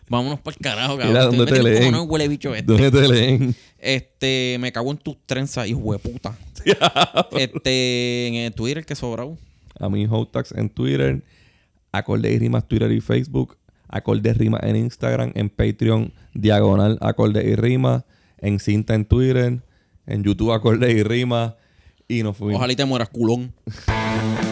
Vámonos 0.10 0.40
para 0.40 0.56
el 0.58 0.62
carajo, 0.64 0.98
cabrón. 0.98 1.10
Mira, 1.10 1.24
Estoy 1.26 1.38
¿dónde 1.38 1.52
te 1.54 1.64
leen? 1.64 1.92
no 1.92 2.04
huele 2.04 2.28
bicho 2.28 2.56
este. 2.56 2.72
¿dónde 2.72 2.90
te 2.92 3.08
leen? 3.08 3.56
Este, 3.78 4.58
me 4.60 4.72
cago 4.72 4.90
en 4.92 4.98
tus 4.98 5.18
trenzas, 5.26 5.68
hijo 5.68 5.92
de 5.94 6.00
puta. 6.00 6.36
este, 7.38 8.28
en 8.28 8.34
el 8.36 8.54
Twitter 8.54 8.86
que 8.86 8.96
sobrado. 8.96 9.38
A 9.80 9.88
mí, 9.88 10.08
Hotax 10.10 10.52
en 10.54 10.70
Twitter, 10.70 11.22
Acorde 11.92 12.34
y 12.34 12.40
Rimas 12.40 12.68
Twitter 12.68 12.92
y 12.92 13.02
Facebook, 13.02 13.56
Acorde 13.90 14.30
y 14.30 14.34
Rimas 14.34 14.62
en 14.64 14.76
Instagram, 14.76 15.32
en 15.36 15.50
Patreon, 15.50 16.14
Diagonal 16.34 16.98
Acorde 17.02 17.44
y 17.44 17.56
Rimas, 17.56 18.04
en 18.38 18.60
Cinta 18.60 18.96
en 18.96 19.06
Twitter, 19.06 19.62
en 20.06 20.24
YouTube 20.24 20.54
Acorde 20.54 20.92
y 20.92 21.04
Rimas, 21.04 21.54
y 22.08 22.24
nos 22.24 22.38
fuimos. 22.38 22.56
Ojalá 22.56 22.74
y 22.74 22.76
te 22.76 22.86
mueras, 22.86 23.10
culón. 23.10 23.54